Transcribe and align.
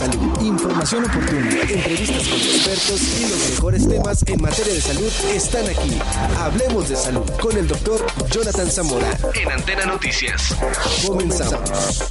salud, 0.00 0.40
información 0.40 1.04
oportuna, 1.04 1.60
entrevistas 1.60 2.26
con 2.26 2.38
expertos 2.38 3.20
y 3.20 3.28
los 3.28 3.50
mejores 3.50 3.86
temas 3.86 4.22
en 4.26 4.40
materia 4.40 4.72
de 4.72 4.80
salud 4.80 5.12
están 5.34 5.66
aquí. 5.68 5.98
Hablemos 6.38 6.88
de 6.88 6.96
salud 6.96 7.30
con 7.38 7.54
el 7.58 7.68
doctor 7.68 8.06
Jonathan 8.30 8.70
Zamora 8.70 9.10
en 9.34 9.52
Antena 9.52 9.84
Noticias. 9.84 10.56
Comenzamos. 11.06 12.08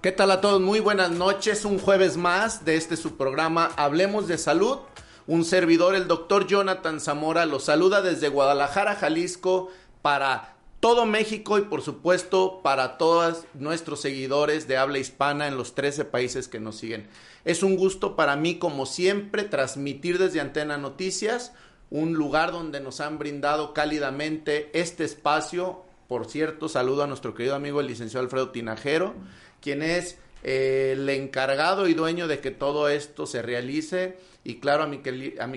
¿Qué 0.00 0.12
tal 0.12 0.30
a 0.30 0.40
todos? 0.40 0.62
Muy 0.62 0.80
buenas 0.80 1.10
noches. 1.10 1.66
Un 1.66 1.78
jueves 1.78 2.16
más 2.16 2.64
de 2.64 2.76
este 2.76 2.96
su 2.96 3.18
programa 3.18 3.70
Hablemos 3.76 4.26
de 4.28 4.38
Salud. 4.38 4.78
Un 5.26 5.44
servidor, 5.44 5.94
el 5.94 6.08
doctor 6.08 6.46
Jonathan 6.46 7.00
Zamora, 7.00 7.44
los 7.44 7.64
saluda 7.64 8.00
desde 8.00 8.30
Guadalajara, 8.30 8.94
Jalisco, 8.94 9.68
para 10.00 10.57
todo 10.80 11.06
México 11.06 11.58
y 11.58 11.62
por 11.62 11.82
supuesto 11.82 12.60
para 12.62 12.98
todos 12.98 13.44
nuestros 13.54 14.00
seguidores 14.00 14.68
de 14.68 14.76
habla 14.76 14.98
hispana 14.98 15.48
en 15.48 15.56
los 15.56 15.74
13 15.74 16.04
países 16.04 16.48
que 16.48 16.60
nos 16.60 16.76
siguen. 16.76 17.08
Es 17.44 17.62
un 17.62 17.76
gusto 17.76 18.16
para 18.16 18.36
mí, 18.36 18.58
como 18.58 18.86
siempre, 18.86 19.44
transmitir 19.44 20.18
desde 20.18 20.40
Antena 20.40 20.78
Noticias, 20.78 21.52
un 21.90 22.14
lugar 22.14 22.52
donde 22.52 22.80
nos 22.80 23.00
han 23.00 23.18
brindado 23.18 23.74
cálidamente 23.74 24.70
este 24.72 25.04
espacio. 25.04 25.82
Por 26.06 26.26
cierto, 26.26 26.68
saludo 26.68 27.02
a 27.02 27.06
nuestro 27.06 27.34
querido 27.34 27.54
amigo 27.54 27.80
el 27.80 27.86
licenciado 27.86 28.24
Alfredo 28.24 28.50
Tinajero 28.50 29.14
quien 29.60 29.82
es 29.82 30.18
eh, 30.42 30.94
el 30.96 31.08
encargado 31.08 31.88
y 31.88 31.94
dueño 31.94 32.28
de 32.28 32.40
que 32.40 32.50
todo 32.50 32.88
esto 32.88 33.26
se 33.26 33.42
realice. 33.42 34.18
Y 34.44 34.60
claro, 34.60 34.84
a 34.84 34.86
mi, 34.86 34.98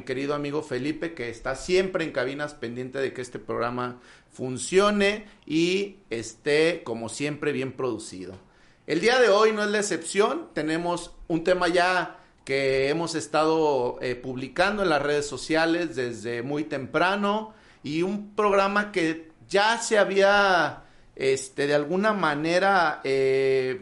querido 0.01 0.33
amigo 0.33 0.63
Felipe, 0.63 1.13
que 1.13 1.29
está 1.29 1.55
siempre 1.55 2.03
en 2.03 2.11
cabinas 2.11 2.53
pendiente 2.53 2.99
de 2.99 3.13
que 3.13 3.21
este 3.21 3.39
programa 3.39 3.99
funcione 4.31 5.25
y 5.45 5.97
esté, 6.09 6.81
como 6.83 7.07
siempre, 7.07 7.51
bien 7.51 7.71
producido. 7.71 8.35
El 8.87 8.99
día 8.99 9.19
de 9.19 9.29
hoy 9.29 9.53
no 9.53 9.63
es 9.63 9.69
la 9.69 9.79
excepción. 9.79 10.49
Tenemos 10.53 11.15
un 11.27 11.43
tema 11.43 11.67
ya 11.67 12.19
que 12.43 12.89
hemos 12.89 13.15
estado 13.15 13.99
eh, 14.01 14.15
publicando 14.15 14.83
en 14.83 14.89
las 14.89 15.01
redes 15.01 15.27
sociales 15.27 15.95
desde 15.95 16.41
muy 16.41 16.63
temprano 16.63 17.53
y 17.83 18.01
un 18.01 18.35
programa 18.35 18.91
que 18.91 19.31
ya 19.47 19.77
se 19.77 19.97
había 19.97 20.83
este, 21.15 21.67
de 21.67 21.75
alguna 21.75 22.13
manera, 22.13 23.01
eh, 23.03 23.81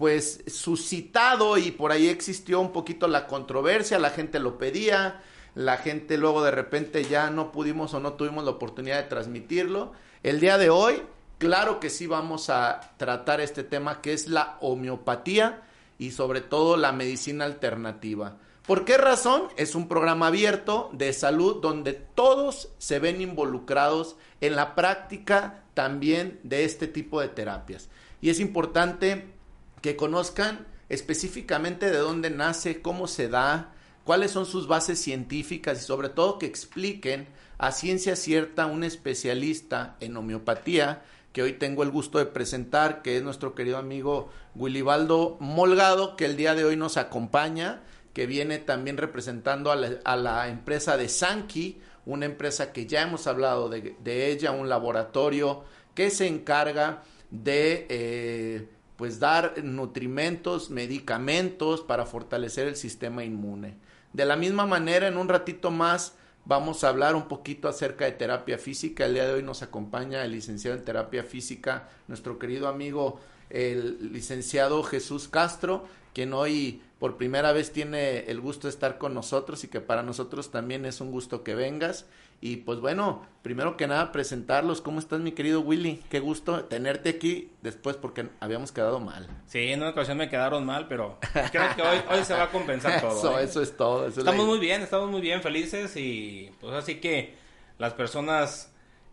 pues 0.00 0.42
suscitado 0.46 1.58
y 1.58 1.72
por 1.72 1.92
ahí 1.92 2.08
existió 2.08 2.58
un 2.58 2.72
poquito 2.72 3.06
la 3.06 3.26
controversia, 3.26 3.98
la 3.98 4.08
gente 4.08 4.38
lo 4.38 4.56
pedía, 4.56 5.20
la 5.54 5.76
gente 5.76 6.16
luego 6.16 6.42
de 6.42 6.50
repente 6.50 7.04
ya 7.04 7.28
no 7.28 7.52
pudimos 7.52 7.92
o 7.92 8.00
no 8.00 8.14
tuvimos 8.14 8.44
la 8.44 8.52
oportunidad 8.52 8.96
de 8.96 9.10
transmitirlo. 9.10 9.92
El 10.22 10.40
día 10.40 10.56
de 10.56 10.70
hoy, 10.70 11.02
claro 11.36 11.80
que 11.80 11.90
sí 11.90 12.06
vamos 12.06 12.48
a 12.48 12.94
tratar 12.96 13.42
este 13.42 13.62
tema 13.62 14.00
que 14.00 14.14
es 14.14 14.26
la 14.26 14.56
homeopatía 14.62 15.64
y 15.98 16.12
sobre 16.12 16.40
todo 16.40 16.78
la 16.78 16.92
medicina 16.92 17.44
alternativa. 17.44 18.38
¿Por 18.66 18.86
qué 18.86 18.96
razón? 18.96 19.48
Es 19.58 19.74
un 19.74 19.86
programa 19.86 20.28
abierto 20.28 20.88
de 20.94 21.12
salud 21.12 21.60
donde 21.60 21.92
todos 21.92 22.70
se 22.78 23.00
ven 23.00 23.20
involucrados 23.20 24.16
en 24.40 24.56
la 24.56 24.74
práctica 24.74 25.64
también 25.74 26.40
de 26.42 26.64
este 26.64 26.86
tipo 26.86 27.20
de 27.20 27.28
terapias. 27.28 27.90
Y 28.22 28.30
es 28.30 28.40
importante 28.40 29.38
que 29.80 29.96
conozcan 29.96 30.66
específicamente 30.88 31.90
de 31.90 31.98
dónde 31.98 32.30
nace, 32.30 32.82
cómo 32.82 33.06
se 33.06 33.28
da, 33.28 33.72
cuáles 34.04 34.30
son 34.32 34.46
sus 34.46 34.66
bases 34.66 35.00
científicas 35.00 35.80
y 35.80 35.84
sobre 35.84 36.08
todo 36.08 36.38
que 36.38 36.46
expliquen 36.46 37.28
a 37.58 37.72
ciencia 37.72 38.16
cierta 38.16 38.66
un 38.66 38.84
especialista 38.84 39.96
en 40.00 40.16
homeopatía 40.16 41.02
que 41.32 41.42
hoy 41.42 41.52
tengo 41.52 41.82
el 41.82 41.90
gusto 41.90 42.18
de 42.18 42.26
presentar, 42.26 43.02
que 43.02 43.16
es 43.16 43.22
nuestro 43.22 43.54
querido 43.54 43.78
amigo 43.78 44.30
Willibaldo 44.56 45.36
Molgado, 45.38 46.16
que 46.16 46.24
el 46.24 46.36
día 46.36 46.54
de 46.54 46.64
hoy 46.64 46.76
nos 46.76 46.96
acompaña 46.96 47.82
que 48.12 48.26
viene 48.26 48.58
también 48.58 48.96
representando 48.96 49.70
a 49.70 50.16
la, 50.16 50.48
empresa 50.48 50.96
de 50.96 51.08
Sanki, 51.08 51.80
una 52.06 52.26
empresa 52.26 52.72
que 52.72 52.86
ya 52.86 53.02
hemos 53.02 53.26
hablado 53.26 53.68
de, 53.68 54.30
ella, 54.30 54.50
un 54.50 54.68
laboratorio 54.68 55.62
que 55.94 56.10
se 56.10 56.26
encarga 56.26 57.02
de 57.30 57.86
eh, 57.88 58.68
pues 59.00 59.18
dar 59.18 59.64
nutrimentos, 59.64 60.68
medicamentos 60.68 61.80
para 61.80 62.04
fortalecer 62.04 62.68
el 62.68 62.76
sistema 62.76 63.24
inmune. 63.24 63.78
De 64.12 64.26
la 64.26 64.36
misma 64.36 64.66
manera, 64.66 65.08
en 65.08 65.16
un 65.16 65.26
ratito 65.26 65.70
más 65.70 66.16
vamos 66.44 66.84
a 66.84 66.90
hablar 66.90 67.14
un 67.14 67.26
poquito 67.26 67.66
acerca 67.66 68.04
de 68.04 68.12
terapia 68.12 68.58
física. 68.58 69.06
El 69.06 69.14
día 69.14 69.24
de 69.24 69.32
hoy 69.32 69.42
nos 69.42 69.62
acompaña 69.62 70.22
el 70.22 70.32
licenciado 70.32 70.76
en 70.76 70.84
terapia 70.84 71.24
física, 71.24 71.88
nuestro 72.08 72.38
querido 72.38 72.68
amigo 72.68 73.18
el 73.48 74.12
licenciado 74.12 74.82
Jesús 74.82 75.28
Castro, 75.28 75.86
quien 76.12 76.34
hoy 76.34 76.82
por 76.98 77.16
primera 77.16 77.52
vez 77.52 77.72
tiene 77.72 78.26
el 78.30 78.38
gusto 78.38 78.66
de 78.66 78.72
estar 78.72 78.98
con 78.98 79.14
nosotros 79.14 79.64
y 79.64 79.68
que 79.68 79.80
para 79.80 80.02
nosotros 80.02 80.50
también 80.50 80.84
es 80.84 81.00
un 81.00 81.10
gusto 81.10 81.42
que 81.42 81.54
vengas. 81.54 82.04
Y 82.42 82.56
pues 82.56 82.80
bueno, 82.80 83.26
primero 83.42 83.76
que 83.76 83.86
nada 83.86 84.12
presentarlos. 84.12 84.80
¿Cómo 84.80 84.98
estás 84.98 85.20
mi 85.20 85.32
querido 85.32 85.60
Willy? 85.60 86.02
Qué 86.08 86.20
gusto 86.20 86.64
tenerte 86.64 87.10
aquí 87.10 87.50
después 87.60 87.96
porque 87.96 88.28
habíamos 88.40 88.72
quedado 88.72 88.98
mal. 88.98 89.28
Sí, 89.46 89.72
en 89.72 89.80
una 89.80 89.90
ocasión 89.90 90.16
me 90.16 90.30
quedaron 90.30 90.64
mal, 90.64 90.88
pero 90.88 91.18
creo 91.52 91.76
que 91.76 91.82
hoy, 91.82 92.24
se 92.24 92.32
va 92.32 92.44
a 92.44 92.50
compensar 92.50 93.00
todo. 93.00 93.18
Eso, 93.18 93.38
¿eh? 93.38 93.44
eso 93.44 93.62
es 93.62 93.76
todo. 93.76 94.06
estamos 94.06 94.46
muy 94.46 94.58
bien, 94.58 94.80
estamos 94.80 95.10
muy 95.10 95.20
bien, 95.20 95.42
felices 95.42 95.96
y 95.96 96.50
pues 96.60 96.72
así 96.72 96.96
que 96.96 97.34
las 97.78 97.92
personas 97.92 98.72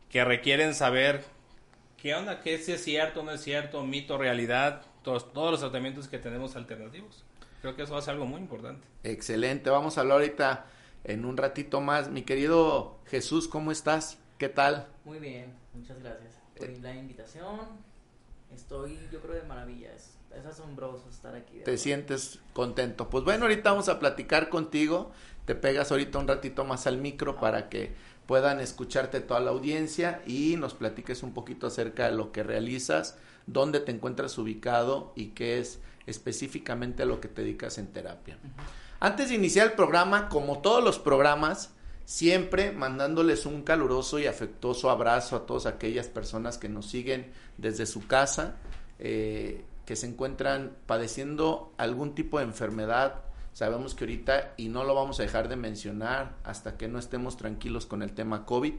que 0.09 0.23
requieren 0.23 0.73
saber 0.73 1.25
qué 2.01 2.15
onda, 2.15 2.39
qué 2.39 2.55
es 2.55 2.83
cierto, 2.83 3.23
no 3.23 3.31
es 3.31 3.41
cierto, 3.41 3.83
mito, 3.83 4.17
realidad, 4.17 4.83
todos, 5.03 5.33
todos 5.33 5.51
los 5.51 5.59
tratamientos 5.59 6.07
que 6.07 6.17
tenemos 6.17 6.55
alternativos 6.55 7.25
Creo 7.61 7.75
que 7.75 7.83
eso 7.83 7.93
va 7.93 7.99
a 7.99 8.01
ser 8.01 8.13
algo 8.13 8.25
muy 8.25 8.39
importante. 8.39 8.87
Excelente, 9.03 9.69
vamos 9.69 9.97
a 9.97 10.01
hablar 10.01 10.19
ahorita 10.19 10.65
en 11.07 11.25
un 11.25 11.37
ratito 11.37 11.81
más. 11.81 12.11
Mi 12.11 12.21
querido 12.21 12.99
Jesús, 13.05 13.47
¿cómo 13.47 13.71
estás? 13.71 14.19
¿Qué 14.37 14.49
tal? 14.49 14.87
Muy 15.05 15.19
bien, 15.19 15.53
muchas 15.73 15.99
gracias 15.99 16.33
por 16.55 16.69
la 16.69 16.95
invitación. 16.95 17.59
Estoy, 18.53 18.99
yo 19.11 19.19
creo, 19.21 19.35
de 19.35 19.43
maravilla. 19.43 19.91
Es, 19.93 20.13
asombroso 20.45 21.09
estar 21.09 21.33
aquí. 21.33 21.61
Te 21.65 21.79
sientes 21.79 22.39
contento. 22.53 23.09
Pues 23.09 23.23
bueno, 23.23 23.45
ahorita 23.45 23.71
vamos 23.71 23.89
a 23.89 23.97
platicar 23.97 24.49
contigo. 24.49 25.11
Te 25.45 25.55
pegas 25.55 25.91
ahorita 25.91 26.19
un 26.19 26.27
ratito 26.27 26.63
más 26.63 26.85
al 26.85 26.99
micro 26.99 27.35
ah. 27.37 27.41
para 27.41 27.69
que 27.69 27.95
puedan 28.27 28.59
escucharte 28.59 29.19
toda 29.21 29.39
la 29.39 29.49
audiencia 29.49 30.21
y 30.27 30.55
nos 30.57 30.75
platiques 30.75 31.23
un 31.23 31.33
poquito 31.33 31.65
acerca 31.65 32.05
de 32.05 32.15
lo 32.15 32.31
que 32.31 32.43
realizas, 32.43 33.17
dónde 33.47 33.79
te 33.79 33.91
encuentras 33.91 34.37
ubicado 34.37 35.13
y 35.15 35.29
qué 35.29 35.59
es 35.59 35.79
específicamente 36.05 37.03
a 37.03 37.05
lo 37.07 37.19
que 37.19 37.29
te 37.29 37.41
dedicas 37.41 37.79
en 37.79 37.87
terapia. 37.87 38.37
Antes 38.99 39.29
de 39.29 39.35
iniciar 39.35 39.67
el 39.67 39.73
programa, 39.73 40.27
como 40.27 40.59
todos 40.59 40.83
los 40.83 40.97
programas, 40.97 41.71
siempre 42.05 42.71
mandándoles 42.71 43.45
un 43.45 43.61
caluroso 43.61 44.17
y 44.17 44.25
afectuoso 44.25 44.89
abrazo 44.89 45.35
a 45.35 45.45
todas 45.45 45.67
aquellas 45.67 46.07
personas 46.07 46.57
que 46.57 46.67
nos 46.67 46.87
siguen 46.87 47.31
desde 47.57 47.85
su 47.85 48.07
casa, 48.07 48.55
eh, 48.97 49.63
que 49.85 49.95
se 49.95 50.07
encuentran 50.07 50.75
padeciendo 50.87 51.73
algún 51.77 52.15
tipo 52.15 52.39
de 52.39 52.45
enfermedad. 52.45 53.21
Sabemos 53.53 53.93
que 53.93 54.05
ahorita, 54.05 54.53
y 54.57 54.69
no 54.69 54.83
lo 54.83 54.95
vamos 54.95 55.19
a 55.19 55.23
dejar 55.23 55.47
de 55.47 55.57
mencionar 55.57 56.35
hasta 56.43 56.75
que 56.75 56.87
no 56.87 56.97
estemos 56.97 57.37
tranquilos 57.37 57.85
con 57.85 58.01
el 58.01 58.13
tema 58.13 58.45
COVID, 58.45 58.75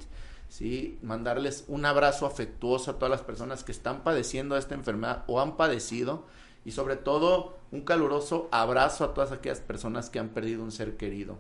¿sí? 0.49 0.99
mandarles 1.03 1.65
un 1.69 1.87
abrazo 1.87 2.27
afectuoso 2.27 2.91
a 2.91 2.95
todas 2.95 3.11
las 3.11 3.23
personas 3.23 3.63
que 3.63 3.73
están 3.73 4.03
padeciendo 4.03 4.57
esta 4.57 4.75
enfermedad 4.75 5.23
o 5.29 5.41
han 5.41 5.57
padecido 5.57 6.25
y 6.65 6.73
sobre 6.73 6.97
todo 6.97 7.58
un 7.71 7.83
caluroso 7.83 8.49
abrazo 8.51 9.05
a 9.05 9.15
todas 9.15 9.33
aquellas 9.33 9.61
personas 9.61 10.11
que 10.11 10.19
han 10.19 10.31
perdido 10.31 10.63
un 10.63 10.73
ser 10.73 10.97
querido. 10.97 11.39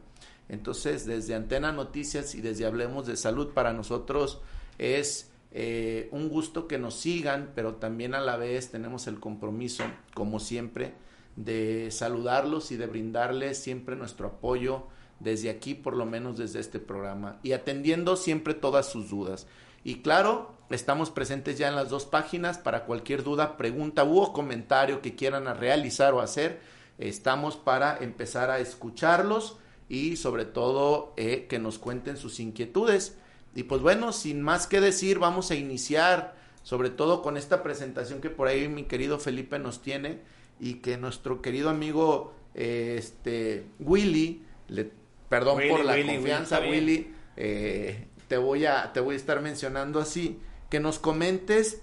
Entonces, 0.48 1.06
desde 1.06 1.34
Antena 1.34 1.72
Noticias 1.72 2.34
y 2.34 2.40
desde 2.40 2.66
Hablemos 2.66 3.06
de 3.06 3.16
Salud, 3.16 3.52
para 3.52 3.72
nosotros 3.72 4.40
es 4.78 5.30
eh, 5.50 6.08
un 6.12 6.28
gusto 6.28 6.66
que 6.68 6.78
nos 6.78 6.94
sigan, 6.94 7.52
pero 7.54 7.74
también 7.74 8.14
a 8.14 8.20
la 8.20 8.36
vez 8.36 8.70
tenemos 8.70 9.06
el 9.06 9.20
compromiso, 9.20 9.84
como 10.14 10.40
siempre, 10.40 10.94
de 11.36 11.90
saludarlos 11.90 12.72
y 12.72 12.76
de 12.76 12.86
brindarles 12.86 13.58
siempre 13.58 13.96
nuestro 13.96 14.28
apoyo 14.28 14.86
desde 15.20 15.50
aquí, 15.50 15.74
por 15.74 15.96
lo 15.96 16.06
menos 16.06 16.36
desde 16.36 16.60
este 16.60 16.78
programa, 16.78 17.38
y 17.42 17.52
atendiendo 17.52 18.16
siempre 18.16 18.54
todas 18.54 18.88
sus 18.90 19.10
dudas. 19.10 19.46
Y 19.84 19.96
claro, 19.96 20.57
estamos 20.70 21.10
presentes 21.10 21.58
ya 21.58 21.68
en 21.68 21.76
las 21.76 21.88
dos 21.88 22.04
páginas 22.04 22.58
para 22.58 22.84
cualquier 22.84 23.22
duda, 23.22 23.56
pregunta 23.56 24.04
u 24.04 24.32
comentario 24.32 25.00
que 25.00 25.14
quieran 25.14 25.46
realizar 25.58 26.14
o 26.14 26.20
hacer. 26.20 26.60
Estamos 26.98 27.56
para 27.56 27.98
empezar 27.98 28.50
a 28.50 28.58
escucharlos 28.58 29.56
y 29.88 30.16
sobre 30.16 30.44
todo 30.44 31.12
eh, 31.16 31.46
que 31.48 31.58
nos 31.58 31.78
cuenten 31.78 32.16
sus 32.16 32.40
inquietudes. 32.40 33.16
Y 33.54 33.64
pues 33.64 33.80
bueno, 33.80 34.12
sin 34.12 34.42
más 34.42 34.66
que 34.66 34.80
decir, 34.80 35.18
vamos 35.18 35.50
a 35.50 35.54
iniciar 35.54 36.36
sobre 36.62 36.90
todo 36.90 37.22
con 37.22 37.36
esta 37.36 37.62
presentación 37.62 38.20
que 38.20 38.28
por 38.28 38.48
ahí 38.48 38.68
mi 38.68 38.84
querido 38.84 39.18
Felipe 39.18 39.58
nos 39.58 39.80
tiene 39.80 40.18
y 40.60 40.74
que 40.74 40.98
nuestro 40.98 41.40
querido 41.40 41.70
amigo 41.70 42.34
este 42.54 43.64
Willy, 43.78 44.42
le, 44.68 44.90
perdón 45.28 45.60
por 45.70 45.84
la 45.84 45.94
confianza 46.04 46.60
Willy, 46.60 47.14
eh, 47.36 48.08
te 48.26 48.36
voy 48.36 48.66
a, 48.66 48.92
te 48.92 49.00
voy 49.00 49.14
a 49.14 49.16
estar 49.16 49.40
mencionando 49.40 50.00
así, 50.00 50.38
que 50.68 50.80
nos 50.80 50.98
comentes 50.98 51.82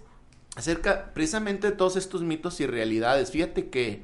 acerca 0.55 1.13
precisamente 1.13 1.71
de 1.71 1.75
todos 1.75 1.95
estos 1.95 2.21
mitos 2.21 2.59
y 2.61 2.67
realidades. 2.67 3.31
Fíjate 3.31 3.69
que 3.69 4.03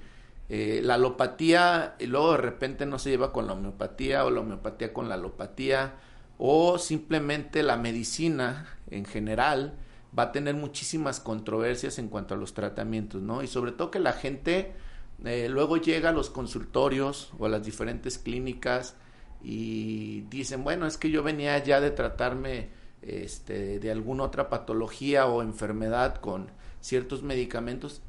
eh, 0.49 0.81
la 0.83 0.95
alopatía 0.95 1.95
y 1.99 2.07
luego 2.07 2.33
de 2.33 2.37
repente 2.37 2.85
no 2.85 2.99
se 2.99 3.09
lleva 3.09 3.31
con 3.31 3.47
la 3.47 3.53
homeopatía 3.53 4.25
o 4.25 4.31
la 4.31 4.41
homeopatía 4.41 4.91
con 4.93 5.07
la 5.07 5.15
alopatía 5.15 5.95
o 6.37 6.77
simplemente 6.77 7.63
la 7.63 7.77
medicina 7.77 8.67
en 8.89 9.05
general 9.05 9.77
va 10.17 10.23
a 10.23 10.31
tener 10.31 10.55
muchísimas 10.55 11.19
controversias 11.19 11.99
en 11.99 12.09
cuanto 12.09 12.33
a 12.33 12.37
los 12.37 12.53
tratamientos, 12.53 13.21
¿no? 13.21 13.43
Y 13.43 13.47
sobre 13.47 13.71
todo 13.71 13.91
que 13.91 13.99
la 13.99 14.11
gente 14.11 14.73
eh, 15.23 15.47
luego 15.49 15.77
llega 15.77 16.09
a 16.09 16.13
los 16.13 16.29
consultorios 16.29 17.31
o 17.39 17.45
a 17.45 17.49
las 17.49 17.63
diferentes 17.63 18.17
clínicas 18.17 18.95
y 19.41 20.21
dicen, 20.29 20.63
bueno, 20.63 20.85
es 20.85 20.97
que 20.97 21.09
yo 21.11 21.23
venía 21.23 21.57
ya 21.63 21.79
de 21.79 21.91
tratarme 21.91 22.69
este, 23.01 23.79
de 23.79 23.91
alguna 23.91 24.23
otra 24.23 24.49
patología 24.49 25.27
o 25.27 25.41
enfermedad 25.41 26.15
con 26.15 26.51
ciertos 26.79 27.23
medicamentos 27.23 28.01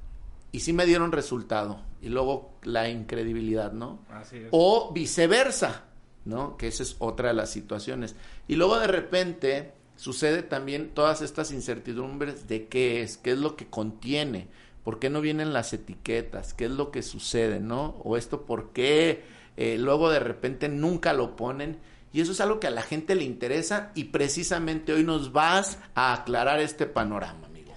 y 0.53 0.61
sí 0.61 0.73
me 0.73 0.87
dieron 0.87 1.13
resultado. 1.13 1.81
Y 2.01 2.09
luego 2.09 2.53
la 2.63 2.89
incredibilidad, 2.89 3.73
¿no? 3.73 4.01
Así 4.11 4.37
es. 4.37 4.49
O 4.51 4.93
viceversa, 4.93 5.85
¿no? 6.25 6.57
Que 6.57 6.69
esa 6.69 6.83
es 6.83 6.97
otra 6.99 7.29
de 7.29 7.35
las 7.35 7.51
situaciones. 7.51 8.17
Y 8.49 8.57
luego 8.57 8.79
de 8.79 8.87
repente 8.87 9.73
sucede 9.97 10.43
también 10.43 10.91
todas 10.95 11.23
estas 11.23 11.53
incertidumbres 11.53 12.49
de 12.49 12.67
qué 12.67 13.03
es, 13.03 13.17
qué 13.17 13.33
es 13.33 13.39
lo 13.39 13.57
que 13.57 13.67
contiene, 13.67 14.49
por 14.85 14.99
qué 14.99 15.11
no 15.11 15.21
vienen 15.21 15.53
las 15.53 15.73
etiquetas, 15.73 16.55
qué 16.55 16.67
es 16.67 16.73
lo 16.73 16.91
que 16.91 17.03
sucede, 17.03 17.61
¿no? 17.61 17.97
O 18.05 18.17
esto, 18.17 18.43
por 18.43 18.73
qué 18.73 19.23
eh, 19.57 19.77
luego 19.79 20.11
de 20.11 20.19
repente 20.19 20.69
nunca 20.69 21.13
lo 21.13 21.37
ponen. 21.37 21.79
Y 22.13 22.21
eso 22.21 22.33
es 22.33 22.41
algo 22.41 22.61
que 22.61 22.67
a 22.67 22.71
la 22.71 22.83
gente 22.83 23.15
le 23.15 23.25
interesa 23.25 23.91
y 23.95 24.05
precisamente 24.05 24.93
hoy 24.93 25.03
nos 25.03 25.33
vas 25.33 25.79
a 25.95 26.13
aclarar 26.13 26.61
este 26.61 26.87
panorama, 26.87 27.47
amigo. 27.47 27.73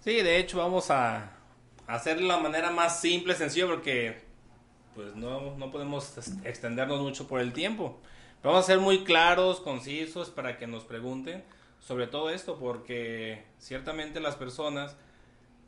Sí, 0.00 0.12
de 0.22 0.38
hecho 0.38 0.58
vamos 0.58 0.90
a 0.90 1.32
hacerlo 1.86 2.22
de 2.22 2.28
la 2.28 2.38
manera 2.38 2.70
más 2.70 3.00
simple, 3.00 3.34
sencilla, 3.34 3.66
porque 3.66 4.22
pues 4.94 5.16
no, 5.16 5.56
no 5.56 5.70
podemos 5.70 6.16
extendernos 6.44 7.00
mucho 7.00 7.26
por 7.26 7.40
el 7.40 7.52
tiempo. 7.52 8.00
Pero 8.40 8.52
vamos 8.52 8.66
a 8.66 8.72
ser 8.72 8.78
muy 8.78 9.04
claros, 9.04 9.60
concisos, 9.60 10.30
para 10.30 10.58
que 10.58 10.66
nos 10.66 10.84
pregunten 10.84 11.44
sobre 11.80 12.06
todo 12.06 12.30
esto, 12.30 12.58
porque 12.58 13.44
ciertamente 13.58 14.20
las 14.20 14.36
personas 14.36 14.96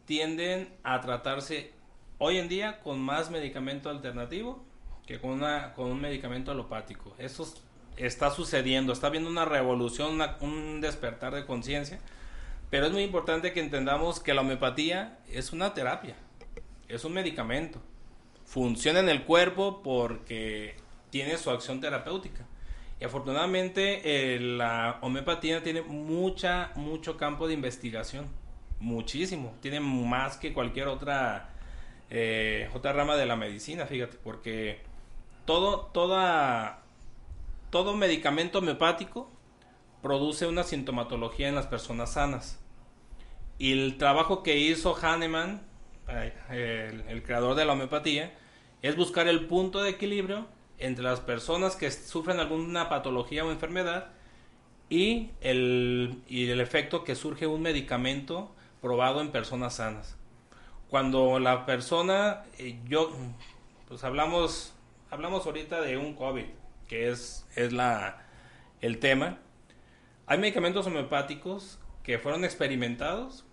tienden 0.05 0.73
a 0.85 1.01
tratarse 1.01 1.73
hoy 2.19 2.39
en 2.39 2.49
día 2.49 2.81
con 2.81 3.01
más 3.01 3.31
medicamento 3.31 3.91
alternativo 3.91 4.65
que 5.07 5.21
con, 5.21 5.31
una, 5.31 5.73
con 5.75 5.91
un 5.91 6.01
medicamento 6.01 6.53
alopático. 6.53 7.15
Eso 7.19 7.53
está 7.97 8.31
sucediendo, 8.31 8.93
está 8.93 9.09
habiendo 9.09 9.31
una 9.31 9.45
revolución, 9.45 10.21
un 10.41 10.81
despertar 10.81 11.35
de 11.35 11.47
conciencia, 11.47 12.01
pero 12.71 12.87
es 12.87 12.93
muy 12.93 13.03
importante 13.03 13.53
que 13.53 13.61
entendamos 13.61 14.21
que 14.21 14.35
la 14.35 14.41
homeopatía 14.41 15.19
es 15.31 15.53
una 15.53 15.75
terapia, 15.75 16.17
es 16.89 17.05
un 17.05 17.13
medicamento, 17.13 17.81
funciona 18.45 19.01
en 19.01 19.09
el 19.09 19.25
cuerpo 19.25 19.83
porque 19.83 20.77
tiene 21.11 21.37
su 21.39 21.51
acción 21.51 21.81
terapéutica. 21.81 22.45
Y 23.01 23.05
afortunadamente 23.05 24.01
eh, 24.05 24.41
la 24.41 24.99
homeopatía 25.01 25.63
tiene 25.63 25.83
mucha, 25.83 26.71
mucho 26.77 27.17
campo 27.17 27.49
de 27.49 27.55
investigación, 27.55 28.27
muchísimo, 28.81 29.55
tiene 29.61 29.81
más 29.81 30.37
que 30.37 30.53
cualquier 30.53 30.89
otra, 30.89 31.51
eh, 32.11 32.69
otra 32.75 32.93
rama 32.93 33.17
de 33.17 33.27
la 33.27 33.37
medicina, 33.37 33.87
fíjate, 33.87 34.17
porque 34.23 34.81
todo, 35.45 35.87
toda, 35.93 36.84
todo 37.75 37.97
medicamento 37.97 38.61
homeopático 38.61 39.29
produce 40.01 40.47
una 40.47 40.63
sintomatología 40.63 41.49
en 41.49 41.57
las 41.57 41.67
personas 41.67 42.13
sanas. 42.13 42.61
Y 43.59 43.73
el 43.73 43.99
trabajo 43.99 44.45
que 44.45 44.57
hizo 44.59 44.95
Hahnemann, 44.95 45.61
eh, 46.09 47.03
el, 47.09 47.25
creador 47.25 47.57
de 47.57 47.65
la 47.65 47.73
homeopatía, 47.73 48.33
es 48.81 48.95
buscar 48.95 49.27
el 49.27 49.47
punto 49.47 49.83
de 49.83 49.91
equilibrio 49.91 50.47
entre 50.79 51.03
las 51.03 51.19
personas 51.19 51.75
que 51.75 51.91
sufren 51.91 52.39
alguna 52.39 52.89
patología 52.89 53.45
o 53.45 53.51
enfermedad 53.51 54.13
y 54.89 55.33
el, 55.41 56.23
y 56.29 56.49
el 56.51 56.61
efecto 56.61 57.03
que 57.03 57.17
surge 57.17 57.49
un 57.49 57.63
medicamento 57.63 58.55
probado 58.81 59.21
en 59.21 59.33
personas 59.33 59.75
sanas. 59.75 60.17
Cuando 60.89 61.41
la 61.41 61.67
persona, 61.67 62.45
eh, 62.57 62.79
yo, 62.87 63.11
pues 63.89 64.05
hablamos 64.05 64.75
hablamos 65.11 65.47
ahorita 65.47 65.81
de 65.81 65.97
un 65.97 66.15
COVID, 66.15 66.45
que 66.89 67.11
es, 67.11 67.47
es 67.57 67.73
la, 67.73 68.27
el 68.81 68.99
tema. 68.99 69.39
Hay 70.27 70.39
medicamentos 70.39 70.87
homeopáticos 70.87 71.79
que 72.03 72.19
fueron 72.19 72.45
experimentados 72.45 73.45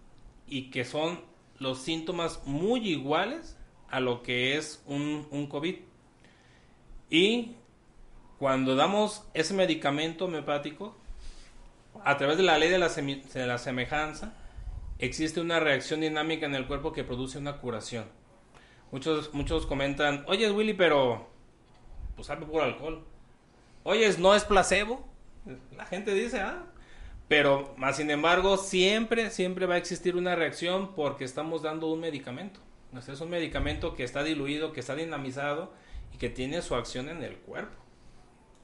y 0.47 0.69
que 0.69 0.85
son 0.85 1.21
los 1.59 1.79
síntomas 1.79 2.41
muy 2.45 2.87
iguales 2.87 3.57
a 3.89 3.99
lo 3.99 4.23
que 4.23 4.57
es 4.57 4.83
un, 4.85 5.27
un 5.31 5.47
COVID. 5.47 5.75
Y 7.09 7.55
cuando 8.39 8.75
damos 8.75 9.27
ese 9.33 9.53
medicamento 9.53 10.25
homeopático, 10.25 10.97
a 12.03 12.17
través 12.17 12.37
de 12.37 12.43
la 12.43 12.57
ley 12.57 12.69
de 12.69 12.79
la, 12.79 13.57
semejanza, 13.57 14.33
existe 14.97 15.41
una 15.41 15.59
reacción 15.59 16.01
dinámica 16.01 16.45
en 16.45 16.55
el 16.55 16.65
cuerpo 16.67 16.93
que 16.93 17.03
produce 17.03 17.37
una 17.37 17.57
curación. 17.57 18.05
Muchos, 18.91 19.33
muchos 19.33 19.65
comentan, 19.65 20.23
oye 20.27 20.49
Willy, 20.51 20.73
pero 20.73 21.29
pues 22.15 22.27
sabe 22.27 22.45
por 22.45 22.63
alcohol. 22.63 23.05
Oyes, 23.83 24.19
no 24.19 24.35
es 24.35 24.43
placebo. 24.43 25.07
La 25.75 25.85
gente 25.85 26.13
dice, 26.13 26.39
ah. 26.39 26.65
Pero, 27.27 27.73
más 27.77 27.95
sin 27.95 28.11
embargo, 28.11 28.57
siempre, 28.57 29.29
siempre 29.29 29.65
va 29.65 29.75
a 29.75 29.77
existir 29.77 30.15
una 30.15 30.35
reacción 30.35 30.93
porque 30.93 31.23
estamos 31.23 31.61
dando 31.61 31.87
un 31.87 32.01
medicamento. 32.01 32.59
es 32.93 33.21
un 33.21 33.29
medicamento 33.29 33.95
que 33.95 34.03
está 34.03 34.23
diluido, 34.23 34.73
que 34.73 34.81
está 34.81 34.95
dinamizado 34.95 35.71
y 36.13 36.17
que 36.17 36.29
tiene 36.29 36.61
su 36.61 36.75
acción 36.75 37.07
en 37.07 37.23
el 37.23 37.37
cuerpo. 37.37 37.81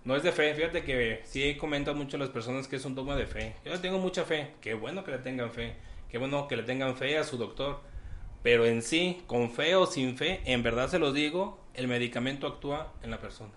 No 0.03 0.15
es 0.15 0.23
de 0.23 0.31
fe, 0.31 0.53
fíjate 0.53 0.83
que 0.83 1.21
sí 1.23 1.55
comentan 1.55 1.97
mucho 1.97 2.17
las 2.17 2.29
personas 2.29 2.67
que 2.67 2.75
es 2.75 2.85
un 2.85 2.93
dogma 2.93 3.15
de 3.15 3.25
fe. 3.25 3.55
Yo 3.65 3.79
tengo 3.79 3.99
mucha 3.99 4.23
fe, 4.25 4.53
qué 4.61 4.73
bueno 4.73 5.03
que 5.03 5.11
le 5.11 5.17
tengan 5.17 5.51
fe, 5.51 5.75
qué 6.09 6.17
bueno 6.17 6.47
que 6.47 6.57
le 6.57 6.63
tengan 6.63 6.95
fe 6.95 7.17
a 7.17 7.23
su 7.23 7.37
doctor. 7.37 7.81
Pero 8.43 8.65
en 8.65 8.81
sí, 8.81 9.23
con 9.27 9.51
fe 9.51 9.75
o 9.75 9.85
sin 9.85 10.17
fe, 10.17 10.41
en 10.45 10.61
verdad 10.61 10.89
se 10.89 10.99
los 10.99 11.13
digo, 11.13 11.59
el 11.73 11.87
medicamento 11.87 12.47
actúa 12.47 12.93
en 13.01 13.11
la 13.11 13.19
persona. 13.19 13.51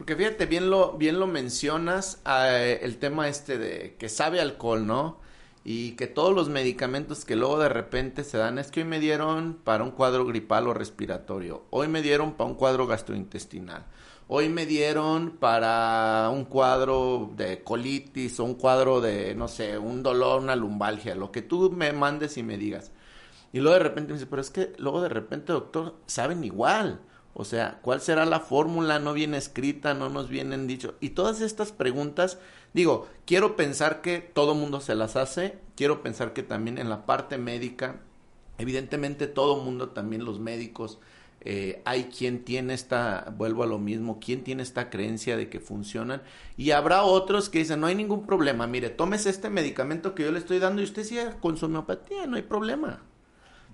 Porque 0.00 0.16
fíjate, 0.16 0.46
bien 0.46 0.70
lo, 0.70 0.96
bien 0.96 1.20
lo 1.20 1.26
mencionas, 1.26 2.22
eh, 2.26 2.80
el 2.82 2.96
tema 2.96 3.28
este 3.28 3.58
de 3.58 3.96
que 3.98 4.08
sabe 4.08 4.40
alcohol, 4.40 4.86
¿no? 4.86 5.18
Y 5.62 5.92
que 5.92 6.06
todos 6.06 6.34
los 6.34 6.48
medicamentos 6.48 7.26
que 7.26 7.36
luego 7.36 7.58
de 7.58 7.68
repente 7.68 8.24
se 8.24 8.38
dan, 8.38 8.58
es 8.58 8.70
que 8.70 8.80
hoy 8.80 8.86
me 8.86 8.98
dieron 8.98 9.58
para 9.62 9.84
un 9.84 9.90
cuadro 9.90 10.24
gripal 10.24 10.68
o 10.68 10.72
respiratorio, 10.72 11.64
hoy 11.68 11.88
me 11.88 12.00
dieron 12.00 12.32
para 12.32 12.48
un 12.48 12.56
cuadro 12.56 12.86
gastrointestinal, 12.86 13.84
hoy 14.26 14.48
me 14.48 14.64
dieron 14.64 15.32
para 15.32 16.30
un 16.32 16.46
cuadro 16.46 17.30
de 17.36 17.62
colitis 17.62 18.40
o 18.40 18.44
un 18.44 18.54
cuadro 18.54 19.02
de, 19.02 19.34
no 19.34 19.48
sé, 19.48 19.76
un 19.76 20.02
dolor, 20.02 20.40
una 20.40 20.56
lumbalgia, 20.56 21.14
lo 21.14 21.30
que 21.30 21.42
tú 21.42 21.70
me 21.72 21.92
mandes 21.92 22.38
y 22.38 22.42
me 22.42 22.56
digas. 22.56 22.90
Y 23.52 23.60
luego 23.60 23.76
de 23.76 23.84
repente 23.84 24.14
me 24.14 24.18
dice, 24.18 24.30
pero 24.30 24.40
es 24.40 24.48
que 24.48 24.72
luego 24.78 25.02
de 25.02 25.10
repente, 25.10 25.52
doctor, 25.52 25.96
saben 26.06 26.42
igual. 26.42 27.02
O 27.34 27.44
sea, 27.44 27.78
¿cuál 27.82 28.00
será 28.00 28.26
la 28.26 28.40
fórmula? 28.40 28.98
No 28.98 29.12
viene 29.12 29.36
escrita, 29.36 29.94
no 29.94 30.08
nos 30.08 30.28
vienen 30.28 30.66
dicho. 30.66 30.94
Y 31.00 31.10
todas 31.10 31.40
estas 31.40 31.72
preguntas, 31.72 32.38
digo, 32.74 33.08
quiero 33.24 33.56
pensar 33.56 34.02
que 34.02 34.18
todo 34.18 34.54
mundo 34.54 34.80
se 34.80 34.94
las 34.94 35.16
hace, 35.16 35.58
quiero 35.76 36.02
pensar 36.02 36.32
que 36.32 36.42
también 36.42 36.78
en 36.78 36.88
la 36.88 37.06
parte 37.06 37.38
médica, 37.38 38.00
evidentemente 38.58 39.26
todo 39.26 39.62
mundo, 39.62 39.90
también 39.90 40.24
los 40.24 40.40
médicos, 40.40 40.98
eh, 41.42 41.80
hay 41.86 42.04
quien 42.04 42.44
tiene 42.44 42.74
esta, 42.74 43.32
vuelvo 43.34 43.62
a 43.62 43.66
lo 43.66 43.78
mismo, 43.78 44.20
quien 44.20 44.44
tiene 44.44 44.62
esta 44.62 44.90
creencia 44.90 45.38
de 45.38 45.48
que 45.48 45.58
funcionan 45.58 46.22
y 46.58 46.72
habrá 46.72 47.02
otros 47.02 47.48
que 47.48 47.60
dicen, 47.60 47.80
no 47.80 47.86
hay 47.86 47.94
ningún 47.94 48.26
problema, 48.26 48.66
mire, 48.66 48.90
tómese 48.90 49.30
este 49.30 49.48
medicamento 49.48 50.14
que 50.14 50.24
yo 50.24 50.32
le 50.32 50.38
estoy 50.38 50.58
dando 50.58 50.82
y 50.82 50.84
usted 50.84 51.04
siga 51.04 51.38
con 51.40 51.56
su 51.56 51.64
homeopatía, 51.66 52.26
no 52.26 52.36
hay 52.36 52.42
problema. 52.42 53.00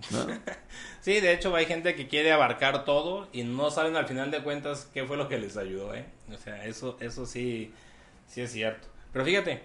sí, 1.01 1.19
de 1.19 1.33
hecho 1.33 1.55
hay 1.55 1.65
gente 1.65 1.95
que 1.95 2.07
quiere 2.07 2.31
abarcar 2.31 2.85
todo 2.85 3.27
y 3.33 3.43
no 3.43 3.71
saben 3.71 3.95
al 3.95 4.07
final 4.07 4.31
de 4.31 4.43
cuentas 4.43 4.89
qué 4.93 5.05
fue 5.05 5.17
lo 5.17 5.27
que 5.27 5.39
les 5.39 5.57
ayudó, 5.57 5.93
¿eh? 5.95 6.05
O 6.31 6.37
sea, 6.37 6.65
eso, 6.65 6.97
eso 6.99 7.25
sí, 7.25 7.71
sí 8.27 8.41
es 8.41 8.51
cierto. 8.51 8.87
Pero 9.11 9.25
fíjate, 9.25 9.61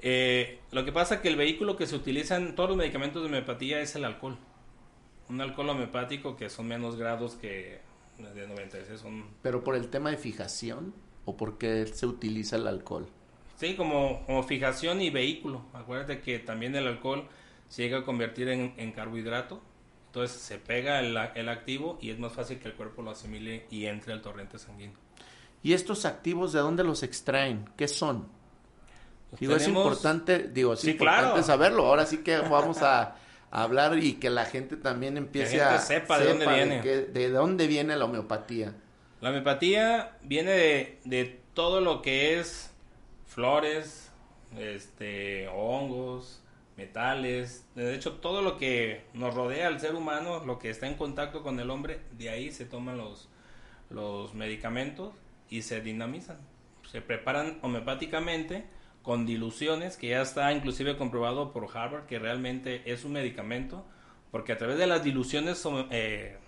eh, 0.00 0.60
lo 0.70 0.84
que 0.84 0.92
pasa 0.92 1.16
es 1.16 1.20
que 1.20 1.28
el 1.28 1.36
vehículo 1.36 1.76
que 1.76 1.86
se 1.86 1.96
utiliza 1.96 2.36
en 2.36 2.54
todos 2.54 2.70
los 2.70 2.78
medicamentos 2.78 3.22
de 3.22 3.28
homeopatía 3.28 3.80
es 3.80 3.94
el 3.94 4.04
alcohol. 4.04 4.38
Un 5.28 5.40
alcohol 5.40 5.68
homeopático 5.70 6.36
que 6.36 6.48
son 6.48 6.68
menos 6.68 6.96
grados 6.96 7.34
que 7.34 7.80
de 8.18 8.46
96. 8.46 9.00
Son... 9.00 9.24
Pero 9.42 9.62
por 9.62 9.76
el 9.76 9.88
tema 9.88 10.10
de 10.10 10.16
fijación 10.16 10.94
o 11.24 11.36
porque 11.36 11.86
se 11.86 12.06
utiliza 12.06 12.56
el 12.56 12.66
alcohol. 12.66 13.06
Sí, 13.56 13.74
como, 13.74 14.24
como 14.26 14.42
fijación 14.44 15.02
y 15.02 15.10
vehículo. 15.10 15.62
Acuérdate 15.72 16.20
que 16.20 16.38
también 16.38 16.74
el 16.76 16.86
alcohol 16.86 17.28
se 17.68 17.82
llega 17.82 17.98
a 17.98 18.04
convertir 18.04 18.48
en, 18.48 18.92
carbohidrato, 18.92 19.60
entonces 20.06 20.40
se 20.40 20.58
pega 20.58 21.00
el, 21.00 21.48
activo 21.48 21.98
y 22.00 22.10
es 22.10 22.18
más 22.18 22.32
fácil 22.32 22.58
que 22.58 22.68
el 22.68 22.74
cuerpo 22.74 23.02
lo 23.02 23.10
asimile 23.10 23.66
y 23.70 23.86
entre 23.86 24.12
al 24.12 24.22
torrente 24.22 24.58
sanguíneo. 24.58 24.96
¿Y 25.62 25.72
estos 25.72 26.04
activos 26.04 26.52
de 26.52 26.60
dónde 26.60 26.84
los 26.84 27.02
extraen? 27.02 27.68
¿Qué 27.76 27.88
son? 27.88 28.28
digo, 29.38 29.56
es 29.56 29.68
importante, 29.68 30.48
digo, 30.48 30.72
es 30.72 30.84
importante 30.84 31.42
saberlo. 31.42 31.86
Ahora 31.86 32.06
sí 32.06 32.18
que 32.18 32.38
vamos 32.38 32.82
a, 32.82 33.16
hablar 33.50 33.98
y 33.98 34.14
que 34.14 34.28
la 34.28 34.44
gente 34.44 34.76
también 34.76 35.16
empiece 35.16 35.52
gente 35.52 35.64
a 35.64 35.78
sepa 35.78 36.18
de 36.18 36.28
dónde 36.28 36.46
viene. 36.46 36.80
que- 36.82 37.02
de 37.02 37.30
dónde 37.30 37.66
viene 37.66 37.96
la 37.96 38.04
homeopatía. 38.04 38.74
La 39.20 39.30
homeopatía 39.30 40.18
viene 40.22 40.52
de, 40.52 41.00
de 41.04 41.40
todo 41.54 41.80
lo 41.80 42.02
que 42.02 42.38
es 42.38 42.70
flores, 43.26 44.10
este, 44.56 45.48
hongos, 45.48 46.42
metales, 46.78 47.66
de 47.74 47.92
hecho 47.92 48.14
todo 48.14 48.40
lo 48.40 48.56
que 48.56 49.04
nos 49.12 49.34
rodea 49.34 49.66
al 49.66 49.80
ser 49.80 49.96
humano, 49.96 50.44
lo 50.46 50.60
que 50.60 50.70
está 50.70 50.86
en 50.86 50.94
contacto 50.94 51.42
con 51.42 51.58
el 51.58 51.70
hombre, 51.70 52.00
de 52.12 52.30
ahí 52.30 52.52
se 52.52 52.64
toman 52.64 52.96
los, 52.96 53.28
los 53.90 54.32
medicamentos 54.34 55.12
y 55.50 55.62
se 55.62 55.80
dinamizan. 55.80 56.38
Se 56.88 57.02
preparan 57.02 57.58
homeopáticamente 57.62 58.64
con 59.02 59.26
diluciones, 59.26 59.96
que 59.96 60.10
ya 60.10 60.22
está 60.22 60.52
inclusive 60.52 60.96
comprobado 60.96 61.52
por 61.52 61.76
Harvard 61.76 62.06
que 62.06 62.20
realmente 62.20 62.82
es 62.90 63.04
un 63.04 63.12
medicamento, 63.12 63.84
porque 64.30 64.52
a 64.52 64.56
través 64.56 64.78
de 64.78 64.86
las 64.86 65.02
diluciones 65.02 65.66
eh, 65.90 66.38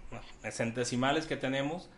centesimales 0.53 1.27
que 1.27 1.37
tenemos, 1.37 1.91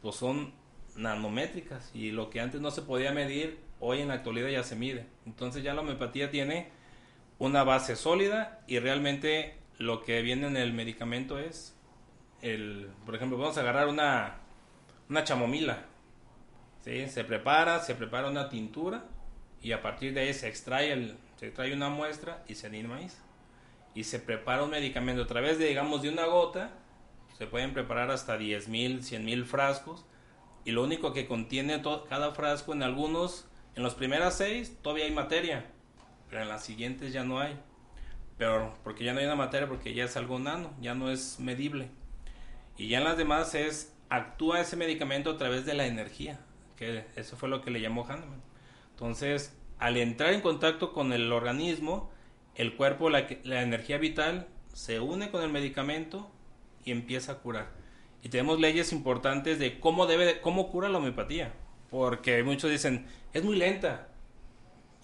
pues 0.00 0.14
son 0.14 0.54
nanométricas 0.94 1.90
y 1.92 2.12
lo 2.12 2.30
que 2.30 2.40
antes 2.40 2.60
no 2.60 2.70
se 2.70 2.82
podía 2.82 3.10
medir, 3.10 3.58
hoy 3.80 4.00
en 4.00 4.08
la 4.08 4.14
actualidad 4.14 4.48
ya 4.48 4.62
se 4.62 4.76
mide. 4.76 5.06
Entonces 5.26 5.64
ya 5.64 5.74
la 5.74 5.80
homeopatía 5.80 6.30
tiene 6.30 6.83
una 7.38 7.64
base 7.64 7.96
sólida 7.96 8.60
y 8.66 8.78
realmente 8.78 9.56
lo 9.78 10.02
que 10.02 10.22
viene 10.22 10.46
en 10.46 10.56
el 10.56 10.72
medicamento 10.72 11.38
es 11.38 11.76
el, 12.42 12.90
por 13.06 13.14
ejemplo, 13.14 13.38
vamos 13.38 13.56
a 13.58 13.60
agarrar 13.60 13.88
una 13.88 14.40
una 15.08 15.24
chamomila. 15.24 15.84
¿sí? 16.84 17.08
Se 17.08 17.24
prepara, 17.24 17.80
se 17.80 17.94
prepara 17.94 18.28
una 18.28 18.48
tintura 18.48 19.04
y 19.62 19.72
a 19.72 19.82
partir 19.82 20.14
de 20.14 20.20
ahí 20.20 20.34
se 20.34 20.48
extrae 20.48 20.92
el 20.92 21.16
se 21.36 21.46
extrae 21.48 21.72
una 21.74 21.88
muestra 21.90 22.44
y 22.48 22.54
se 22.54 22.70
dinamiza. 22.70 23.18
Y 23.94 24.04
se 24.04 24.18
prepara 24.18 24.64
un 24.64 24.70
medicamento 24.70 25.22
a 25.22 25.26
través 25.26 25.58
de 25.58 25.66
digamos 25.68 26.02
de 26.02 26.08
una 26.10 26.26
gota 26.26 26.70
se 27.38 27.46
pueden 27.48 27.72
preparar 27.74 28.10
hasta 28.12 28.38
10 28.38 28.68
mil, 28.68 29.02
100 29.02 29.24
mil 29.24 29.44
frascos. 29.44 30.04
Y 30.64 30.70
lo 30.70 30.82
único 30.84 31.12
que 31.12 31.26
contiene 31.26 31.78
to- 31.80 32.04
cada 32.08 32.32
frasco 32.32 32.72
en 32.72 32.82
algunos, 32.82 33.46
en 33.74 33.82
los 33.82 33.94
primeras 33.94 34.36
seis 34.38 34.78
todavía 34.82 35.04
hay 35.06 35.10
materia. 35.12 35.66
Pero 36.34 36.42
en 36.42 36.48
las 36.48 36.64
siguientes 36.64 37.12
ya 37.12 37.22
no 37.22 37.38
hay. 37.38 37.56
Pero 38.38 38.74
porque 38.82 39.04
ya 39.04 39.12
no 39.12 39.20
hay 39.20 39.26
una 39.26 39.36
materia, 39.36 39.68
porque 39.68 39.94
ya 39.94 40.02
es 40.02 40.16
algo 40.16 40.40
nano, 40.40 40.74
ya 40.80 40.96
no 40.96 41.08
es 41.08 41.38
medible. 41.38 41.90
Y 42.76 42.88
ya 42.88 42.98
en 42.98 43.04
las 43.04 43.16
demás 43.16 43.54
es, 43.54 43.94
actúa 44.08 44.60
ese 44.60 44.74
medicamento 44.74 45.30
a 45.30 45.36
través 45.36 45.64
de 45.64 45.74
la 45.74 45.86
energía. 45.86 46.40
Que 46.74 47.04
eso 47.14 47.36
fue 47.36 47.48
lo 47.48 47.62
que 47.62 47.70
le 47.70 47.80
llamó 47.80 48.04
Hahnemann. 48.04 48.42
Entonces, 48.90 49.56
al 49.78 49.96
entrar 49.96 50.32
en 50.32 50.40
contacto 50.40 50.92
con 50.92 51.12
el 51.12 51.30
organismo, 51.32 52.10
el 52.56 52.74
cuerpo, 52.74 53.10
la, 53.10 53.28
la 53.44 53.62
energía 53.62 53.98
vital, 53.98 54.48
se 54.72 54.98
une 54.98 55.30
con 55.30 55.40
el 55.44 55.52
medicamento 55.52 56.28
y 56.84 56.90
empieza 56.90 57.30
a 57.30 57.38
curar. 57.38 57.68
Y 58.24 58.28
tenemos 58.28 58.58
leyes 58.58 58.92
importantes 58.92 59.60
de 59.60 59.78
cómo 59.78 60.08
debe, 60.08 60.26
de- 60.26 60.40
cómo 60.40 60.68
cura 60.72 60.88
la 60.88 60.98
homeopatía. 60.98 61.52
Porque 61.90 62.42
muchos 62.42 62.72
dicen, 62.72 63.06
es 63.32 63.44
muy 63.44 63.54
lenta. 63.54 64.08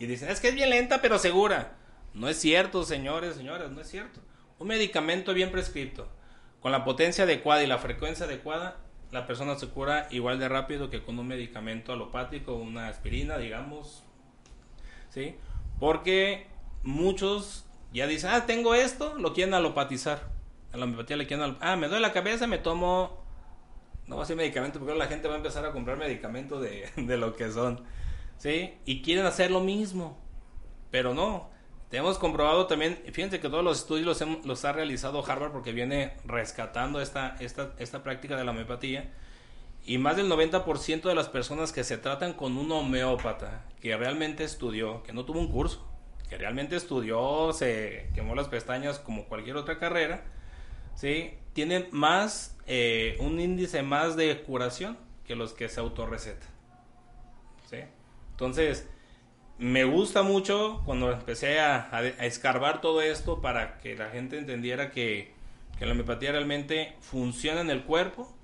Y 0.00 0.07
dicen, 0.07 0.28
es 0.30 0.40
que 0.40 0.49
es 0.49 0.54
bien 0.57 0.71
lenta 0.71 1.00
pero 1.00 1.19
segura. 1.19 1.76
No 2.14 2.28
es 2.28 2.38
cierto, 2.38 2.83
señores, 2.83 3.37
señoras, 3.37 3.71
no 3.71 3.80
es 3.80 3.88
cierto. 3.88 4.21
Un 4.59 4.66
medicamento 4.66 5.33
bien 5.33 5.52
prescrito, 5.52 6.09
con 6.61 6.73
la 6.73 6.85
potencia 6.85 7.23
adecuada 7.25 7.62
y 7.62 7.69
la 7.69 7.78
frecuencia 7.78 8.26
adecuada, 8.26 8.78
la 9.12 9.26
persona 9.26 9.57
se 9.57 9.69
cura 9.69 10.09
igual 10.11 10.38
de 10.40 10.49
rápido 10.49 10.90
que 10.90 11.02
con 11.04 11.19
un 11.19 11.28
medicamento 11.28 11.92
alopático, 11.92 12.54
una 12.54 12.88
aspirina, 12.88 13.38
digamos. 13.38 14.02
¿Sí? 15.11 15.37
Porque 15.78 16.47
muchos 16.83 17.64
ya 17.92 18.07
dicen, 18.07 18.30
ah, 18.33 18.47
tengo 18.47 18.75
esto, 18.75 19.14
lo 19.19 19.33
quieren 19.33 19.54
alopatizar. 19.54 20.28
A 20.73 20.76
la 20.76 20.85
homeopatía 20.85 21.16
le 21.16 21.26
quieren 21.26 21.45
alop- 21.47 21.59
Ah, 21.61 21.76
me 21.76 21.88
duele 21.88 22.02
la 22.02 22.12
cabeza, 22.12 22.47
me 22.47 22.59
tomo... 22.59 23.21
No 24.07 24.16
va 24.16 24.23
a 24.25 24.26
ser 24.26 24.37
medicamento 24.37 24.78
porque 24.80 24.95
la 24.97 25.07
gente 25.07 25.28
va 25.28 25.35
a 25.35 25.37
empezar 25.37 25.64
a 25.64 25.73
comprar 25.73 25.97
medicamentos 25.97 26.61
de, 26.62 26.88
de 26.97 27.16
lo 27.16 27.35
que 27.37 27.50
son. 27.50 27.85
¿Sí? 28.40 28.73
Y 28.87 29.02
quieren 29.02 29.26
hacer 29.26 29.50
lo 29.50 29.61
mismo. 29.61 30.18
Pero 30.90 31.12
no. 31.12 31.50
Hemos 31.92 32.18
comprobado 32.18 32.66
también, 32.66 33.02
fíjense 33.12 33.38
que 33.40 33.49
todos 33.50 33.62
los 33.64 33.80
estudios 33.80 34.06
los, 34.06 34.23
hem- 34.23 34.42
los 34.44 34.64
ha 34.64 34.73
realizado 34.73 35.23
Harvard 35.28 35.52
porque 35.52 35.73
viene 35.73 36.14
rescatando 36.25 37.00
esta, 37.02 37.37
esta, 37.40 37.75
esta 37.78 38.02
práctica 38.02 38.37
de 38.37 38.44
la 38.44 38.52
homeopatía. 38.52 39.12
Y 39.85 39.99
más 39.99 40.16
del 40.16 40.30
90% 40.30 41.02
de 41.02 41.14
las 41.14 41.28
personas 41.28 41.73
que 41.73 41.85
se 41.85 41.99
tratan 41.99 42.32
con 42.32 42.56
un 42.56 42.73
homeópata 42.73 43.64
que 43.80 43.97
realmente 43.97 44.44
estudió, 44.44 45.02
que 45.02 45.12
no 45.12 45.25
tuvo 45.26 45.40
un 45.40 45.49
curso, 45.50 45.87
que 46.30 46.38
realmente 46.38 46.76
estudió, 46.76 47.52
se 47.52 48.09
quemó 48.14 48.35
las 48.35 48.49
pestañas 48.49 48.99
como 49.00 49.25
cualquier 49.26 49.56
otra 49.56 49.78
carrera, 49.78 50.23
¿sí? 50.94 51.35
tienen 51.54 51.88
más, 51.90 52.56
eh, 52.66 53.16
un 53.20 53.38
índice 53.40 53.82
más 53.82 54.16
de 54.16 54.42
curación 54.42 54.97
que 55.25 55.35
los 55.35 55.52
que 55.54 55.68
se 55.68 55.80
autorrecetan. 55.80 56.49
Entonces, 58.40 58.88
me 59.59 59.85
gusta 59.85 60.23
mucho 60.23 60.82
cuando 60.87 61.12
empecé 61.12 61.61
a, 61.61 61.88
a- 61.97 62.06
escarbar 62.26 62.80
todo 62.80 63.02
esto 63.02 63.40
para 63.42 63.78
que 63.78 63.97
la 63.97 64.11
gente 64.11 64.38
entendiera 64.38 64.90
que, 64.92 65.32
que 65.78 65.87
la 65.87 65.92
homeopatía 65.92 66.32
realmente 66.32 66.97
funciona 67.00 67.61
en 67.61 67.70
el 67.70 67.85
cuerpo 67.85 68.35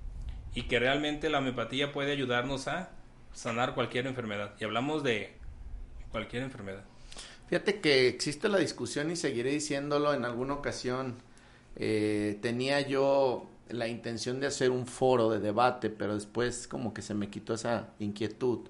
y 0.53 0.63
que 0.63 0.79
realmente 0.79 1.29
la 1.29 1.39
homeopatía 1.39 1.93
puede 1.93 2.11
ayudarnos 2.13 2.67
a 2.67 2.91
sanar 3.33 3.75
cualquier 3.75 4.07
enfermedad. 4.07 4.53
Y 4.59 4.65
hablamos 4.65 5.03
de 5.03 5.33
cualquier 6.11 6.43
enfermedad. 6.43 6.83
Fíjate 7.47 7.79
que 7.81 8.07
existe 8.07 8.49
la 8.49 8.57
discusión 8.59 9.11
y 9.11 9.15
seguiré 9.15 9.51
diciéndolo 9.51 10.13
en 10.13 10.25
alguna 10.25 10.53
ocasión. 10.55 11.15
Eh, 11.75 12.39
tenía 12.41 12.81
yo 12.81 13.49
la 13.69 13.87
intención 13.87 14.39
de 14.39 14.47
hacer 14.47 14.71
un 14.71 14.87
foro 14.87 15.29
de 15.29 15.39
debate, 15.39 15.89
pero 15.89 16.15
después 16.15 16.67
como 16.67 16.93
que 16.93 17.01
se 17.01 17.13
me 17.13 17.29
quitó 17.29 17.53
esa 17.53 17.89
inquietud. 17.99 18.67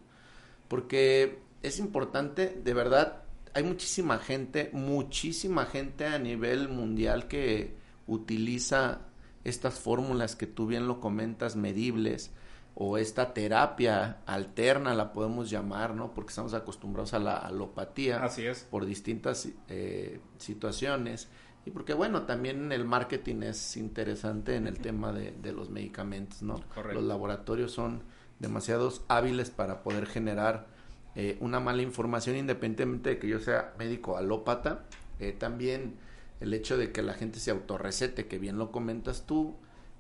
Porque 0.67 1.39
es 1.63 1.79
importante, 1.79 2.59
de 2.63 2.73
verdad, 2.73 3.23
hay 3.53 3.63
muchísima 3.63 4.19
gente, 4.19 4.69
muchísima 4.73 5.65
gente 5.65 6.05
a 6.05 6.19
nivel 6.19 6.69
mundial 6.69 7.27
que 7.27 7.75
utiliza 8.05 9.01
estas 9.43 9.79
fórmulas 9.79 10.35
que 10.35 10.47
tú 10.47 10.67
bien 10.67 10.87
lo 10.87 10.99
comentas, 10.99 11.55
medibles, 11.55 12.31
o 12.75 12.97
esta 12.99 13.33
terapia 13.33 14.17
alterna 14.27 14.93
la 14.93 15.11
podemos 15.11 15.49
llamar, 15.49 15.95
¿no? 15.95 16.13
Porque 16.13 16.29
estamos 16.29 16.53
acostumbrados 16.53 17.13
a 17.15 17.19
la 17.19 17.37
alopatía 17.37 18.23
Así 18.23 18.45
es. 18.45 18.67
por 18.69 18.85
distintas 18.85 19.49
eh, 19.67 20.19
situaciones 20.37 21.27
y 21.65 21.71
porque 21.71 21.93
bueno 21.95 22.23
también 22.23 22.71
el 22.71 22.85
marketing 22.85 23.41
es 23.41 23.77
interesante 23.77 24.55
en 24.55 24.67
el 24.67 24.77
tema 24.79 25.11
de, 25.11 25.31
de 25.31 25.51
los 25.53 25.69
medicamentos 25.71 26.41
no 26.43 26.61
Correcto. 26.73 26.93
los 26.99 27.03
laboratorios 27.03 27.71
son 27.71 28.03
demasiados 28.39 29.01
hábiles 29.07 29.49
para 29.49 29.83
poder 29.83 30.05
generar 30.05 30.67
eh, 31.15 31.37
una 31.39 31.59
mala 31.59 31.81
información 31.81 32.35
independientemente 32.35 33.11
de 33.11 33.19
que 33.19 33.27
yo 33.27 33.39
sea 33.39 33.73
médico 33.79 34.17
alópata 34.17 34.83
eh, 35.19 35.31
también 35.31 35.95
el 36.39 36.53
hecho 36.53 36.77
de 36.77 36.91
que 36.91 37.01
la 37.01 37.13
gente 37.13 37.39
se 37.39 37.51
autorrecete 37.51 38.27
que 38.27 38.37
bien 38.37 38.57
lo 38.57 38.71
comentas 38.71 39.25
tú 39.25 39.55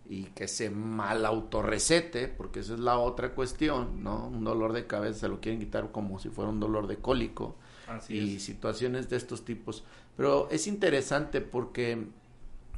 y 0.09 0.25
que 0.25 0.47
se 0.47 0.69
mal 0.69 1.25
autorrecete, 1.25 2.27
porque 2.27 2.61
esa 2.61 2.75
es 2.75 2.79
la 2.79 2.97
otra 2.97 3.33
cuestión, 3.33 4.03
¿no? 4.03 4.27
Un 4.27 4.43
dolor 4.43 4.71
de 4.71 4.87
cabeza 4.87 5.21
se 5.21 5.27
lo 5.27 5.41
quieren 5.41 5.59
quitar 5.59 5.91
como 5.91 6.19
si 6.19 6.29
fuera 6.29 6.49
un 6.49 6.59
dolor 6.59 6.87
de 6.87 6.97
cólico 6.97 7.55
Así 7.87 8.15
y 8.15 8.35
es. 8.35 8.43
situaciones 8.43 9.09
de 9.09 9.17
estos 9.17 9.43
tipos. 9.43 9.83
Pero 10.15 10.49
es 10.49 10.67
interesante 10.67 11.41
porque 11.41 12.05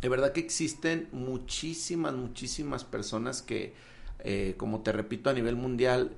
de 0.02 0.10
verdad 0.10 0.32
que 0.32 0.40
existen 0.40 1.08
muchísimas, 1.12 2.14
muchísimas 2.14 2.84
personas 2.84 3.42
que, 3.42 3.74
eh, 4.20 4.56
como 4.58 4.82
te 4.82 4.92
repito, 4.92 5.30
a 5.30 5.34
nivel 5.34 5.56
mundial 5.56 6.12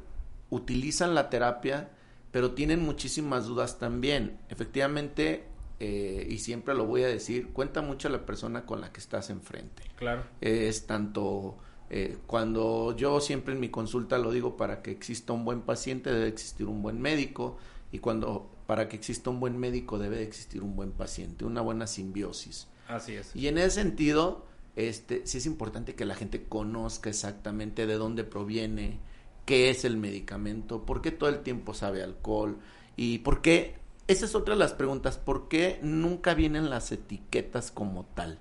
utilizan 0.50 1.16
la 1.16 1.30
terapia, 1.30 1.90
pero 2.32 2.52
tienen 2.52 2.82
muchísimas 2.82 3.46
dudas 3.46 3.80
también. 3.80 4.38
Efectivamente, 4.50 5.44
eh, 5.80 6.28
y 6.30 6.38
siempre 6.40 6.74
lo 6.76 6.86
voy 6.86 7.04
a 7.04 7.08
decir, 7.08 7.50
cuenta 7.54 7.82
mucho 7.82 8.10
la 8.10 8.26
persona 8.26 8.66
con 8.66 8.82
la 8.82 8.92
que 8.94 9.00
estás 9.00 9.30
enfrente 9.30 9.84
Claro. 9.96 10.24
es 10.40 10.86
tanto 10.86 11.58
eh, 11.90 12.18
cuando 12.28 12.96
yo 12.96 13.20
siempre 13.20 13.54
en 13.56 13.60
mi 13.60 13.70
consulta 13.70 14.18
lo 14.18 14.32
digo 14.32 14.56
para 14.58 14.82
que 14.84 14.92
exista 14.92 15.34
un 15.34 15.44
buen 15.44 15.62
paciente 15.62 16.14
debe 16.14 16.28
existir 16.28 16.68
un 16.68 16.82
buen 16.84 17.02
médico 17.02 17.58
y 17.92 17.98
cuando 18.00 18.50
para 18.68 18.88
que 18.88 18.96
exista 18.96 19.30
un 19.32 19.40
buen 19.40 19.58
médico 19.58 19.98
debe 19.98 20.18
de 20.18 20.24
existir 20.24 20.62
un 20.62 20.76
buen 20.76 20.92
paciente, 20.92 21.44
una 21.46 21.62
buena 21.62 21.88
simbiosis. 21.88 22.68
Así 22.88 23.14
es. 23.16 23.36
Y 23.36 23.48
en 23.48 23.58
ese 23.58 23.72
sentido, 23.72 24.46
este 24.76 25.26
sí 25.26 25.38
es 25.40 25.46
importante 25.46 25.96
que 25.96 26.06
la 26.06 26.16
gente 26.16 26.44
conozca 26.44 27.10
exactamente 27.10 27.86
de 27.86 27.96
dónde 27.96 28.24
proviene, 28.24 29.00
qué 29.46 29.70
es 29.70 29.86
el 29.86 29.98
medicamento, 29.98 30.86
por 30.86 31.02
qué 31.02 31.12
todo 31.12 31.30
el 31.30 31.40
tiempo 31.40 31.74
sabe 31.74 32.04
alcohol 32.04 32.58
y 32.96 33.20
por 33.20 33.42
qué 33.42 33.76
esa 34.08 34.26
es 34.26 34.36
otra 34.36 34.56
de 34.56 34.60
las 34.60 34.74
preguntas, 34.74 35.18
¿por 35.18 35.48
qué 35.48 35.80
nunca 35.82 36.34
vienen 36.34 36.70
las 36.70 36.92
etiquetas 36.92 37.72
como 37.72 38.06
tal? 38.14 38.40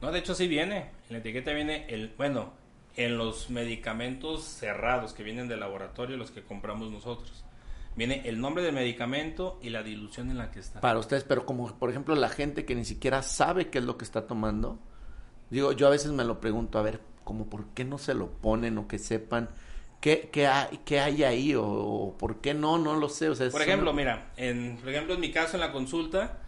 No, 0.00 0.12
de 0.12 0.20
hecho 0.20 0.34
sí 0.34 0.46
viene. 0.46 0.90
En 1.08 1.14
la 1.14 1.18
etiqueta 1.18 1.52
viene 1.52 1.86
el, 1.88 2.12
bueno, 2.16 2.52
en 2.96 3.18
los 3.18 3.50
medicamentos 3.50 4.44
cerrados 4.44 5.12
que 5.12 5.22
vienen 5.22 5.48
del 5.48 5.60
laboratorio, 5.60 6.16
los 6.16 6.30
que 6.30 6.42
compramos 6.42 6.90
nosotros. 6.90 7.44
Viene 7.96 8.22
el 8.24 8.40
nombre 8.40 8.62
del 8.62 8.74
medicamento 8.74 9.58
y 9.62 9.70
la 9.70 9.82
dilución 9.82 10.30
en 10.30 10.38
la 10.38 10.50
que 10.50 10.60
está. 10.60 10.80
Para 10.80 10.98
ustedes, 10.98 11.24
pero 11.24 11.46
como 11.46 11.76
por 11.78 11.90
ejemplo 11.90 12.14
la 12.14 12.28
gente 12.28 12.64
que 12.64 12.74
ni 12.74 12.84
siquiera 12.84 13.22
sabe 13.22 13.70
qué 13.70 13.78
es 13.78 13.84
lo 13.84 13.96
que 13.96 14.04
está 14.04 14.26
tomando, 14.26 14.78
digo, 15.54 15.72
yo 15.72 15.86
a 15.86 15.90
veces 15.90 16.12
me 16.12 16.24
lo 16.24 16.40
pregunto, 16.40 16.78
a 16.78 16.82
ver, 16.82 17.00
como 17.22 17.46
por 17.46 17.66
qué 17.68 17.84
no 17.84 17.98
se 17.98 18.14
lo 18.14 18.28
ponen 18.28 18.76
o 18.76 18.88
que 18.88 18.98
sepan 18.98 19.48
qué, 20.00 20.28
qué, 20.30 20.46
hay, 20.46 20.80
qué 20.84 21.00
hay 21.00 21.24
ahí 21.24 21.54
o, 21.56 22.14
por 22.18 22.40
qué 22.40 22.52
no, 22.52 22.76
no 22.76 22.96
lo 22.96 23.08
sé. 23.08 23.28
O 23.30 23.34
sea, 23.34 23.48
por 23.50 23.62
ejemplo, 23.62 23.92
mira, 23.92 24.32
en, 24.36 24.76
por 24.76 24.90
ejemplo 24.90 25.14
en 25.14 25.20
mi 25.20 25.30
caso 25.30 25.56
en 25.56 25.60
la 25.60 25.72
consulta, 25.72 26.40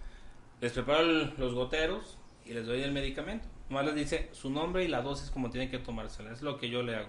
les 0.60 0.72
preparo 0.72 1.02
los 1.04 1.54
goteros 1.54 2.18
y 2.44 2.52
les 2.52 2.66
doy 2.66 2.82
el 2.82 2.92
medicamento. 2.92 3.46
Nomás 3.70 3.86
les 3.86 3.94
dice 3.94 4.28
su 4.32 4.50
nombre 4.50 4.84
y 4.84 4.88
la 4.88 5.02
dosis 5.02 5.30
como 5.30 5.50
tienen 5.50 5.70
que 5.70 5.78
tomársela. 5.78 6.32
Es 6.32 6.42
lo 6.42 6.58
que 6.58 6.68
yo 6.68 6.82
le 6.82 6.96
hago. 6.96 7.08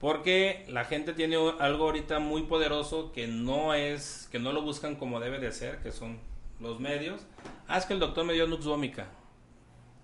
Porque 0.00 0.64
la 0.68 0.84
gente 0.84 1.12
tiene 1.12 1.36
algo 1.36 1.84
ahorita 1.84 2.18
muy 2.18 2.42
poderoso 2.42 3.12
que 3.12 3.26
no 3.26 3.74
es, 3.74 4.28
que 4.32 4.38
no 4.38 4.52
lo 4.52 4.62
buscan 4.62 4.96
como 4.96 5.20
debe 5.20 5.38
de 5.38 5.52
ser, 5.52 5.78
que 5.78 5.92
son 5.92 6.18
los 6.60 6.80
medios. 6.80 7.26
Ah, 7.68 7.78
es 7.78 7.86
que 7.86 7.94
el 7.94 8.00
doctor 8.00 8.24
me 8.24 8.32
dio 8.32 8.46
Nux 8.46 8.66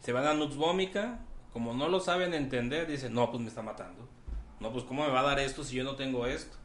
Se 0.01 0.13
van 0.13 0.27
a 0.27 0.35
Nux 0.35 0.57
como 1.53 1.75
no 1.75 1.89
lo 1.89 2.01
saben 2.01 2.35
entender, 2.35 2.87
dicen, 2.87 3.13
no, 3.13 3.31
pues 3.31 3.43
me 3.43 3.49
está 3.49 3.63
matando. 3.63 4.09
No, 4.61 4.73
pues 4.73 4.85
¿cómo 4.85 5.05
me 5.05 5.11
va 5.11 5.21
a 5.21 5.25
dar 5.25 5.41
esto 5.41 5.65
si 5.65 5.77
yo 5.77 5.85
no 5.85 5.97
tengo 5.97 6.27
esto? 6.27 6.57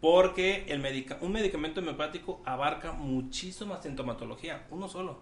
Porque 0.00 0.64
el 0.68 0.80
medica 0.80 1.18
un 1.20 1.32
medicamento 1.32 1.80
homeopático 1.80 2.40
abarca 2.44 2.92
muchísima 2.92 3.80
sintomatología, 3.82 4.66
uno 4.70 4.88
solo. 4.88 5.18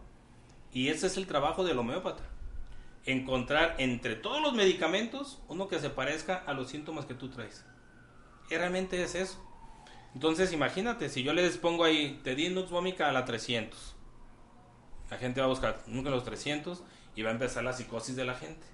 Y 0.72 0.88
ese 0.88 1.08
es 1.08 1.16
el 1.16 1.26
trabajo 1.26 1.64
del 1.64 1.78
homeópata 1.78 2.22
encontrar 3.08 3.74
entre 3.78 4.16
todos 4.16 4.42
los 4.42 4.52
medicamentos 4.52 5.38
uno 5.48 5.66
que 5.66 5.78
se 5.78 5.88
parezca 5.88 6.36
a 6.46 6.52
los 6.52 6.68
síntomas 6.68 7.06
que 7.06 7.14
tú 7.14 7.30
traes. 7.30 7.64
Realmente 8.50 9.02
es 9.02 9.14
eso. 9.14 9.42
Entonces 10.14 10.52
imagínate, 10.52 11.08
si 11.08 11.22
yo 11.22 11.32
les 11.32 11.58
pongo 11.58 11.84
ahí, 11.84 12.20
te 12.22 12.34
di 12.34 12.48
Nux 12.50 12.70
a 13.00 13.12
la 13.12 13.24
300. 13.24 13.94
La 15.10 15.16
gente 15.16 15.40
va 15.40 15.46
a 15.46 15.50
buscar 15.50 15.82
nunca 15.86 16.10
los 16.10 16.24
300 16.24 16.82
y 17.18 17.22
va 17.22 17.30
a 17.30 17.32
empezar 17.32 17.64
la 17.64 17.72
psicosis 17.72 18.14
de 18.14 18.24
la 18.24 18.34
gente. 18.34 18.64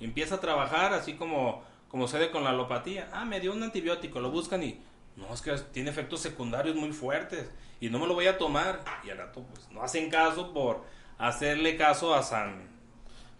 Y 0.00 0.04
empieza 0.04 0.34
a 0.34 0.40
trabajar 0.40 0.92
así 0.92 1.14
como, 1.14 1.62
como 1.86 2.08
sucede 2.08 2.32
con 2.32 2.42
la 2.42 2.50
alopatía. 2.50 3.08
Ah, 3.12 3.24
me 3.24 3.38
dio 3.38 3.52
un 3.52 3.62
antibiótico, 3.62 4.18
lo 4.18 4.32
buscan 4.32 4.64
y 4.64 4.80
no, 5.14 5.32
es 5.32 5.40
que 5.40 5.56
tiene 5.72 5.88
efectos 5.90 6.18
secundarios 6.18 6.74
muy 6.74 6.90
fuertes 6.90 7.48
y 7.80 7.88
no 7.88 8.00
me 8.00 8.08
lo 8.08 8.14
voy 8.14 8.26
a 8.26 8.38
tomar. 8.38 8.80
Y 9.04 9.10
al 9.10 9.18
rato 9.18 9.44
pues 9.44 9.70
no 9.70 9.84
hacen 9.84 10.10
caso 10.10 10.52
por 10.52 10.82
hacerle 11.16 11.76
caso 11.76 12.12
a 12.12 12.24
San 12.24 12.68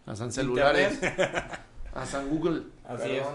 a 0.06 0.14
San 0.14 0.30
Celulares. 0.30 1.00
a 1.92 2.06
San 2.06 2.30
Google. 2.30 2.62
Así 2.84 3.10
es. 3.10 3.26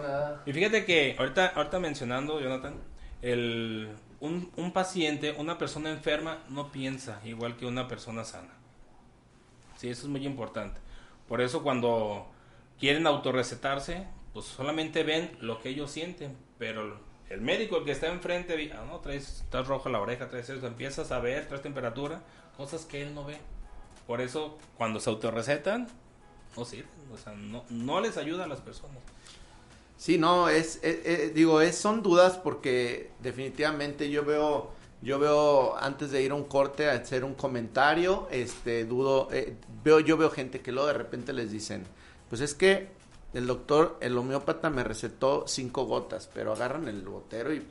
Y 0.46 0.54
fíjate 0.54 0.86
que 0.86 1.18
ahorita, 1.20 1.48
ahorita 1.58 1.78
mencionando, 1.78 2.40
Jonathan, 2.40 2.75
el, 3.22 3.90
un, 4.22 4.50
un 4.56 4.72
paciente, 4.72 5.36
una 5.38 5.58
persona 5.58 5.90
enferma, 5.90 6.38
no 6.48 6.72
piensa 6.72 7.20
igual 7.25 7.58
que 7.58 7.66
una 7.66 7.86
persona 7.90 8.24
sana. 8.24 8.54
Sí, 9.75 9.90
eso 9.90 10.04
es 10.04 10.08
muy 10.08 10.25
importante. 10.25 10.85
Por 11.27 11.41
eso 11.41 11.63
cuando 11.63 12.27
quieren 12.79 13.08
autorrecetarse, 13.08 14.05
pues 14.34 14.46
solamente 14.46 15.03
ven 15.03 15.38
lo 15.41 15.62
que 15.62 15.70
ellos 15.70 15.91
sienten, 15.91 16.36
pero 16.58 17.00
el 17.29 17.41
médico 17.41 17.77
el 17.77 17.86
que 17.86 17.91
está 17.91 18.08
enfrente, 18.08 18.72
ah, 18.74 18.84
no, 18.88 19.00
traes, 19.00 19.41
estás 19.41 19.67
roja 19.67 19.89
la 19.89 20.00
oreja, 20.00 20.29
traes 20.29 20.50
eso, 20.50 20.67
empiezas 20.67 21.12
a 21.12 21.20
ver, 21.20 21.48
traes 21.48 21.63
temperatura, 21.63 22.22
cosas 22.58 22.86
que 22.86 23.01
él 23.01 23.15
no 23.15 23.25
ve. 23.25 23.38
Por 24.05 24.22
eso, 24.22 24.58
cuando 24.77 25.00
se 25.00 25.10
autorrecetan, 25.10 25.88
no 26.55 26.65
sirven, 26.65 26.89
o 27.12 27.17
sea, 27.17 27.34
no, 27.34 27.63
no 27.70 28.00
les 28.01 28.17
ayuda 28.17 28.44
a 28.44 28.48
las 28.48 28.62
personas. 28.62 28.98
Sí, 29.98 30.17
no, 30.17 30.50
es, 30.50 30.77
eh, 30.84 31.01
eh, 31.05 31.32
digo, 31.34 31.62
es, 31.62 31.77
son 31.77 32.03
dudas 32.03 32.38
porque 32.38 33.12
definitivamente 33.22 34.10
yo 34.10 34.25
veo, 34.25 34.72
yo 35.06 35.20
veo 35.20 35.78
antes 35.78 36.12
de 36.12 36.24
ir 36.24 36.32
a 36.32 36.36
un 36.36 36.46
corte 36.46 36.90
a 36.90 36.94
hacer 36.94 37.24
un 37.24 37.36
comentario, 37.36 38.28
este, 38.32 38.86
dudo, 38.86 39.30
eh, 39.32 39.56
veo, 39.84 40.00
yo 40.00 40.18
veo 40.18 40.32
gente 40.32 40.62
que 40.62 40.72
luego 40.72 40.88
de 40.88 40.96
repente 40.96 41.32
les 41.32 41.52
dicen, 41.52 41.86
pues 42.28 42.42
es 42.42 42.56
que 42.56 42.90
el 43.36 43.46
doctor, 43.46 43.98
el 44.02 44.18
homeópata 44.18 44.72
me 44.72 44.84
recetó 44.84 45.46
cinco 45.48 45.86
gotas, 45.86 46.28
pero 46.34 46.54
agarran 46.54 46.88
el 46.88 47.04
botero 47.04 47.54
y 47.54 47.63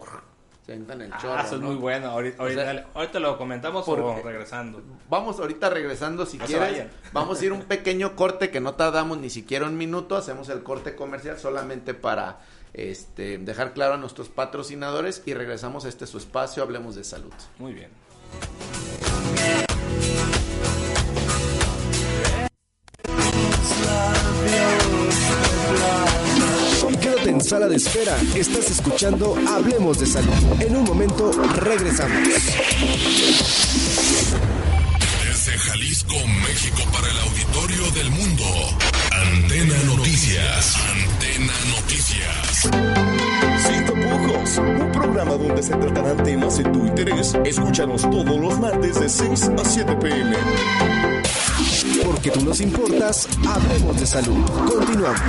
se 0.64 0.74
el 0.74 1.12
ah, 1.12 1.18
chorro. 1.20 1.42
eso 1.42 1.56
es 1.56 1.60
muy 1.60 1.74
bueno. 1.74 2.10
Ahorita, 2.10 3.18
lo 3.18 3.36
comentamos 3.36 3.86
o 3.86 4.22
regresando. 4.22 4.80
Vamos 5.10 5.38
ahorita 5.40 5.68
regresando 5.70 6.24
si 6.24 6.38
quieres. 6.38 6.86
Vamos 7.12 7.40
a 7.40 7.44
ir 7.44 7.52
un 7.52 7.62
pequeño 7.62 8.16
corte 8.16 8.50
que 8.50 8.60
no 8.60 8.74
tardamos 8.74 9.18
ni 9.18 9.28
siquiera 9.28 9.66
un 9.66 9.76
minuto. 9.76 10.16
Hacemos 10.16 10.48
el 10.48 10.62
corte 10.62 10.94
comercial 10.94 11.38
solamente 11.38 11.92
para 11.92 12.38
este, 12.74 13.38
dejar 13.38 13.72
claro 13.72 13.94
a 13.94 13.96
nuestros 13.96 14.28
patrocinadores 14.28 15.22
y 15.24 15.34
regresamos 15.34 15.84
a 15.84 15.88
este 15.88 16.06
su 16.06 16.18
espacio. 16.18 16.62
Hablemos 16.62 16.94
de 16.94 17.04
salud. 17.04 17.32
Muy 17.58 17.72
bien. 17.72 17.90
Quédate 27.00 27.30
en 27.30 27.40
sala 27.40 27.68
de 27.68 27.76
espera. 27.76 28.16
Estás 28.34 28.70
escuchando 28.70 29.36
Hablemos 29.48 30.00
de 30.00 30.06
Salud. 30.06 30.32
En 30.58 30.74
un 30.74 30.84
momento 30.84 31.32
regresamos. 31.56 32.28
Desde 35.22 35.58
Jalisco, 35.58 36.14
México, 36.42 36.82
para 36.92 37.10
el 37.10 37.18
auditorio 37.18 37.90
del 37.90 38.10
mundo. 38.10 38.44
Antena 39.10 39.76
Noticias. 39.84 40.76
Antena 40.76 41.52
Noticias. 41.76 42.03
Donde 45.46 45.62
se 45.62 45.74
tratarán 45.76 46.22
temas 46.24 46.58
de 46.58 46.64
tu 46.64 46.86
interés. 46.86 47.34
Escúchanos 47.44 48.02
todos 48.02 48.40
los 48.40 48.58
martes 48.58 49.00
de 49.00 49.08
6 49.08 49.50
a 49.58 49.64
7 49.64 49.96
pm. 49.96 50.36
Porque 52.04 52.30
tú 52.30 52.44
nos 52.44 52.60
importas, 52.60 53.28
hablemos 53.46 54.00
de 54.00 54.06
salud. 54.06 54.44
Continuamos. 54.50 55.20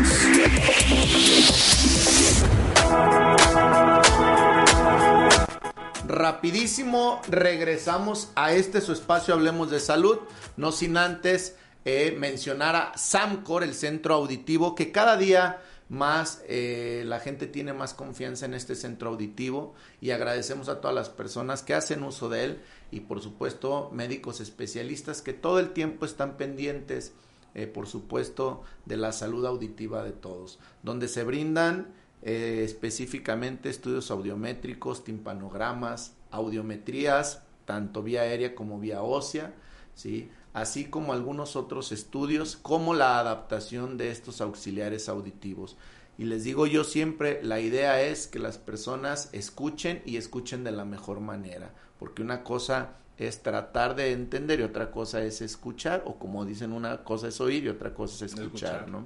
Rapidísimo, 6.07 7.21
regresamos 7.27 8.29
a 8.35 8.53
este 8.53 8.79
su 8.79 8.93
espacio 8.93 9.33
Hablemos 9.33 9.69
de 9.69 9.79
Salud, 9.79 10.19
no 10.55 10.71
sin 10.71 10.97
antes 10.97 11.55
eh, 11.83 12.15
mencionar 12.17 12.75
a 12.75 12.97
Samcor, 12.97 13.63
el 13.63 13.73
centro 13.73 14.15
auditivo, 14.15 14.75
que 14.75 14.91
cada 14.91 15.17
día 15.17 15.61
más 15.89 16.41
eh, 16.47 17.03
la 17.05 17.19
gente 17.19 17.47
tiene 17.47 17.73
más 17.73 17.93
confianza 17.93 18.45
en 18.45 18.53
este 18.53 18.75
centro 18.75 19.09
auditivo 19.09 19.75
y 20.01 20.11
agradecemos 20.11 20.67
a 20.67 20.81
todas 20.81 20.95
las 20.95 21.09
personas 21.09 21.61
que 21.61 21.75
hacen 21.75 22.03
uso 22.03 22.27
de 22.29 22.43
él 22.43 22.61
y 22.91 23.01
por 23.01 23.21
supuesto 23.21 23.91
médicos 23.93 24.41
especialistas 24.41 25.21
que 25.21 25.33
todo 25.33 25.59
el 25.59 25.71
tiempo 25.71 26.05
están 26.05 26.37
pendientes, 26.37 27.13
eh, 27.53 27.67
por 27.67 27.87
supuesto, 27.87 28.63
de 28.85 28.97
la 28.97 29.11
salud 29.11 29.45
auditiva 29.45 30.03
de 30.03 30.11
todos, 30.11 30.59
donde 30.81 31.07
se 31.07 31.23
brindan 31.23 31.93
eh, 32.23 32.63
específicamente 32.63 33.69
estudios 33.69 34.09
audiométricos, 34.09 35.03
timpanogramas, 35.03 36.13
audiometrías, 36.31 37.43
tanto 37.65 38.01
vía 38.01 38.21
aérea 38.21 38.55
como 38.55 38.79
vía 38.79 39.03
ósea, 39.03 39.53
¿sí? 39.93 40.29
Así 40.55 40.85
como 40.85 41.13
algunos 41.13 41.55
otros 41.55 41.91
estudios, 41.91 42.55
como 42.55 42.95
la 42.95 43.19
adaptación 43.19 43.97
de 43.97 44.09
estos 44.09 44.41
auxiliares 44.41 45.07
auditivos. 45.07 45.77
Y 46.17 46.23
les 46.23 46.43
digo 46.43 46.65
yo 46.65 46.83
siempre, 46.83 47.43
la 47.43 47.59
idea 47.59 48.01
es 48.01 48.25
que 48.25 48.39
las 48.39 48.57
personas 48.57 49.29
escuchen 49.33 50.01
y 50.05 50.17
escuchen 50.17 50.63
de 50.63 50.71
la 50.71 50.85
mejor 50.85 51.19
manera 51.19 51.71
porque 51.99 52.21
una 52.21 52.43
cosa 52.43 52.89
es 53.17 53.41
tratar 53.41 53.95
de 53.95 54.11
entender 54.11 54.59
y 54.59 54.63
otra 54.63 54.91
cosa 54.91 55.23
es 55.23 55.41
escuchar, 55.41 56.03
o 56.05 56.15
como 56.15 56.45
dicen, 56.45 56.73
una 56.73 57.03
cosa 57.03 57.29
es 57.29 57.39
oír 57.39 57.63
y 57.63 57.69
otra 57.69 57.93
cosa 57.93 58.25
es 58.25 58.33
escuchar, 58.33 58.89
¿no? 58.89 59.05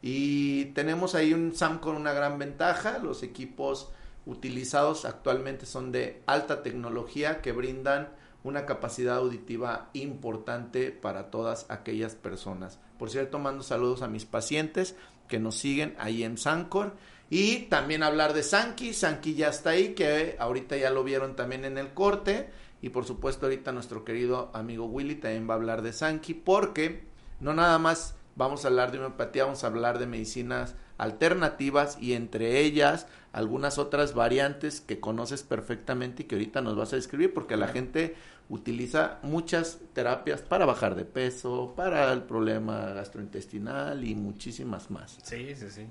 Y 0.00 0.66
tenemos 0.66 1.14
ahí 1.14 1.32
un 1.32 1.54
SAM 1.54 1.78
con 1.78 1.96
una 1.96 2.12
gran 2.12 2.38
ventaja, 2.38 2.98
los 2.98 3.22
equipos 3.22 3.90
utilizados 4.26 5.04
actualmente 5.04 5.66
son 5.66 5.92
de 5.92 6.22
alta 6.26 6.62
tecnología 6.62 7.42
que 7.42 7.52
brindan 7.52 8.08
una 8.44 8.66
capacidad 8.66 9.16
auditiva 9.16 9.90
importante 9.94 10.92
para 10.92 11.30
todas 11.30 11.66
aquellas 11.70 12.14
personas. 12.14 12.78
Por 12.98 13.10
cierto, 13.10 13.38
mando 13.38 13.64
saludos 13.64 14.02
a 14.02 14.08
mis 14.08 14.26
pacientes 14.26 14.94
que 15.28 15.40
nos 15.40 15.56
siguen 15.56 15.96
ahí 15.98 16.22
en 16.22 16.38
Sancor 16.38 16.92
y 17.30 17.60
también 17.62 18.02
hablar 18.02 18.34
de 18.34 18.42
Sanki. 18.42 18.92
Sanki 18.92 19.34
ya 19.34 19.48
está 19.48 19.70
ahí, 19.70 19.94
que 19.94 20.36
ahorita 20.38 20.76
ya 20.76 20.90
lo 20.90 21.02
vieron 21.02 21.34
también 21.34 21.64
en 21.64 21.78
el 21.78 21.94
corte. 21.94 22.50
Y 22.82 22.90
por 22.90 23.06
supuesto 23.06 23.46
ahorita 23.46 23.72
nuestro 23.72 24.04
querido 24.04 24.50
amigo 24.52 24.84
Willy 24.84 25.14
también 25.14 25.48
va 25.48 25.54
a 25.54 25.56
hablar 25.56 25.80
de 25.80 25.94
Sanki 25.94 26.34
porque 26.34 27.04
no 27.40 27.54
nada 27.54 27.78
más 27.78 28.14
vamos 28.36 28.64
a 28.64 28.68
hablar 28.68 28.92
de 28.92 28.98
homeopatía, 28.98 29.44
vamos 29.44 29.64
a 29.64 29.68
hablar 29.68 29.98
de 29.98 30.06
medicinas 30.06 30.74
alternativas 30.98 31.98
y 32.00 32.12
entre 32.12 32.60
ellas 32.60 33.06
algunas 33.32 33.78
otras 33.78 34.14
variantes 34.14 34.80
que 34.80 35.00
conoces 35.00 35.42
perfectamente 35.42 36.22
y 36.22 36.26
que 36.26 36.36
ahorita 36.36 36.60
nos 36.60 36.76
vas 36.76 36.92
a 36.92 36.96
describir 36.96 37.34
porque 37.34 37.56
la 37.56 37.68
gente 37.68 38.14
utiliza 38.48 39.18
muchas 39.22 39.78
terapias 39.92 40.42
para 40.42 40.66
bajar 40.66 40.94
de 40.94 41.04
peso, 41.04 41.72
para 41.76 42.12
el 42.12 42.22
problema 42.22 42.90
gastrointestinal 42.90 44.04
y 44.04 44.14
muchísimas 44.14 44.90
más. 44.90 45.18
Sí, 45.22 45.54
sí, 45.54 45.70
sí. 45.70 45.86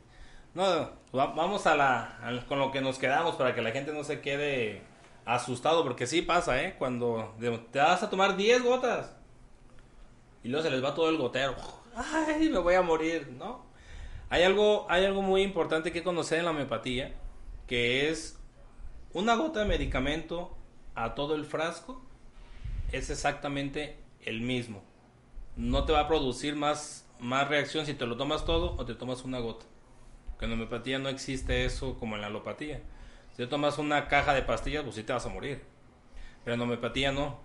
No, 0.54 0.92
vamos 1.12 1.66
a 1.66 1.76
la, 1.76 2.44
con 2.48 2.60
lo 2.60 2.72
que 2.72 2.82
nos 2.82 3.00
quedamos 3.00 3.36
para 3.36 3.56
que 3.56 3.62
la 3.62 3.72
gente 3.72 3.92
no 3.92 4.04
se 4.04 4.22
quede 4.22 4.84
asustado, 5.26 5.84
porque 5.84 6.06
sí 6.06 6.22
pasa, 6.22 6.62
¿eh? 6.62 6.76
Cuando 6.78 7.34
te 7.72 7.80
vas 7.80 8.04
a 8.04 8.10
tomar 8.10 8.36
10 8.36 8.64
gotas 8.64 9.16
y 10.44 10.50
luego 10.50 10.64
se 10.64 10.70
les 10.70 10.84
va 10.84 10.94
todo 10.94 11.10
el 11.10 11.18
gotero. 11.18 11.56
Ay, 11.96 12.50
me 12.50 12.60
voy 12.60 12.76
a 12.76 12.82
morir, 12.84 13.34
¿no? 13.38 13.66
Hay 14.30 14.44
algo, 14.44 14.86
hay 14.90 15.06
algo 15.06 15.22
muy 15.22 15.42
importante 15.42 15.92
que 15.92 16.04
conocer 16.04 16.40
en 16.40 16.46
la 16.46 16.52
homeopatía, 16.52 17.16
que 17.68 18.10
es 18.10 18.40
una 19.14 19.36
gota 19.36 19.62
de 19.62 19.66
medicamento 19.66 20.56
a 20.96 21.16
todo 21.16 21.34
el 21.36 21.46
frasco 21.46 22.04
es 22.94 23.10
exactamente 23.10 23.98
el 24.22 24.42
mismo. 24.42 24.82
No 25.58 25.84
te 25.84 25.92
va 25.94 26.02
a 26.02 26.08
producir 26.08 26.56
más, 26.56 27.06
más 27.20 27.48
reacción 27.50 27.86
si 27.86 27.94
te 27.94 28.06
lo 28.06 28.16
tomas 28.18 28.46
todo 28.46 28.76
o 28.78 28.86
te 28.86 28.96
tomas 28.96 29.24
una 29.24 29.40
gota. 29.40 29.66
Que 30.40 30.46
en 30.46 30.52
la 30.52 30.56
homeopatía 30.56 30.98
no 31.00 31.10
existe 31.10 31.66
eso 31.66 32.00
como 32.00 32.16
en 32.16 32.22
la 32.22 32.28
alopatía. 32.28 32.82
Si 33.32 33.38
te 33.38 33.48
tomas 33.48 33.78
una 33.78 34.08
caja 34.08 34.34
de 34.34 34.42
pastillas, 34.44 34.84
pues 34.84 34.96
sí 34.96 35.04
te 35.04 35.14
vas 35.14 35.26
a 35.26 35.30
morir. 35.30 35.64
Pero 36.44 36.56
en 36.56 36.62
homeopatía 36.62 37.12
no. 37.12 37.40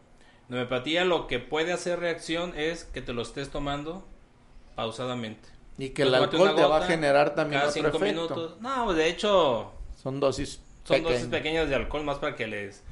En 0.49 0.55
homeopatía 0.55 1.05
lo 1.05 1.27
que 1.27 1.39
puede 1.39 1.73
hacer 1.73 1.99
reacción 2.01 2.53
es 2.57 2.85
que 2.85 3.03
te 3.03 3.13
lo 3.13 3.23
estés 3.23 3.51
tomando 3.51 4.07
pausadamente. 4.75 5.49
Y 5.77 5.91
que 5.91 6.03
el 6.03 6.15
alcohol 6.15 6.55
te 6.57 6.65
va 6.65 6.79
a 6.79 6.87
generar 6.87 7.35
también 7.35 7.61
cada 7.61 7.71
otro 7.71 7.83
cinco 7.83 7.97
efecto. 8.05 8.23
minutos. 8.35 8.61
No, 8.61 8.93
de 8.93 9.09
hecho, 9.09 9.73
Son 9.97 10.19
dosis 10.19 10.61
son 10.85 11.03
dosis 11.03 11.21
pequeñas. 11.27 11.29
pequeñas 11.29 11.69
de 11.69 11.75
alcohol 11.77 12.03
más 12.05 12.19
para 12.19 12.35
que 12.35 12.47
les 12.47 12.83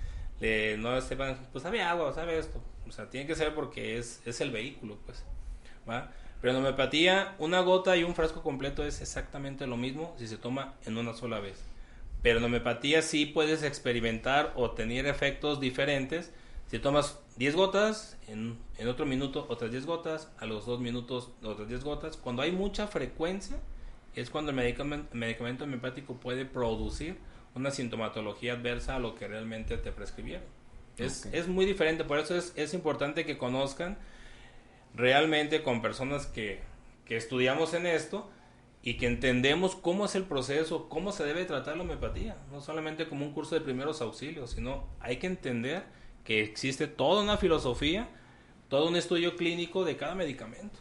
le- 0.41 0.77
no 0.79 1.01
sepan, 1.01 1.39
pues 1.53 1.63
sabe 1.63 1.83
agua, 1.83 2.13
sabe 2.15 2.39
esto. 2.39 2.61
O 2.89 2.93
sea, 2.93 3.11
tiene 3.11 3.27
que 3.27 3.35
ser 3.35 3.55
porque 3.55 3.99
es, 3.99 4.21
es 4.27 4.41
el 4.41 4.51
vehículo, 4.51 4.97
pues. 5.05 5.25
¿va? 5.89 6.13
Pero 6.41 6.53
en 6.53 6.59
homeopatía, 6.59 7.35
una 7.39 7.61
gota 7.61 7.97
y 7.97 8.05
un 8.05 8.15
frasco 8.15 8.43
completo 8.43 8.85
es 8.85 9.01
exactamente 9.01 9.67
lo 9.67 9.77
mismo 9.77 10.15
si 10.19 10.29
se 10.29 10.37
toma 10.37 10.75
en 10.85 10.97
una 10.99 11.15
sola 11.15 11.41
vez. 11.41 11.63
Pero 12.23 12.39
en 12.39 12.45
homeopatía 12.45 13.03
sí 13.03 13.27
puedes 13.27 13.63
experimentar 13.63 14.53
o 14.57 14.71
tener 14.73 15.07
efectos 15.07 15.61
diferentes. 15.61 16.33
Si 16.69 16.79
tomas 16.79 17.19
10 17.37 17.55
gotas, 17.55 18.17
en, 18.29 18.59
en 18.79 18.89
otro 18.89 19.07
minuto 19.07 19.47
otras 19.49 19.71
10 19.71 19.87
gotas, 19.87 20.31
a 20.39 20.47
los 20.47 20.67
2 20.67 20.81
minutos 20.81 21.31
otras 21.43 21.69
10 21.69 21.85
gotas. 21.85 22.17
Cuando 22.17 22.43
hay 22.43 22.53
mucha 22.53 22.87
frecuencia, 22.89 23.57
es 24.15 24.31
cuando 24.31 24.51
el 24.51 24.57
medicamento, 24.57 25.09
el 25.13 25.19
medicamento 25.19 25.65
homeopático 25.65 26.15
puede 26.15 26.45
producir 26.45 27.19
una 27.57 27.71
sintomatología 27.71 28.55
adversa 28.55 28.97
a 28.97 28.99
lo 28.99 29.15
que 29.15 29.29
realmente 29.29 29.79
te 29.79 29.93
prescribieron. 29.93 30.47
Es, 30.99 31.27
Ok. 31.27 31.27
es 31.33 31.49
muy 31.49 31.67
diferente, 31.67 32.05
por 32.05 32.19
eso 32.19 32.37
es, 32.37 32.53
es 32.57 32.75
importante 32.75 33.27
que 33.27 33.39
conozcan 33.39 33.99
realmente 34.95 35.63
con 35.63 35.83
personas 35.83 36.27
que, 36.27 36.63
que 37.05 37.17
estudiamos 37.17 37.75
en 37.75 37.87
esto 37.87 38.31
y 38.83 38.97
que 38.99 39.07
entendemos 39.07 39.77
cómo 39.77 40.05
es 40.07 40.15
el 40.15 40.25
proceso, 40.25 40.89
cómo 40.89 41.13
se 41.13 41.25
debe 41.25 41.45
tratar 41.45 41.77
la 41.77 41.83
homeopatía, 41.83 42.37
no 42.51 42.61
solamente 42.61 43.09
como 43.09 43.27
un 43.27 43.33
curso 43.33 43.55
de 43.55 43.61
primeros 43.63 44.01
auxilios, 44.01 44.53
sino 44.53 44.87
hay 45.01 45.19
que 45.19 45.27
entender 45.27 45.85
que 46.25 46.43
existe 46.43 46.87
toda 46.87 47.23
una 47.23 47.37
filosofía, 47.37 48.09
todo 48.69 48.89
un 48.89 48.97
estudio 48.97 49.37
clínico 49.37 49.85
de 49.85 49.97
cada 49.97 50.15
medicamento. 50.15 50.79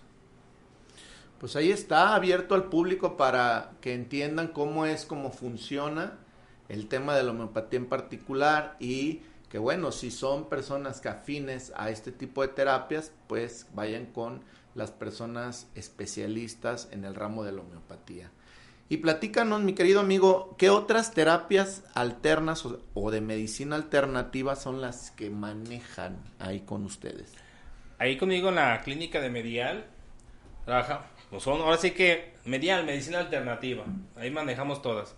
Pues 1.39 1.55
ahí 1.55 1.71
está 1.71 2.15
abierto 2.15 2.55
al 2.55 2.65
público 2.69 3.17
para 3.17 3.73
que 3.81 3.93
entiendan 3.93 4.47
cómo 4.49 4.85
es, 4.85 5.05
cómo 5.05 5.31
funciona 5.31 6.19
el 6.69 6.87
tema 6.87 7.15
de 7.15 7.23
la 7.23 7.31
homeopatía 7.31 7.79
en 7.79 7.87
particular 7.87 8.75
y 8.79 9.21
que 9.49 9.59
bueno, 9.59 9.91
si 9.91 10.11
son 10.11 10.49
personas 10.49 10.99
que 10.99 11.09
afines 11.09 11.71
a 11.75 11.89
este 11.89 12.11
tipo 12.11 12.41
de 12.41 12.49
terapias, 12.49 13.11
pues 13.27 13.67
vayan 13.73 14.05
con 14.07 14.41
las 14.73 14.91
personas 14.91 15.67
especialistas 15.75 16.89
en 16.91 17.05
el 17.05 17.15
ramo 17.15 17.43
de 17.43 17.53
la 17.53 17.61
homeopatía. 17.61 18.31
Y 18.87 18.97
platícanos, 18.97 19.61
mi 19.61 19.73
querido 19.73 19.99
amigo, 19.99 20.55
¿qué 20.59 20.69
otras 20.69 21.13
terapias 21.13 21.83
alternas 21.95 22.67
o, 22.93 23.11
de 23.11 23.21
medicina 23.21 23.75
alternativa 23.75 24.55
son 24.55 24.79
las 24.79 25.09
que 25.11 25.31
manejan 25.31 26.17
ahí 26.37 26.59
con 26.59 26.83
ustedes? 26.85 27.33
Ahí 27.97 28.17
conmigo 28.17 28.49
en 28.49 28.55
la 28.55 28.81
clínica 28.81 29.21
de 29.21 29.29
Medial, 29.29 29.85
pues 31.29 31.41
son, 31.41 31.61
ahora 31.61 31.77
sí 31.77 31.91
que 31.91 32.35
Medial, 32.45 32.85
medicina 32.85 33.19
alternativa, 33.19 33.85
ahí 34.17 34.29
manejamos 34.29 34.83
todas. 34.83 35.15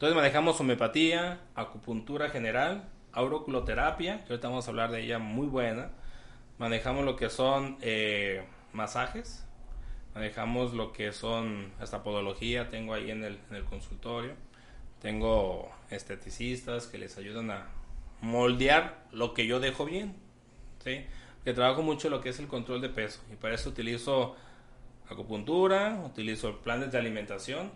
Entonces 0.00 0.16
manejamos 0.16 0.58
homeopatía, 0.58 1.40
acupuntura 1.54 2.30
general, 2.30 2.88
auriculoterapia, 3.12 4.24
que 4.24 4.32
ahorita 4.32 4.48
vamos 4.48 4.66
a 4.66 4.70
hablar 4.70 4.90
de 4.92 5.02
ella 5.02 5.18
muy 5.18 5.46
buena. 5.46 5.90
Manejamos 6.56 7.04
lo 7.04 7.16
que 7.16 7.28
son 7.28 7.76
eh, 7.82 8.42
masajes, 8.72 9.44
manejamos 10.14 10.72
lo 10.72 10.94
que 10.94 11.12
son 11.12 11.70
hasta 11.78 12.02
podología, 12.02 12.70
tengo 12.70 12.94
ahí 12.94 13.10
en 13.10 13.24
el, 13.24 13.40
en 13.50 13.56
el 13.56 13.64
consultorio. 13.64 14.32
Tengo 15.02 15.70
esteticistas 15.90 16.86
que 16.86 16.96
les 16.96 17.18
ayudan 17.18 17.50
a 17.50 17.66
moldear 18.22 19.04
lo 19.12 19.34
que 19.34 19.46
yo 19.46 19.60
dejo 19.60 19.84
bien. 19.84 20.16
¿sí? 20.82 21.04
Que 21.44 21.52
trabajo 21.52 21.82
mucho 21.82 22.08
lo 22.08 22.22
que 22.22 22.30
es 22.30 22.38
el 22.38 22.48
control 22.48 22.80
de 22.80 22.88
peso 22.88 23.20
y 23.30 23.36
para 23.36 23.54
eso 23.54 23.68
utilizo 23.68 24.34
acupuntura, 25.10 26.02
utilizo 26.06 26.62
planes 26.62 26.90
de 26.90 26.96
alimentación 26.96 27.70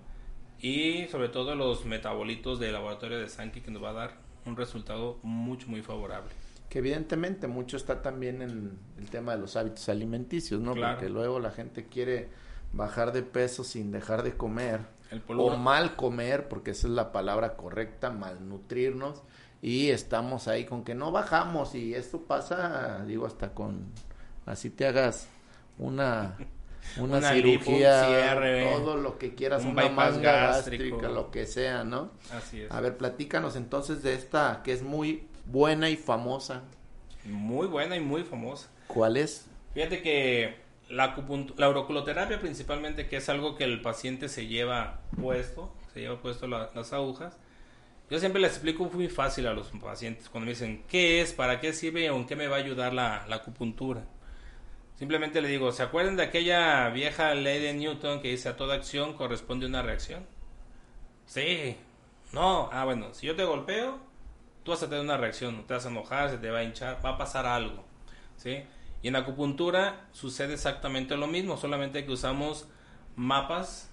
y 0.61 1.07
sobre 1.09 1.29
todo 1.29 1.55
los 1.55 1.85
metabolitos 1.85 2.59
del 2.59 2.73
laboratorio 2.73 3.19
de 3.19 3.29
Sankey 3.29 3.63
que 3.63 3.71
nos 3.71 3.83
va 3.83 3.91
a 3.91 3.95
dar 3.95 4.11
un 4.47 4.57
resultado 4.57 5.19
mucho 5.23 5.69
muy 5.69 5.83
favorable. 5.83 6.31
Que 6.69 6.79
evidentemente 6.79 7.47
mucho 7.47 7.77
está 7.77 8.03
también 8.03 8.43
en 8.43 8.79
el 8.99 9.11
tema 9.11 9.33
de 9.33 9.39
los 9.39 9.57
hábitos 9.57 9.89
alimenticios, 9.89 10.61
¿no? 10.61 10.75
Claro. 10.75 10.97
Porque 10.97 11.11
luego 11.11 11.39
la 11.39 11.51
gente 11.51 11.87
quiere 11.87 12.29
bajar 12.73 13.13
de 13.13 13.23
peso 13.23 13.63
sin 13.65 13.93
dejar 13.93 14.23
de 14.23 14.37
comer 14.37 14.81
El 15.11 15.23
o 15.29 15.57
mal 15.57 15.97
comer, 15.97 16.49
porque 16.49 16.73
esa 16.73 16.89
es 16.89 16.93
la 16.93 17.13
palabra 17.13 17.57
correcta, 17.57 18.11
malnutrirnos 18.11 19.23
y 19.63 19.91
estamos 19.91 20.49
ahí 20.49 20.65
con 20.65 20.85
que 20.85 20.95
no 20.95 21.11
bajamos 21.13 21.75
y 21.75 21.95
esto 21.95 22.23
pasa, 22.23 23.05
digo, 23.07 23.27
hasta 23.27 23.55
con 23.55 23.87
así 24.45 24.69
te 24.69 24.87
hagas 24.87 25.29
una 25.79 26.37
una, 26.99 27.33
cirugía, 27.33 28.07
cierre, 28.07 28.71
todo 28.73 28.97
lo 28.97 29.19
que 29.19 29.35
quieras, 29.35 29.63
un 29.65 29.71
una 29.71 29.89
manga 29.89 30.33
gástrico. 30.49 30.97
gástrica, 30.97 31.09
lo 31.15 31.31
que 31.31 31.47
sea, 31.47 31.85
¿no? 31.85 32.11
Así 32.33 32.63
es. 32.63 32.71
A 32.71 32.81
ver, 32.81 32.97
platícanos 32.97 33.57
entonces 33.57 34.03
de 34.03 34.15
esta 34.15 34.61
que 34.65 34.73
es 34.73 34.83
muy 34.83 35.27
buena 35.47 35.91
y 35.91 35.97
famosa. 35.97 36.63
Muy 37.25 37.67
buena 37.67 37.97
y 37.97 38.01
muy 38.01 38.23
famosa. 38.25 38.69
¿Cuál 38.87 39.17
es? 39.17 39.47
Fíjate 39.73 40.03
que 40.03 40.57
la, 40.91 41.17
la 41.57 41.67
auriculoterapia 41.67 42.39
principalmente, 42.41 43.09
que 43.09 43.17
es 43.17 43.29
algo 43.29 43.57
que 43.57 43.65
el 43.65 43.81
paciente 43.81 44.29
se 44.29 44.47
lleva 44.47 45.01
puesto, 45.21 45.73
se 45.93 46.01
lleva 46.01 46.21
puesto 46.21 46.47
la- 46.47 46.71
las 46.75 46.93
agujas. 46.93 47.37
Yo 48.11 48.19
siempre 48.21 48.41
les 48.43 48.53
explico 48.53 48.85
muy 48.93 49.09
fácil 49.09 49.47
a 49.47 49.55
los 49.55 49.69
pacientes 49.69 50.29
cuando 50.29 50.45
me 50.47 50.53
dicen 50.53 50.85
qué 50.89 51.23
es, 51.23 51.33
para 51.33 51.59
qué 51.61 51.73
sirve 51.73 52.11
o 52.11 52.17
en 52.17 52.27
qué 52.27 52.37
me 52.37 52.47
va 52.47 52.57
a 52.57 52.59
ayudar 52.61 52.93
la, 52.93 53.25
la 53.29 53.37
acupuntura. 53.37 54.05
Simplemente 54.95 55.41
le 55.41 55.49
digo, 55.49 55.73
¿se 55.73 55.83
acuerdan 55.83 56.17
de 56.17 56.23
aquella 56.23 56.89
vieja 56.91 57.35
ley 57.35 57.61
de 57.61 57.75
Newton 57.75 58.21
que 58.21 58.29
dice 58.29 58.49
a 58.49 58.57
toda 58.57 58.77
acción 58.77 59.15
corresponde 59.15 59.67
una 59.67 59.83
reacción? 59.83 60.25
Sí. 61.27 61.77
No. 62.33 62.69
Ah, 62.73 62.85
bueno, 62.85 63.13
si 63.13 63.27
yo 63.27 63.35
te 63.35 63.45
golpeo, 63.45 63.99
tú 64.63 64.71
vas 64.71 64.83
a 64.83 64.89
tener 64.89 65.03
una 65.03 65.17
reacción, 65.17 65.67
te 65.67 65.75
vas 65.75 65.87
a 65.87 65.91
enojar, 65.91 66.31
se 66.31 66.39
te 66.39 66.51
va 66.51 66.59
a 66.59 66.65
hinchar, 66.65 67.05
va 67.05 67.11
a 67.11 67.19
pasar 67.19 67.47
algo. 67.47 67.85
¿Sí? 68.37 68.65
Y 69.03 69.09
en 69.09 69.17
acupuntura 69.17 70.07
sucede 70.13 70.55
exactamente 70.55 71.17
lo 71.17 71.27
mismo, 71.27 71.57
solamente 71.57 72.05
que 72.07 72.13
usamos 72.13 72.69
mapas 73.17 73.91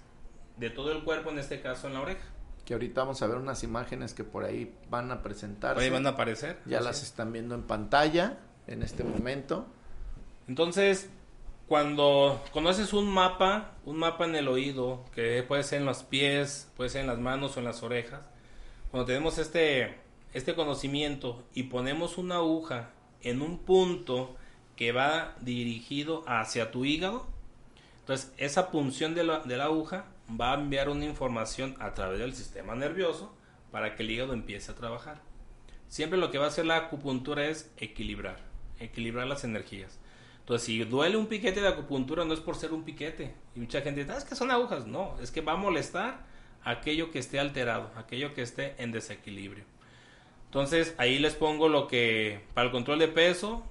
de 0.56 0.70
todo 0.70 0.92
el 0.92 1.04
cuerpo, 1.04 1.30
en 1.30 1.38
este 1.38 1.60
caso 1.60 1.88
en 1.88 1.94
la 1.94 2.00
oreja. 2.00 2.24
Que 2.64 2.74
ahorita 2.74 3.02
vamos 3.02 3.22
a 3.22 3.26
ver 3.26 3.36
unas 3.36 3.62
imágenes 3.64 4.14
que 4.14 4.24
por 4.24 4.44
ahí 4.44 4.74
van 4.88 5.10
a 5.10 5.22
presentarse. 5.22 5.82
Ahí 5.82 5.90
van 5.90 6.06
a 6.06 6.10
aparecer. 6.10 6.60
Ya 6.64 6.80
las 6.80 6.98
es. 6.98 7.08
están 7.08 7.32
viendo 7.32 7.54
en 7.54 7.64
pantalla 7.64 8.38
en 8.66 8.82
este 8.82 9.02
momento. 9.04 9.66
Entonces, 10.48 11.10
cuando 11.68 12.42
conoces 12.52 12.92
un 12.92 13.08
mapa, 13.08 13.72
un 13.84 13.96
mapa 13.96 14.24
en 14.24 14.34
el 14.34 14.48
oído, 14.48 15.04
que 15.14 15.42
puede 15.42 15.62
ser 15.62 15.80
en 15.80 15.86
los 15.86 16.02
pies, 16.02 16.70
puede 16.76 16.90
ser 16.90 17.02
en 17.02 17.06
las 17.06 17.18
manos 17.18 17.56
o 17.56 17.60
en 17.60 17.64
las 17.64 17.82
orejas, 17.82 18.20
cuando 18.90 19.06
tenemos 19.06 19.38
este, 19.38 19.94
este 20.34 20.54
conocimiento 20.54 21.42
y 21.54 21.64
ponemos 21.64 22.18
una 22.18 22.36
aguja 22.36 22.90
en 23.22 23.40
un 23.40 23.58
punto 23.58 24.36
que 24.76 24.92
va 24.92 25.34
dirigido 25.40 26.24
hacia 26.26 26.70
tu 26.70 26.84
hígado, 26.84 27.26
entonces 28.00 28.32
esa 28.36 28.70
punción 28.70 29.14
de 29.14 29.24
la, 29.24 29.40
de 29.40 29.56
la 29.56 29.64
aguja 29.64 30.06
va 30.28 30.52
a 30.52 30.60
enviar 30.60 30.88
una 30.88 31.04
información 31.04 31.76
a 31.78 31.94
través 31.94 32.18
del 32.18 32.34
sistema 32.34 32.74
nervioso 32.74 33.32
para 33.70 33.94
que 33.94 34.02
el 34.02 34.10
hígado 34.10 34.34
empiece 34.34 34.72
a 34.72 34.74
trabajar. 34.74 35.22
Siempre 35.88 36.18
lo 36.18 36.30
que 36.30 36.38
va 36.38 36.46
a 36.46 36.48
hacer 36.48 36.66
la 36.66 36.76
acupuntura 36.76 37.46
es 37.46 37.70
equilibrar, 37.76 38.38
equilibrar 38.78 39.26
las 39.26 39.44
energías. 39.44 39.98
Entonces, 40.42 40.66
si 40.66 40.84
duele 40.84 41.16
un 41.16 41.26
piquete 41.26 41.60
de 41.60 41.68
acupuntura, 41.68 42.24
no 42.24 42.34
es 42.34 42.40
por 42.40 42.56
ser 42.56 42.72
un 42.72 42.82
piquete. 42.82 43.32
Y 43.54 43.60
mucha 43.60 43.80
gente 43.80 44.00
dice, 44.00 44.12
"Ah, 44.12 44.18
es 44.18 44.24
que 44.24 44.34
son 44.34 44.50
agujas. 44.50 44.86
No, 44.86 45.16
es 45.22 45.30
que 45.30 45.40
va 45.40 45.52
a 45.52 45.56
molestar 45.56 46.26
aquello 46.64 47.10
que 47.10 47.20
esté 47.20 47.38
alterado, 47.38 47.90
aquello 47.96 48.34
que 48.34 48.42
esté 48.42 48.74
en 48.82 48.90
desequilibrio. 48.92 49.64
Entonces, 50.46 50.94
ahí 50.98 51.18
les 51.18 51.34
pongo 51.34 51.68
lo 51.68 51.86
que, 51.88 52.44
para 52.54 52.66
el 52.66 52.72
control 52.72 52.98
de 52.98 53.08
peso, 53.08 53.64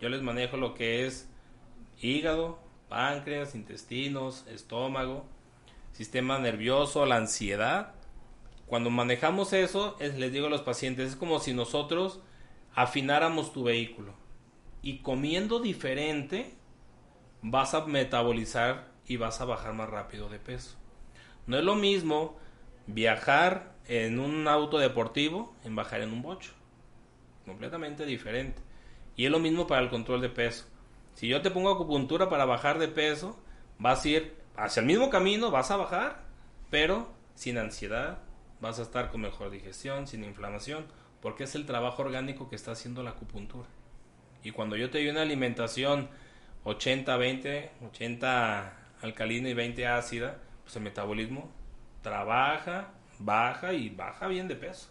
yo 0.00 0.08
les 0.08 0.22
manejo 0.22 0.56
lo 0.56 0.74
que 0.74 1.06
es 1.06 1.28
hígado, 2.00 2.58
páncreas, 2.88 3.54
intestinos, 3.54 4.44
estómago, 4.48 5.26
sistema 5.92 6.38
nervioso, 6.38 7.04
la 7.06 7.16
ansiedad. 7.16 7.94
Cuando 8.66 8.90
manejamos 8.90 9.52
eso, 9.52 9.96
es- 10.00 10.18
les 10.18 10.32
digo 10.32 10.46
a 10.46 10.50
los 10.50 10.62
pacientes, 10.62 11.10
es 11.10 11.16
como 11.16 11.38
si 11.40 11.52
nosotros 11.52 12.20
afináramos 12.74 13.52
tu 13.52 13.64
vehículo. 13.64 14.14
Y 14.86 14.98
comiendo 14.98 15.58
diferente, 15.58 16.54
vas 17.42 17.74
a 17.74 17.86
metabolizar 17.86 18.86
y 19.04 19.16
vas 19.16 19.40
a 19.40 19.44
bajar 19.44 19.74
más 19.74 19.90
rápido 19.90 20.28
de 20.28 20.38
peso. 20.38 20.76
No 21.48 21.58
es 21.58 21.64
lo 21.64 21.74
mismo 21.74 22.36
viajar 22.86 23.74
en 23.88 24.20
un 24.20 24.46
auto 24.46 24.78
deportivo 24.78 25.56
en 25.64 25.74
bajar 25.74 26.02
en 26.02 26.12
un 26.12 26.22
bocho. 26.22 26.52
Completamente 27.44 28.06
diferente. 28.06 28.62
Y 29.16 29.24
es 29.24 29.32
lo 29.32 29.40
mismo 29.40 29.66
para 29.66 29.82
el 29.82 29.90
control 29.90 30.20
de 30.20 30.28
peso. 30.28 30.66
Si 31.14 31.26
yo 31.26 31.42
te 31.42 31.50
pongo 31.50 31.72
acupuntura 31.72 32.28
para 32.28 32.44
bajar 32.44 32.78
de 32.78 32.86
peso, 32.86 33.36
vas 33.80 34.04
a 34.04 34.08
ir 34.08 34.36
hacia 34.54 34.82
el 34.82 34.86
mismo 34.86 35.10
camino, 35.10 35.50
vas 35.50 35.72
a 35.72 35.78
bajar, 35.78 36.22
pero 36.70 37.10
sin 37.34 37.58
ansiedad, 37.58 38.20
vas 38.60 38.78
a 38.78 38.82
estar 38.82 39.10
con 39.10 39.22
mejor 39.22 39.50
digestión, 39.50 40.06
sin 40.06 40.22
inflamación, 40.22 40.86
porque 41.20 41.42
es 41.42 41.56
el 41.56 41.66
trabajo 41.66 42.02
orgánico 42.02 42.48
que 42.48 42.54
está 42.54 42.70
haciendo 42.70 43.02
la 43.02 43.10
acupuntura. 43.10 43.66
Y 44.46 44.52
cuando 44.52 44.76
yo 44.76 44.90
te 44.90 44.98
doy 44.98 45.08
una 45.08 45.22
alimentación 45.22 46.08
80-20, 46.64 47.68
80 47.88 48.76
alcalina 49.02 49.48
y 49.48 49.54
20 49.54 49.88
ácida, 49.88 50.38
pues 50.62 50.76
el 50.76 50.82
metabolismo 50.82 51.50
trabaja, 52.00 52.92
baja 53.18 53.72
y 53.72 53.88
baja 53.88 54.28
bien 54.28 54.46
de 54.46 54.54
peso. 54.54 54.88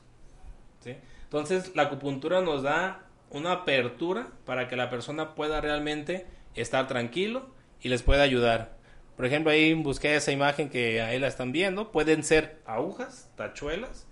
Entonces 1.24 1.74
la 1.74 1.84
acupuntura 1.84 2.42
nos 2.42 2.64
da 2.64 3.06
una 3.30 3.54
apertura 3.54 4.28
para 4.46 4.68
que 4.68 4.76
la 4.76 4.90
persona 4.90 5.36
pueda 5.36 5.62
realmente 5.62 6.26
estar 6.54 6.90
tranquilo 6.90 7.50
y 7.80 7.88
les 7.88 8.04
pueda 8.04 8.24
ayudar. 8.24 8.76
Por 9.16 9.26
ejemplo, 9.26 9.54
ahí 9.54 9.74
busqué 9.74 10.18
esa 10.18 10.34
imagen 10.34 10.70
que 10.70 11.02
ahí 11.02 11.18
la 11.18 11.28
están 11.28 11.54
viendo. 11.54 11.94
Pueden 11.94 12.26
ser 12.26 12.60
agujas, 12.66 13.32
tachuelas, 13.38 14.06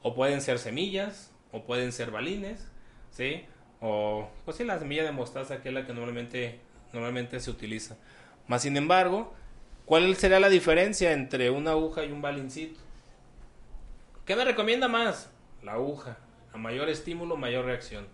o 0.00 0.14
pueden 0.14 0.40
ser 0.40 0.58
semillas, 0.58 1.34
o 1.52 1.64
pueden 1.64 1.92
ser 1.92 2.10
balines, 2.10 2.66
¿sí? 3.10 3.44
O, 3.80 4.28
pues 4.44 4.56
sí, 4.56 4.64
la 4.64 4.78
semilla 4.78 5.04
de 5.04 5.12
mostaza, 5.12 5.62
que 5.62 5.68
es 5.68 5.74
la 5.74 5.86
que 5.86 5.92
normalmente, 5.92 6.60
normalmente 6.92 7.40
se 7.40 7.50
utiliza. 7.50 7.96
Más 8.48 8.62
sin 8.62 8.76
embargo, 8.76 9.34
¿cuál 9.84 10.16
sería 10.16 10.40
la 10.40 10.48
diferencia 10.48 11.12
entre 11.12 11.50
una 11.50 11.72
aguja 11.72 12.04
y 12.04 12.12
un 12.12 12.22
balincito? 12.22 12.80
¿Qué 14.24 14.34
me 14.34 14.44
recomienda 14.44 14.88
más? 14.88 15.30
La 15.62 15.74
aguja. 15.74 16.18
A 16.52 16.58
mayor 16.58 16.88
estímulo, 16.88 17.36
mayor 17.36 17.64
reacción. 17.66 18.06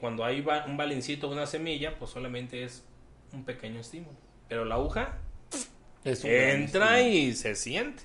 Cuando 0.00 0.24
hay 0.24 0.44
un 0.68 0.76
balincito, 0.76 1.28
una 1.28 1.46
semilla, 1.46 1.98
pues 1.98 2.12
solamente 2.12 2.62
es 2.62 2.84
un 3.32 3.44
pequeño 3.44 3.80
estímulo. 3.80 4.16
Pero 4.48 4.64
la 4.64 4.76
aguja 4.76 5.18
entra 6.04 7.00
y 7.00 7.32
se 7.32 7.56
siente, 7.56 8.04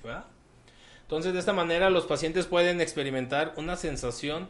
Entonces, 1.01 1.33
de 1.33 1.39
esta 1.39 1.53
manera, 1.53 1.91
los 1.91 2.07
pacientes 2.07 2.47
pueden 2.47 2.81
experimentar 2.81 3.53
una 3.55 3.75
sensación 3.75 4.49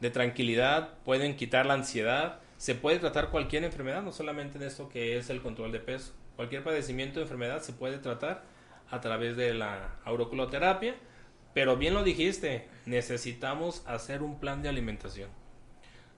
de 0.00 0.10
tranquilidad, 0.10 0.94
pueden 1.04 1.36
quitar 1.36 1.66
la 1.66 1.74
ansiedad, 1.74 2.40
se 2.56 2.74
puede 2.74 2.98
tratar 2.98 3.30
cualquier 3.30 3.64
enfermedad, 3.64 4.02
no 4.02 4.12
solamente 4.12 4.58
en 4.58 4.64
esto 4.64 4.88
que 4.88 5.16
es 5.16 5.30
el 5.30 5.40
control 5.40 5.72
de 5.72 5.80
peso. 5.80 6.12
Cualquier 6.36 6.64
padecimiento 6.64 7.20
de 7.20 7.24
enfermedad 7.24 7.60
se 7.60 7.72
puede 7.72 7.98
tratar 7.98 8.42
a 8.90 9.00
través 9.00 9.36
de 9.36 9.54
la 9.54 9.96
auriculoterapia, 10.04 10.94
pero 11.54 11.76
bien 11.76 11.94
lo 11.94 12.02
dijiste, 12.02 12.68
necesitamos 12.86 13.82
hacer 13.86 14.22
un 14.22 14.38
plan 14.38 14.62
de 14.62 14.68
alimentación. 14.68 15.30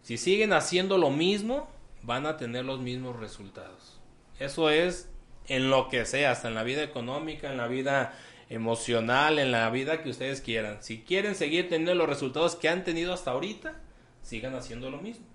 Si 0.03 0.17
siguen 0.17 0.53
haciendo 0.53 0.99
lo 0.99 1.11
mismo, 1.11 1.69
van 2.03 2.27
a 2.27 2.37
tener 2.37 2.65
los 2.65 2.81
mismos 2.81 3.19
resultados. 3.19 4.01
Eso 4.39 4.71
es 4.71 5.09
en 5.49 5.71
lo 5.71 5.89
que 5.89 6.05
sea, 6.05 6.33
hasta 6.33 6.49
en 6.49 6.55
la 6.55 6.63
vida 6.63 6.83
económica, 6.83 7.51
en 7.51 7.57
la 7.57 7.69
vida 7.69 8.15
emocional, 8.53 9.39
en 9.39 9.51
la 9.51 9.69
vida 9.71 10.03
que 10.03 10.11
ustedes 10.11 10.43
quieran. 10.43 10.83
Si 10.83 11.03
quieren 11.03 11.35
seguir 11.35 11.69
teniendo 11.69 11.95
los 11.95 12.09
resultados 12.09 12.55
que 12.55 12.69
han 12.69 12.85
tenido 12.85 13.15
hasta 13.15 13.31
ahorita, 13.31 13.81
sigan 14.23 14.55
haciendo 14.55 14.91
lo 14.91 14.99
mismo. 14.99 15.27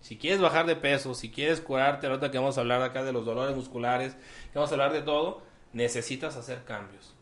Si 0.00 0.16
quieres 0.16 0.40
bajar 0.40 0.66
de 0.66 0.74
peso, 0.74 1.14
si 1.14 1.30
quieres 1.30 1.60
curarte, 1.60 2.08
ahorita 2.08 2.30
que 2.30 2.38
vamos 2.38 2.58
a 2.58 2.60
hablar 2.60 2.82
acá 2.82 3.04
de 3.04 3.12
los 3.12 3.24
dolores 3.24 3.54
musculares, 3.54 4.14
que 4.14 4.58
vamos 4.58 4.70
a 4.70 4.74
hablar 4.74 4.92
de 4.92 5.02
todo, 5.02 5.42
necesitas 5.72 6.36
hacer 6.36 6.64
cambios. 6.64 7.14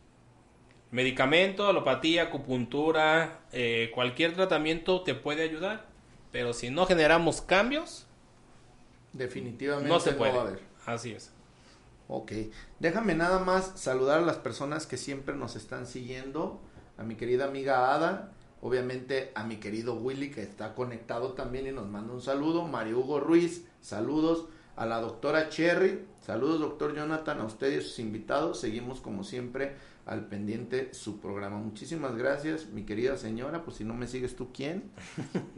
Medicamento, 0.89 1.67
alopatía, 1.67 2.23
acupuntura, 2.23 3.41
eh, 3.51 3.91
cualquier 3.93 4.33
tratamiento 4.33 5.01
te 5.01 5.13
puede 5.13 5.43
ayudar. 5.43 5.85
Pero 6.31 6.53
si 6.53 6.69
no 6.69 6.85
generamos 6.85 7.41
cambios, 7.41 8.07
definitivamente 9.13 9.89
no 9.89 9.99
se 9.99 10.13
puede. 10.13 10.37
haber. 10.37 10.59
Así 10.85 11.11
es. 11.11 11.31
Ok, 12.09 12.31
déjame 12.79 13.15
nada 13.15 13.39
más 13.39 13.73
saludar 13.75 14.19
a 14.19 14.25
las 14.25 14.37
personas 14.37 14.85
que 14.85 14.95
siempre 14.95 15.35
nos 15.35 15.57
están 15.57 15.85
siguiendo, 15.85 16.61
a 16.97 17.03
mi 17.03 17.15
querida 17.15 17.45
amiga 17.45 17.93
Ada, 17.93 18.31
obviamente 18.61 19.31
a 19.35 19.43
mi 19.43 19.57
querido 19.57 19.95
Willy 19.95 20.31
que 20.31 20.41
está 20.41 20.73
conectado 20.73 21.33
también 21.33 21.67
y 21.67 21.71
nos 21.71 21.87
manda 21.87 22.13
un 22.13 22.21
saludo, 22.21 22.63
Mario 22.63 22.99
Hugo 22.99 23.19
Ruiz, 23.19 23.65
saludos, 23.81 24.45
a 24.77 24.85
la 24.85 25.01
doctora 25.01 25.49
Cherry, 25.49 26.05
saludos 26.21 26.61
doctor 26.61 26.95
Jonathan, 26.95 27.41
a 27.41 27.45
ustedes 27.45 27.75
y 27.75 27.77
a 27.79 27.81
sus 27.81 27.99
invitados, 27.99 28.59
seguimos 28.59 29.01
como 29.01 29.23
siempre 29.25 29.75
al 30.05 30.27
pendiente 30.27 30.93
su 30.93 31.19
programa. 31.19 31.57
Muchísimas 31.57 32.15
gracias, 32.15 32.67
mi 32.67 32.85
querida 32.85 33.17
señora. 33.17 33.65
Pues 33.65 33.77
si 33.77 33.83
no 33.83 33.93
me 33.93 34.07
sigues 34.07 34.37
tú, 34.37 34.53
¿quién? 34.53 34.91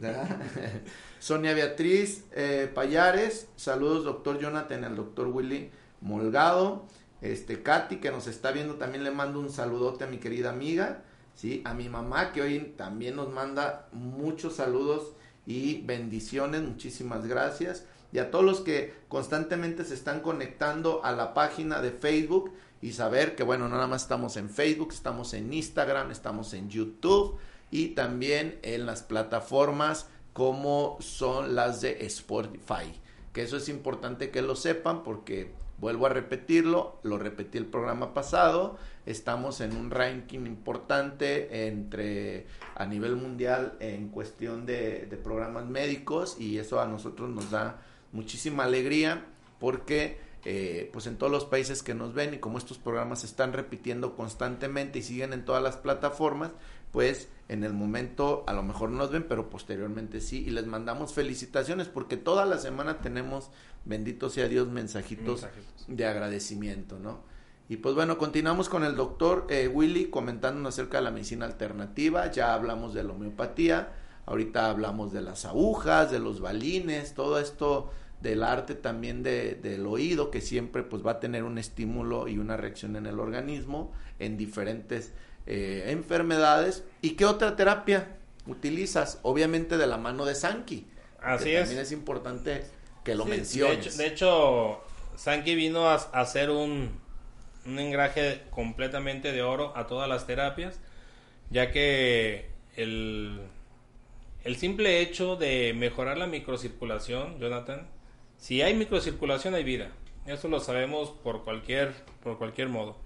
Sonia 1.20 1.54
Beatriz 1.54 2.24
eh, 2.32 2.68
Payares, 2.74 3.48
saludos, 3.54 4.04
doctor 4.04 4.40
Jonathan, 4.40 4.82
al 4.84 4.96
doctor 4.96 5.28
Willy 5.28 5.70
Molgado. 6.00 6.86
Este, 7.20 7.62
Katy, 7.62 7.96
que 7.96 8.10
nos 8.10 8.26
está 8.26 8.50
viendo, 8.50 8.76
también 8.76 9.04
le 9.04 9.10
mando 9.10 9.40
un 9.40 9.50
saludote 9.50 10.04
a 10.04 10.06
mi 10.06 10.18
querida 10.18 10.50
amiga. 10.50 11.02
¿sí? 11.34 11.62
A 11.64 11.74
mi 11.74 11.88
mamá, 11.88 12.32
que 12.32 12.42
hoy 12.42 12.74
también 12.76 13.16
nos 13.16 13.30
manda 13.30 13.88
muchos 13.92 14.56
saludos 14.56 15.14
y 15.46 15.82
bendiciones. 15.82 16.62
Muchísimas 16.62 17.26
gracias. 17.26 17.86
Y 18.12 18.18
a 18.18 18.30
todos 18.30 18.44
los 18.44 18.60
que 18.60 18.94
constantemente 19.08 19.84
se 19.84 19.94
están 19.94 20.20
conectando 20.20 21.04
a 21.04 21.12
la 21.12 21.32
página 21.32 21.80
de 21.80 21.92
Facebook 21.92 22.52
y 22.82 22.92
saber 22.92 23.36
que 23.36 23.42
bueno, 23.42 23.68
no 23.68 23.76
nada 23.76 23.86
más 23.86 24.02
estamos 24.02 24.36
en 24.36 24.50
Facebook, 24.50 24.92
estamos 24.92 25.32
en 25.34 25.52
Instagram, 25.52 26.10
estamos 26.10 26.52
en 26.54 26.68
YouTube 26.68 27.38
y 27.70 27.88
también 27.88 28.58
en 28.62 28.86
las 28.86 29.02
plataformas 29.02 30.08
como 30.32 30.96
son 31.00 31.54
las 31.54 31.80
de 31.80 32.04
Spotify. 32.06 33.00
Que 33.32 33.42
eso 33.42 33.56
es 33.56 33.68
importante 33.68 34.30
que 34.30 34.42
lo 34.42 34.56
sepan 34.56 35.04
porque 35.04 35.52
vuelvo 35.80 36.06
a 36.06 36.10
repetirlo, 36.10 37.00
lo 37.02 37.18
repetí 37.18 37.56
el 37.58 37.66
programa 37.66 38.12
pasado, 38.12 38.78
estamos 39.06 39.60
en 39.60 39.74
un 39.76 39.90
ranking 39.90 40.40
importante 40.40 41.66
entre 41.68 42.46
a 42.74 42.84
nivel 42.84 43.16
mundial 43.16 43.76
en 43.80 44.08
cuestión 44.08 44.66
de, 44.66 45.08
programas 45.24 45.66
médicos 45.66 46.36
y 46.38 46.58
eso 46.58 46.80
a 46.80 46.86
nosotros 46.86 47.30
nos 47.30 47.50
da 47.50 47.82
muchísima 48.12 48.64
alegría 48.64 49.24
porque 49.58 50.18
eh, 50.44 50.88
pues 50.92 51.06
en 51.06 51.16
todos 51.16 51.30
los 51.30 51.44
países 51.44 51.82
que 51.82 51.94
nos 51.94 52.14
ven 52.14 52.34
y 52.34 52.38
como 52.38 52.58
estos 52.58 52.78
programas 52.78 53.20
se 53.20 53.26
están 53.26 53.52
repitiendo 53.52 54.16
constantemente 54.16 54.98
y 54.98 55.02
siguen 55.02 55.32
en 55.32 55.44
todas 55.44 55.62
las 55.62 55.76
plataformas, 55.76 56.52
pues 56.92 57.28
en 57.48 57.64
el 57.64 57.72
momento 57.72 58.44
a 58.46 58.52
lo 58.52 58.62
mejor 58.62 58.90
no 58.90 58.98
nos 58.98 59.10
ven, 59.10 59.26
pero 59.28 59.50
posteriormente 59.50 60.20
sí. 60.20 60.44
Y 60.46 60.50
les 60.50 60.66
mandamos 60.66 61.12
felicitaciones 61.12 61.88
porque 61.88 62.16
toda 62.16 62.46
la 62.46 62.58
semana 62.58 62.98
tenemos, 62.98 63.50
bendito 63.84 64.30
sea 64.30 64.48
Dios, 64.48 64.68
mensajitos, 64.68 65.46
de 65.88 66.06
agradecimiento, 66.06 66.98
¿no? 66.98 67.20
Y 67.68 67.76
pues 67.76 67.94
bueno, 67.94 68.18
continuamos 68.18 68.68
con 68.68 68.84
el 68.84 68.96
doctor 68.96 69.46
eh, 69.48 69.68
Willy 69.68 70.06
comentándonos 70.06 70.74
acerca 70.74 70.98
de 70.98 71.04
la 71.04 71.10
medicina 71.12 71.46
alternativa. 71.46 72.30
Ya 72.30 72.54
hablamos 72.54 72.94
de 72.94 73.04
la 73.04 73.12
homeopatía, 73.12 73.92
ahorita 74.26 74.70
hablamos 74.70 75.12
de 75.12 75.20
las 75.20 75.44
agujas, 75.44 76.10
de 76.10 76.18
los 76.18 76.40
balines, 76.40 77.14
todo 77.14 77.38
esto 77.38 77.90
del 78.20 78.42
arte 78.42 78.74
también 78.74 79.22
de, 79.22 79.54
del 79.54 79.86
oído, 79.86 80.30
que 80.30 80.40
siempre 80.40 80.82
pues 80.82 81.04
va 81.04 81.12
a 81.12 81.20
tener 81.20 81.44
un 81.44 81.58
estímulo 81.58 82.28
y 82.28 82.38
una 82.38 82.56
reacción 82.56 82.96
en 82.96 83.06
el 83.06 83.18
organismo 83.18 83.92
en 84.18 84.36
diferentes 84.36 85.12
eh, 85.46 85.86
enfermedades. 85.88 86.84
¿Y 87.02 87.10
qué 87.10 87.24
otra 87.24 87.56
terapia 87.56 88.16
utilizas? 88.46 89.18
Obviamente 89.22 89.76
de 89.76 89.86
la 89.86 89.96
mano 89.96 90.24
de 90.24 90.34
Sanki. 90.34 90.86
Así 91.22 91.50
es. 91.50 91.60
También 91.62 91.82
es 91.82 91.92
importante 91.92 92.64
que 93.04 93.14
lo 93.14 93.24
menciones. 93.24 93.96
De 93.96 94.06
hecho, 94.06 94.82
Sanki 95.16 95.54
vino 95.54 95.88
a, 95.88 95.94
hacer 95.94 96.50
un, 96.50 97.00
un 97.66 97.78
engraje 97.78 98.42
completamente 98.50 99.32
de 99.32 99.42
oro 99.42 99.76
a 99.76 99.86
todas 99.86 100.08
las 100.08 100.26
terapias, 100.26 100.78
ya 101.50 101.70
que 101.72 102.50
el, 102.76 103.40
el 104.44 104.56
simple 104.56 105.00
hecho 105.00 105.36
de 105.36 105.74
mejorar 105.74 106.16
la 106.16 106.26
microcirculación, 106.26 107.38
Jonathan, 107.38 107.88
si 108.38 108.62
hay 108.62 108.74
microcirculación 108.74 109.54
hay 109.54 109.64
vida. 109.64 109.90
Eso 110.26 110.48
lo 110.48 110.60
sabemos 110.60 111.10
por 111.10 111.44
cualquier, 111.44 111.92
por 112.22 112.38
cualquier 112.38 112.68
modo. 112.68 112.96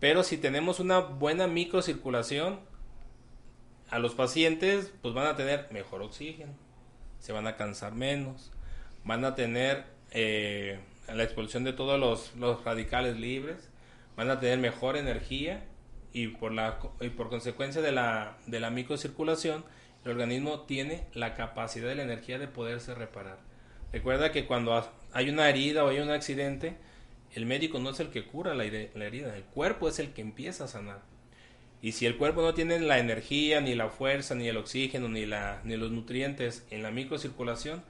Pero 0.00 0.22
si 0.22 0.36
tenemos 0.36 0.80
una 0.80 0.98
buena 1.00 1.46
microcirculación, 1.46 2.60
a 3.88 3.98
los 3.98 4.14
pacientes 4.14 4.92
pues 5.00 5.14
van 5.14 5.26
a 5.26 5.36
tener 5.36 5.68
mejor 5.70 6.02
oxígeno, 6.02 6.52
se 7.20 7.32
van 7.32 7.46
a 7.46 7.56
cansar 7.56 7.94
menos, 7.94 8.52
van 9.04 9.24
a 9.24 9.34
tener 9.34 9.84
eh, 10.10 10.78
la 11.12 11.22
expulsión 11.22 11.64
de 11.64 11.72
todos 11.72 11.98
los, 11.98 12.34
los, 12.36 12.64
radicales 12.64 13.18
libres, 13.18 13.70
van 14.16 14.30
a 14.30 14.40
tener 14.40 14.58
mejor 14.58 14.96
energía 14.96 15.64
y 16.12 16.28
por, 16.28 16.52
la, 16.52 16.78
y 17.00 17.10
por 17.10 17.28
consecuencia 17.28 17.80
de 17.80 17.92
la, 17.92 18.36
de 18.46 18.60
la 18.60 18.70
microcirculación 18.70 19.64
el 20.04 20.12
organismo 20.12 20.60
tiene 20.60 21.04
la 21.14 21.34
capacidad 21.34 21.88
de 21.88 21.96
la 21.96 22.04
energía 22.04 22.38
de 22.38 22.46
poderse 22.46 22.94
reparar. 22.94 23.38
Recuerda 23.92 24.30
que 24.30 24.46
cuando 24.46 24.88
hay 25.12 25.30
una 25.30 25.48
herida 25.48 25.84
o 25.84 25.88
hay 25.88 25.98
un 25.98 26.10
accidente, 26.10 26.76
el 27.36 27.44
médico 27.44 27.78
no 27.78 27.90
es 27.90 28.00
el 28.00 28.08
que 28.08 28.24
cura 28.24 28.54
la, 28.54 28.64
herida, 28.64 29.36
el 29.36 29.44
cuerpo 29.44 29.90
es 29.90 29.98
el 29.98 30.14
que 30.14 30.22
empieza 30.22 30.64
a 30.64 30.68
sanar. 30.68 31.02
Y 31.82 31.92
si 31.92 32.06
el 32.06 32.16
cuerpo 32.16 32.40
no 32.40 32.54
tiene 32.54 32.80
la 32.80 32.98
energía, 32.98 33.60
ni 33.60 33.74
la 33.74 33.90
fuerza, 33.90 34.34
ni 34.34 34.48
el 34.48 34.56
oxígeno, 34.56 35.10
ni, 35.10 35.26
los 35.26 35.90
nutrientes 35.90 36.66
en 36.70 36.82
la 36.82 36.90
microcirculación, 36.90 37.84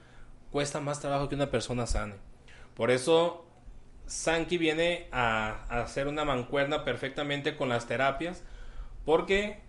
cuesta 0.50 0.80
más 0.80 1.00
trabajo 1.00 1.28
que 1.28 1.36
una 1.36 1.48
persona 1.48 1.86
sane. 1.86 2.14
Por 2.74 2.90
eso 2.90 3.46
Sankey 4.06 4.58
viene 4.58 5.06
a, 5.12 5.62
hacer 5.80 6.08
una 6.08 6.24
mancuerna 6.24 6.84
perfectamente 6.84 7.54
con 7.56 7.68
las 7.68 7.86
terapias, 7.86 8.42
porque 9.04 9.60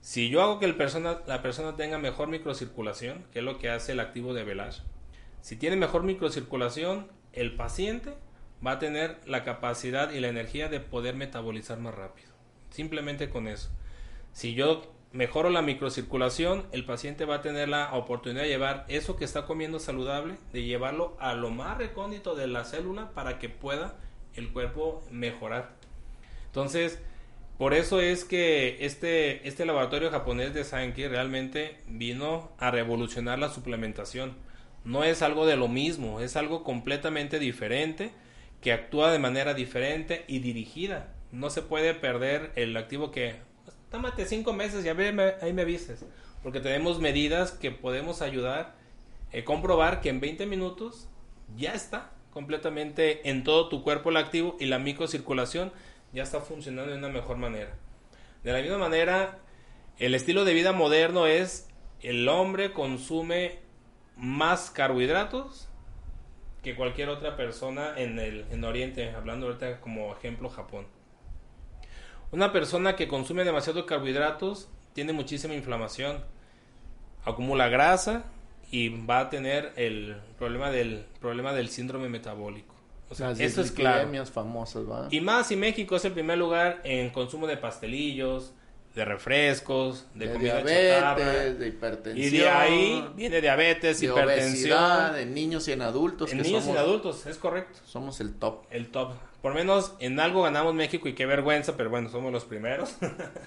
si 0.00 0.30
yo 0.30 0.42
hago 0.42 0.58
que 0.58 0.66
la 0.66 1.42
persona 1.42 1.76
tenga 1.76 1.96
mejor 1.98 2.26
microcirculación, 2.26 3.24
que 3.32 3.38
es 3.38 3.44
lo 3.44 3.60
que 3.60 3.70
hace 3.70 3.92
el 3.92 4.00
activo 4.00 4.34
de 4.34 4.42
Velage, 4.42 4.82
si 5.42 5.54
tiene 5.54 5.76
mejor 5.76 6.02
microcirculación, 6.02 7.06
el 7.32 7.54
paciente 7.54 8.14
va 8.64 8.72
a 8.72 8.78
tener 8.78 9.18
la 9.26 9.44
capacidad 9.44 10.12
y 10.12 10.20
la 10.20 10.28
energía 10.28 10.68
de 10.68 10.80
poder 10.80 11.14
metabolizar 11.14 11.78
más 11.78 11.94
rápido. 11.94 12.28
Simplemente 12.70 13.28
con 13.28 13.48
eso. 13.48 13.70
Si 14.32 14.54
yo 14.54 14.92
mejoro 15.12 15.50
la 15.50 15.62
microcirculación, 15.62 16.66
el 16.72 16.84
paciente 16.84 17.24
va 17.24 17.36
a 17.36 17.42
tener 17.42 17.68
la 17.68 17.92
oportunidad 17.94 18.42
de 18.42 18.48
llevar 18.48 18.84
eso 18.88 19.16
que 19.16 19.24
está 19.24 19.44
comiendo 19.44 19.78
saludable, 19.78 20.36
de 20.52 20.62
llevarlo 20.62 21.16
a 21.20 21.34
lo 21.34 21.50
más 21.50 21.76
recóndito 21.78 22.34
de 22.34 22.46
la 22.46 22.64
célula 22.64 23.10
para 23.10 23.38
que 23.38 23.48
pueda 23.48 23.96
el 24.34 24.50
cuerpo 24.52 25.02
mejorar. 25.10 25.72
Entonces, 26.46 26.98
por 27.58 27.74
eso 27.74 28.00
es 28.00 28.24
que 28.24 28.84
este, 28.84 29.46
este 29.46 29.66
laboratorio 29.66 30.10
japonés 30.10 30.54
de 30.54 30.64
Sankey 30.64 31.06
realmente 31.08 31.78
vino 31.86 32.52
a 32.58 32.70
revolucionar 32.70 33.38
la 33.38 33.50
suplementación. 33.50 34.34
No 34.84 35.04
es 35.04 35.22
algo 35.22 35.46
de 35.46 35.56
lo 35.56 35.68
mismo, 35.68 36.20
es 36.20 36.36
algo 36.36 36.64
completamente 36.64 37.38
diferente 37.38 38.12
que 38.62 38.72
actúa 38.72 39.12
de 39.12 39.18
manera 39.18 39.52
diferente 39.52 40.24
y 40.28 40.38
dirigida. 40.38 41.12
No 41.32 41.50
se 41.50 41.62
puede 41.62 41.94
perder 41.94 42.52
el 42.54 42.76
activo 42.76 43.10
que, 43.10 43.36
pues, 43.64 43.76
tómate 43.90 44.24
cinco 44.24 44.52
meses 44.52 44.84
y 44.84 44.88
a 44.88 44.94
ver, 44.94 45.38
ahí 45.42 45.52
me 45.52 45.62
avises. 45.62 46.06
Porque 46.42 46.60
tenemos 46.60 47.00
medidas 47.00 47.50
que 47.50 47.72
podemos 47.72 48.22
ayudar, 48.22 48.76
eh, 49.32 49.44
comprobar 49.44 50.00
que 50.00 50.08
en 50.08 50.20
20 50.20 50.46
minutos 50.46 51.08
ya 51.56 51.74
está 51.74 52.12
completamente 52.32 53.28
en 53.28 53.44
todo 53.44 53.68
tu 53.68 53.82
cuerpo 53.82 54.10
el 54.10 54.16
activo 54.16 54.56
y 54.58 54.66
la 54.66 54.78
microcirculación 54.78 55.72
ya 56.12 56.22
está 56.22 56.40
funcionando 56.40 56.92
de 56.92 56.98
una 56.98 57.08
mejor 57.08 57.36
manera. 57.36 57.74
De 58.44 58.52
la 58.52 58.60
misma 58.60 58.78
manera, 58.78 59.38
el 59.98 60.14
estilo 60.14 60.44
de 60.44 60.54
vida 60.54 60.72
moderno 60.72 61.26
es 61.26 61.68
el 62.00 62.28
hombre 62.28 62.72
consume 62.72 63.58
más 64.16 64.70
carbohidratos 64.70 65.68
que 66.62 66.76
cualquier 66.76 67.08
otra 67.08 67.36
persona 67.36 67.94
en 67.96 68.18
el 68.18 68.44
en 68.50 68.64
Oriente, 68.64 69.10
hablando 69.10 69.46
ahorita 69.46 69.80
como 69.80 70.14
ejemplo 70.14 70.48
Japón. 70.48 70.86
Una 72.30 72.52
persona 72.52 72.96
que 72.96 73.08
consume 73.08 73.44
demasiados 73.44 73.84
carbohidratos 73.84 74.68
tiene 74.94 75.12
muchísima 75.12 75.54
inflamación, 75.54 76.24
acumula 77.24 77.68
grasa 77.68 78.24
y 78.70 78.88
va 79.04 79.20
a 79.20 79.30
tener 79.30 79.72
el 79.76 80.16
problema 80.38 80.70
del 80.70 81.04
problema 81.20 81.52
del 81.52 81.68
síndrome 81.68 82.08
metabólico. 82.08 82.74
O 83.10 83.14
sea, 83.14 83.32
eso 83.32 83.60
es 83.60 83.72
claro. 83.72 84.08
famosas, 84.24 84.84
Y 85.10 85.20
más 85.20 85.48
si 85.48 85.56
México 85.56 85.96
es 85.96 86.04
el 86.06 86.12
primer 86.12 86.38
lugar 86.38 86.80
en 86.84 87.10
consumo 87.10 87.46
de 87.46 87.58
pastelillos, 87.58 88.54
de 88.94 89.04
refrescos, 89.04 90.06
de, 90.14 90.28
de 90.28 90.38
diabetes, 90.38 91.58
de 91.58 91.68
hipertensión. 91.68 92.26
Y 92.26 92.30
de 92.30 92.48
ahí 92.48 93.08
viene 93.16 93.40
diabetes, 93.40 94.00
de 94.00 94.06
hipertensión. 94.06 95.16
en 95.16 95.34
niños 95.34 95.66
y 95.68 95.72
en 95.72 95.82
adultos. 95.82 96.30
En 96.32 96.42
niños 96.42 96.66
y 96.66 96.70
en 96.70 96.76
adultos, 96.76 97.26
es 97.26 97.38
correcto. 97.38 97.78
Somos 97.86 98.20
el 98.20 98.34
top. 98.34 98.64
El 98.70 98.88
top. 98.88 99.12
Por 99.40 99.54
menos 99.54 99.94
en 99.98 100.20
algo 100.20 100.42
ganamos 100.42 100.74
México 100.74 101.08
y 101.08 101.14
qué 101.14 101.26
vergüenza, 101.26 101.76
pero 101.76 101.90
bueno, 101.90 102.08
somos 102.10 102.32
los 102.32 102.44
primeros. 102.44 102.96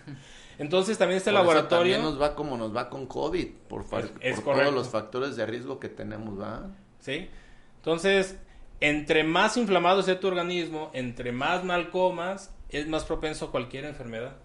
Entonces 0.58 0.98
también 0.98 1.18
este 1.18 1.32
laboratorio... 1.32 1.96
también 1.96 2.02
nos 2.02 2.22
va 2.22 2.34
como 2.34 2.58
nos 2.58 2.76
va 2.76 2.90
con 2.90 3.08
COVID, 3.08 3.48
por, 3.68 3.86
por 3.86 4.10
todos 4.10 4.74
los 4.74 4.90
factores 4.90 5.36
de 5.36 5.46
riesgo 5.46 5.80
que 5.80 5.90
tenemos, 5.90 6.40
¿va? 6.40 6.70
Sí. 7.02 7.30
Entonces, 7.78 8.38
entre 8.80 9.24
más 9.24 9.58
inflamado 9.58 10.00
esté 10.00 10.16
tu 10.16 10.28
organismo, 10.28 10.90
entre 10.94 11.32
más 11.32 11.64
mal 11.64 11.92
comas, 11.92 12.52
es 12.70 12.88
más 12.88 13.04
propenso 13.04 13.46
a 13.46 13.52
cualquier 13.52 13.86
enfermedad. 13.86 14.38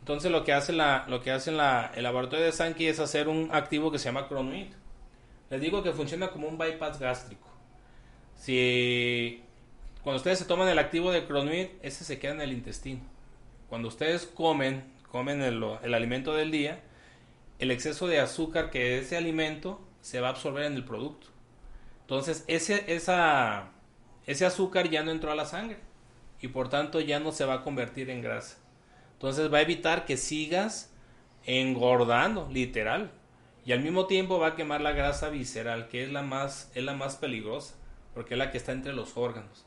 Entonces 0.00 0.30
lo 0.30 0.44
que 0.44 0.52
hace, 0.52 0.72
la, 0.72 1.04
lo 1.08 1.22
que 1.22 1.30
la, 1.52 1.92
el 1.94 2.02
laboratorio 2.02 2.44
de 2.44 2.52
Sankey 2.52 2.88
es 2.88 2.98
hacer 2.98 3.28
un 3.28 3.50
activo 3.52 3.92
que 3.92 3.98
se 3.98 4.06
llama 4.06 4.28
Cronuit. 4.28 4.72
Les 5.50 5.60
digo 5.60 5.82
que 5.82 5.92
funciona 5.92 6.28
como 6.28 6.48
un 6.48 6.58
bypass 6.58 6.98
gástrico. 6.98 7.46
Si 8.34 9.42
cuando 10.02 10.16
ustedes 10.16 10.38
se 10.38 10.44
toman 10.46 10.68
el 10.68 10.78
activo 10.78 11.12
de 11.12 11.26
Cronuit, 11.26 11.70
ese 11.82 12.04
se 12.04 12.18
queda 12.18 12.32
en 12.32 12.40
el 12.40 12.52
intestino. 12.52 13.00
Cuando 13.68 13.88
ustedes 13.88 14.26
comen, 14.26 14.84
comen 15.10 15.42
el, 15.42 15.62
el 15.82 15.94
alimento 15.94 16.34
del 16.34 16.50
día, 16.50 16.80
el 17.58 17.70
exceso 17.70 18.06
de 18.06 18.20
azúcar 18.20 18.70
que 18.70 18.98
ese 18.98 19.16
alimento 19.16 19.80
se 20.00 20.20
va 20.20 20.28
a 20.28 20.30
absorber 20.30 20.64
en 20.64 20.74
el 20.74 20.84
producto. 20.84 21.28
Entonces 22.02 22.44
ese, 22.48 22.92
esa, 22.92 23.68
ese 24.26 24.46
azúcar 24.46 24.88
ya 24.88 25.02
no 25.02 25.10
entró 25.10 25.30
a 25.30 25.36
la 25.36 25.44
sangre 25.44 25.78
y 26.40 26.48
por 26.48 26.68
tanto 26.68 27.00
ya 27.00 27.20
no 27.20 27.32
se 27.32 27.44
va 27.44 27.54
a 27.54 27.62
convertir 27.62 28.10
en 28.10 28.22
grasa. 28.22 28.56
Entonces 29.20 29.52
va 29.52 29.58
a 29.58 29.60
evitar 29.60 30.06
que 30.06 30.16
sigas 30.16 30.90
engordando, 31.44 32.48
literal. 32.50 33.10
Y 33.66 33.72
al 33.72 33.80
mismo 33.80 34.06
tiempo 34.06 34.38
va 34.38 34.46
a 34.46 34.56
quemar 34.56 34.80
la 34.80 34.92
grasa 34.92 35.28
visceral, 35.28 35.88
que 35.88 36.02
es 36.02 36.10
la 36.10 36.22
más, 36.22 36.72
es 36.74 36.82
la 36.84 36.94
más 36.94 37.16
peligrosa, 37.16 37.74
porque 38.14 38.32
es 38.32 38.38
la 38.38 38.50
que 38.50 38.56
está 38.56 38.72
entre 38.72 38.94
los 38.94 39.18
órganos. 39.18 39.66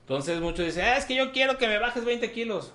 Entonces 0.00 0.40
muchos 0.40 0.64
dicen, 0.64 0.84
ah, 0.86 0.96
es 0.96 1.04
que 1.04 1.14
yo 1.14 1.30
quiero 1.30 1.58
que 1.58 1.68
me 1.68 1.78
bajes 1.78 2.06
20 2.06 2.32
kilos. 2.32 2.72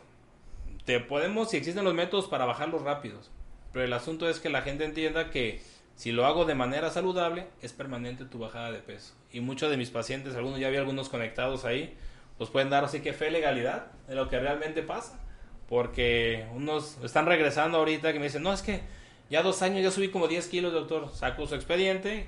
Te 0.86 1.00
podemos, 1.00 1.50
si 1.50 1.58
existen 1.58 1.84
los 1.84 1.96
métodos 1.96 2.28
para 2.28 2.46
bajarlos 2.46 2.84
rápidos. 2.84 3.32
Pero 3.74 3.84
el 3.84 3.92
asunto 3.92 4.30
es 4.30 4.40
que 4.40 4.50
la 4.50 4.62
gente 4.62 4.86
entienda 4.86 5.32
que 5.32 5.60
si 5.96 6.12
lo 6.12 6.28
hago 6.28 6.46
de 6.46 6.54
manera 6.54 6.92
saludable, 6.92 7.48
es 7.64 7.74
permanente 7.74 8.26
tu 8.26 8.38
bajada 8.38 8.72
de 8.72 8.78
peso. 8.78 9.16
Y 9.32 9.40
muchos 9.40 9.72
de 9.72 9.78
mis 9.78 9.90
pacientes, 9.90 10.36
algunos 10.36 10.60
ya 10.60 10.70
vi 10.70 10.78
algunos 10.78 11.10
conectados 11.10 11.66
ahí, 11.66 11.98
pues 12.38 12.52
pueden 12.52 12.70
dar 12.70 12.84
así 12.84 13.00
que 13.00 13.12
fe 13.12 13.32
legalidad 13.32 13.88
de 14.08 14.14
lo 14.14 14.30
que 14.30 14.38
realmente 14.38 14.84
pasa. 14.84 15.25
Porque 15.70 16.48
unos 16.54 16.98
están 17.04 17.26
regresando 17.26 17.78
ahorita 17.78 18.14
que 18.14 18.20
me 18.20 18.26
dicen, 18.26 18.44
no, 18.44 18.54
es 18.54 18.62
que 18.62 18.82
ya 19.30 19.42
dos 19.42 19.62
años 19.62 19.82
ya 19.82 19.92
subí 19.92 20.10
como 20.10 20.28
10 20.28 20.48
kilos, 20.48 20.74
doctor. 20.74 21.10
Saco 21.14 21.48
su 21.48 21.56
expediente, 21.56 22.28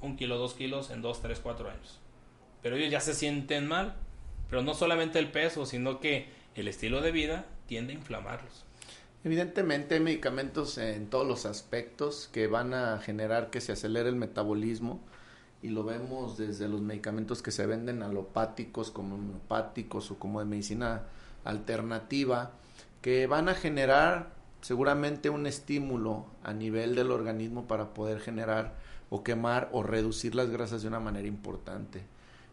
un 0.00 0.16
kilo, 0.16 0.38
dos 0.38 0.54
kilos 0.54 0.90
en 0.90 1.02
dos, 1.02 1.20
tres, 1.20 1.40
cuatro 1.40 1.68
años. 1.68 2.00
Pero 2.62 2.76
ellos 2.76 2.90
ya 2.90 3.00
se 3.00 3.14
sienten 3.14 3.66
mal. 3.66 3.96
Pero 4.48 4.62
no 4.62 4.74
solamente 4.74 5.18
el 5.18 5.30
peso, 5.30 5.66
sino 5.66 5.98
que 5.98 6.28
el 6.54 6.68
estilo 6.68 7.00
de 7.00 7.10
vida 7.10 7.46
tiende 7.66 7.92
a 7.92 7.96
inflamarlos. 7.96 8.64
Evidentemente 9.24 9.96
hay 9.96 10.00
medicamentos 10.00 10.78
en 10.78 11.10
todos 11.10 11.26
los 11.26 11.46
aspectos 11.46 12.28
que 12.32 12.46
van 12.46 12.74
a 12.74 12.98
generar 12.98 13.50
que 13.50 13.60
se 13.60 13.72
acelere 13.72 14.08
el 14.08 14.14
metabolismo 14.14 15.00
y 15.62 15.70
lo 15.70 15.82
vemos 15.82 16.38
desde 16.38 16.68
los 16.68 16.80
medicamentos 16.80 17.42
que 17.42 17.50
se 17.50 17.66
venden 17.66 18.04
alopáticos 18.04 18.92
como 18.92 19.16
homeopáticos 19.16 20.12
o 20.12 20.18
como 20.20 20.38
de 20.38 20.46
medicina 20.46 21.02
alternativa 21.44 22.52
que 23.06 23.28
van 23.28 23.48
a 23.48 23.54
generar 23.54 24.32
seguramente 24.62 25.30
un 25.30 25.46
estímulo 25.46 26.26
a 26.42 26.52
nivel 26.52 26.96
del 26.96 27.12
organismo 27.12 27.68
para 27.68 27.94
poder 27.94 28.18
generar 28.18 28.74
o 29.10 29.22
quemar 29.22 29.68
o 29.70 29.84
reducir 29.84 30.34
las 30.34 30.50
grasas 30.50 30.82
de 30.82 30.88
una 30.88 30.98
manera 30.98 31.28
importante. 31.28 32.02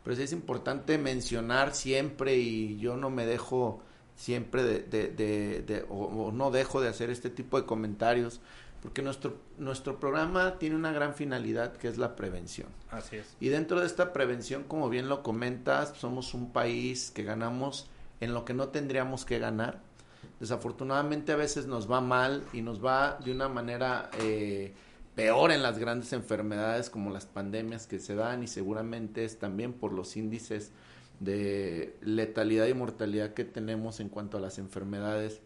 Pero 0.03 0.15
sí 0.15 0.21
es 0.21 0.31
importante 0.31 0.99
mencionar 0.99 1.73
siempre 1.73 2.35
y 2.35 2.77
yo 2.77 2.97
no 2.97 3.09
me 3.09 3.25
dejo 3.25 3.81
siempre 4.15 4.61
de, 4.61 4.83
de, 4.83 5.85
o, 5.89 6.31
no 6.31 6.51
dejo 6.51 6.81
de 6.81 6.89
hacer 6.89 7.09
este 7.09 7.31
tipo 7.31 7.59
de 7.59 7.65
comentarios 7.65 8.39
porque 8.83 9.01
nuestro, 9.01 9.37
nuestro 9.57 9.99
programa 9.99 10.59
tiene 10.59 10.75
una 10.75 10.91
gran 10.91 11.15
finalidad 11.15 11.77
que 11.77 11.87
es 11.87 11.97
la 11.97 12.15
prevención. 12.15 12.67
Así 12.91 13.15
es. 13.15 13.35
Y 13.39 13.49
dentro 13.49 13.79
de 13.79 13.87
esta 13.87 14.13
prevención, 14.13 14.65
como 14.65 14.87
bien 14.87 15.09
lo 15.09 15.23
comentas, 15.23 15.93
somos 15.97 16.35
un 16.35 16.53
país 16.53 17.09
que 17.09 17.23
ganamos 17.23 17.89
en 18.19 18.35
lo 18.35 18.45
que 18.45 18.53
no 18.53 18.67
tendríamos 18.67 19.25
que 19.25 19.39
ganar 19.39 19.81
Desafortunadamente 20.43 21.31
a 21.31 21.37
veces 21.37 21.67
nos 21.67 21.89
va 21.89 22.01
mal 22.01 22.43
y 22.51 22.61
nos 22.61 22.83
va 22.83 23.17
de 23.23 23.31
una 23.31 23.47
manera 23.47 24.11
eh, 24.19 24.73
peor 25.15 25.53
en 25.53 25.63
las 25.63 25.79
grandes 25.79 26.11
enfermedades 26.11 26.89
como 26.89 27.11
las 27.11 27.25
pandemias 27.25 27.87
que 27.87 27.97
se 27.97 28.13
dan 28.13 28.43
y 28.43 28.47
seguramente 28.47 29.23
es 29.23 29.39
también 29.39 29.71
por 29.71 29.93
los 29.93 30.17
índices 30.17 30.73
de 31.21 31.95
letalidad 32.01 32.67
y 32.67 32.73
mortalidad 32.73 33.33
que 33.33 33.45
tenemos 33.45 34.01
en 34.01 34.09
cuanto 34.09 34.35
a 34.35 34.41
las 34.41 34.57
enfermedades 34.57 35.39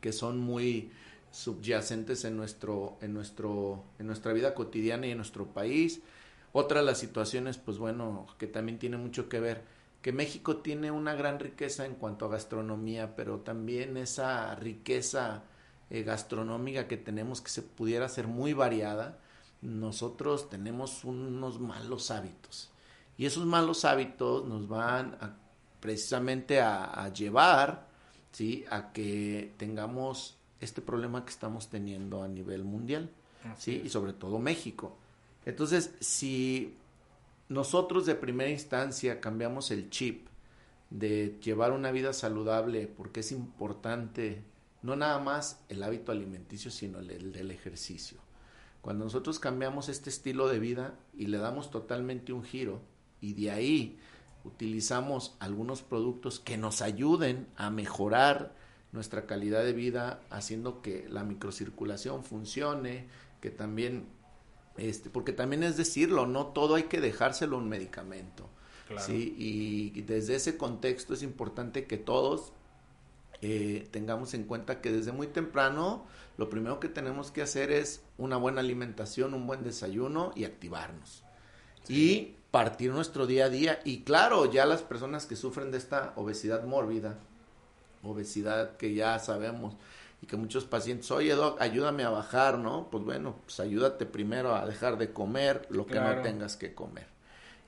que 0.00 0.14
son 0.14 0.38
muy 0.38 0.90
subyacentes 1.30 2.24
en 2.24 2.34
nuestro 2.34 2.96
en 3.02 3.12
nuestro 3.12 3.84
en 3.98 4.06
nuestra 4.06 4.32
vida 4.32 4.54
cotidiana 4.54 5.06
y 5.06 5.10
en 5.10 5.18
nuestro 5.18 5.48
país. 5.48 6.00
Otra 6.52 6.80
de 6.80 6.86
las 6.86 6.96
situaciones 6.96 7.58
pues 7.58 7.76
bueno 7.76 8.26
que 8.38 8.46
también 8.46 8.78
tiene 8.78 8.96
mucho 8.96 9.28
que 9.28 9.38
ver 9.38 9.64
que 10.08 10.12
México 10.14 10.56
tiene 10.56 10.90
una 10.90 11.14
gran 11.14 11.38
riqueza 11.38 11.84
en 11.84 11.94
cuanto 11.94 12.24
a 12.24 12.30
gastronomía, 12.30 13.14
pero 13.14 13.40
también 13.40 13.98
esa 13.98 14.54
riqueza 14.54 15.42
eh, 15.90 16.02
gastronómica 16.02 16.88
que 16.88 16.96
tenemos 16.96 17.42
que 17.42 17.50
se 17.50 17.60
pudiera 17.60 18.08
ser 18.08 18.26
muy 18.26 18.54
variada, 18.54 19.18
nosotros 19.60 20.48
tenemos 20.48 21.04
unos 21.04 21.60
malos 21.60 22.10
hábitos. 22.10 22.70
Y 23.18 23.26
esos 23.26 23.44
malos 23.44 23.84
hábitos 23.84 24.46
nos 24.46 24.66
van 24.66 25.14
precisamente 25.78 26.62
a, 26.62 27.12
llevar 27.12 27.86
¿sí? 28.32 28.64
a 28.70 28.92
que 28.94 29.52
tengamos 29.58 30.38
este 30.58 30.80
problema 30.80 31.26
que 31.26 31.32
estamos 31.32 31.68
teniendo 31.68 32.22
a 32.22 32.28
nivel 32.28 32.64
mundial, 32.64 33.10
¿sí? 33.58 33.82
y 33.84 33.90
sobre 33.90 34.14
todo 34.14 34.38
México. 34.38 34.96
Entonces, 35.44 35.90
si 36.00 36.78
nosotros 37.48 38.06
de 38.06 38.14
primera 38.14 38.50
instancia 38.50 39.20
cambiamos 39.20 39.70
el 39.70 39.90
chip 39.90 40.28
de 40.90 41.38
llevar 41.42 41.72
una 41.72 41.90
vida 41.90 42.12
saludable, 42.12 42.86
porque 42.86 43.20
es 43.20 43.32
importante 43.32 44.42
no 44.82 44.96
nada 44.96 45.18
más 45.18 45.64
el 45.68 45.82
hábito 45.82 46.12
alimenticio, 46.12 46.70
sino 46.70 46.98
el, 47.00 47.32
del 47.32 47.50
ejercicio. 47.50 48.18
Cuando 48.80 49.04
nosotros 49.04 49.38
cambiamos 49.38 49.88
este 49.88 50.08
estilo 50.08 50.48
de 50.48 50.58
vida 50.58 50.94
y 51.16 51.26
le 51.26 51.38
damos 51.38 51.70
totalmente 51.70 52.32
un 52.32 52.44
giro 52.44 52.80
y 53.20 53.34
de 53.34 53.50
ahí 53.50 53.98
utilizamos 54.44 55.36
algunos 55.40 55.82
productos 55.82 56.40
que 56.40 56.56
nos 56.56 56.80
ayuden 56.80 57.48
a 57.56 57.70
mejorar 57.70 58.54
nuestra 58.92 59.26
calidad 59.26 59.64
de 59.64 59.72
vida, 59.72 60.20
haciendo 60.30 60.80
que 60.80 61.06
la 61.10 61.24
microcirculación 61.24 62.24
funcione, 62.24 63.06
que 63.40 63.50
también, 63.50 64.06
este, 64.78 65.10
porque 65.10 65.32
también 65.32 65.62
es 65.62 65.76
decirlo, 65.76 66.26
no 66.26 66.46
todo 66.46 66.76
hay 66.76 66.84
que 66.84 67.00
dejárselo 67.00 67.56
a 67.56 67.60
un 67.60 67.68
medicamento. 67.68 68.48
¿sí? 68.98 69.34
Y 69.36 70.00
desde 70.02 70.36
ese 70.36 70.56
contexto 70.56 71.12
es 71.12 71.22
importante 71.22 71.86
que 71.86 71.98
todos 71.98 72.52
eh, 73.40 73.86
tengamos 73.90 74.34
en 74.34 74.44
cuenta 74.44 74.80
que 74.80 74.90
desde 74.90 75.12
muy 75.12 75.28
temprano 75.28 76.06
lo 76.38 76.50
primero 76.50 76.80
que 76.80 76.88
tenemos 76.88 77.30
que 77.30 77.42
hacer 77.42 77.70
es 77.70 78.02
una 78.16 78.36
buena 78.36 78.60
alimentación, 78.60 79.34
un 79.34 79.46
buen 79.46 79.62
desayuno 79.62 80.32
y 80.34 80.44
activarnos. 80.44 81.24
Y 81.88 82.34
partir 82.50 82.92
nuestro 82.92 83.26
día 83.26 83.46
a 83.46 83.48
día. 83.48 83.80
Y 83.84 84.02
claro, 84.02 84.50
ya 84.50 84.66
las 84.66 84.82
personas 84.82 85.26
que 85.26 85.36
sufren 85.36 85.70
de 85.70 85.78
esta 85.78 86.12
obesidad 86.16 86.64
mórbida, 86.64 87.18
obesidad 88.02 88.76
que 88.76 88.94
ya 88.94 89.18
sabemos, 89.18 89.74
y 90.20 90.26
que 90.26 90.36
muchos 90.36 90.64
pacientes, 90.64 91.10
oye, 91.10 91.34
doc, 91.34 91.60
ayúdame 91.60 92.04
a 92.04 92.10
bajar, 92.10 92.58
¿no? 92.58 92.88
Pues 92.90 93.04
bueno, 93.04 93.36
pues 93.44 93.60
ayúdate 93.60 94.04
primero 94.06 94.54
a 94.54 94.66
dejar 94.66 94.98
de 94.98 95.12
comer 95.12 95.66
lo 95.70 95.86
que 95.86 96.00
no 96.00 96.22
tengas 96.22 96.56
que 96.56 96.74
comer. 96.74 97.06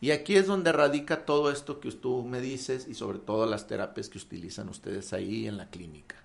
Y 0.00 0.12
aquí 0.12 0.36
es 0.36 0.46
donde 0.46 0.72
radica 0.72 1.26
todo 1.26 1.50
esto 1.50 1.78
que 1.78 1.92
tú 1.92 2.24
me 2.24 2.40
dices 2.40 2.88
y 2.88 2.94
sobre 2.94 3.18
todo 3.18 3.46
las 3.46 3.66
terapias 3.66 4.08
que 4.08 4.18
utilizan 4.18 4.68
ustedes 4.68 5.12
ahí 5.12 5.46
en 5.46 5.58
la 5.58 5.68
clínica, 5.68 6.16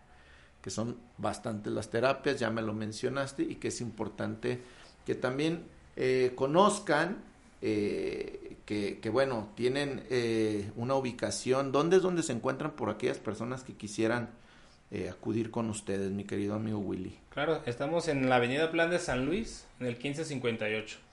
que 0.62 0.70
son 0.70 0.98
bastantes 1.18 1.74
las 1.74 1.90
terapias, 1.90 2.40
ya 2.40 2.50
me 2.50 2.62
lo 2.62 2.74
mencionaste, 2.74 3.44
y 3.44 3.56
que 3.56 3.68
es 3.68 3.82
importante 3.82 4.62
que 5.06 5.14
también 5.14 5.66
eh, 5.98 6.32
conozcan 6.36 7.18
eh, 7.62 8.58
que, 8.66 9.00
que, 9.00 9.10
bueno, 9.10 9.50
tienen 9.56 10.04
eh, 10.10 10.72
una 10.76 10.96
ubicación, 10.96 11.72
¿dónde 11.72 11.98
es 11.98 12.02
donde 12.02 12.24
se 12.24 12.32
encuentran 12.32 12.72
por 12.72 12.90
aquellas 12.90 13.18
personas 13.18 13.64
que 13.64 13.74
quisieran 13.74 14.30
acudir 15.10 15.52
con 15.52 15.70
ustedes, 15.70 16.12
mi 16.12 16.24
querido 16.24 16.56
amigo 16.56 16.80
Willy? 16.80 17.18
Claro, 17.30 17.62
estamos 17.66 18.08
en 18.08 18.30
la 18.30 18.38
Avenida 18.38 18.72
Plan 18.72 18.89
de 18.89 19.00
San 19.00 19.26
Luis, 19.26 19.68
en 19.80 19.88
el 19.88 19.93
1558 19.93 21.06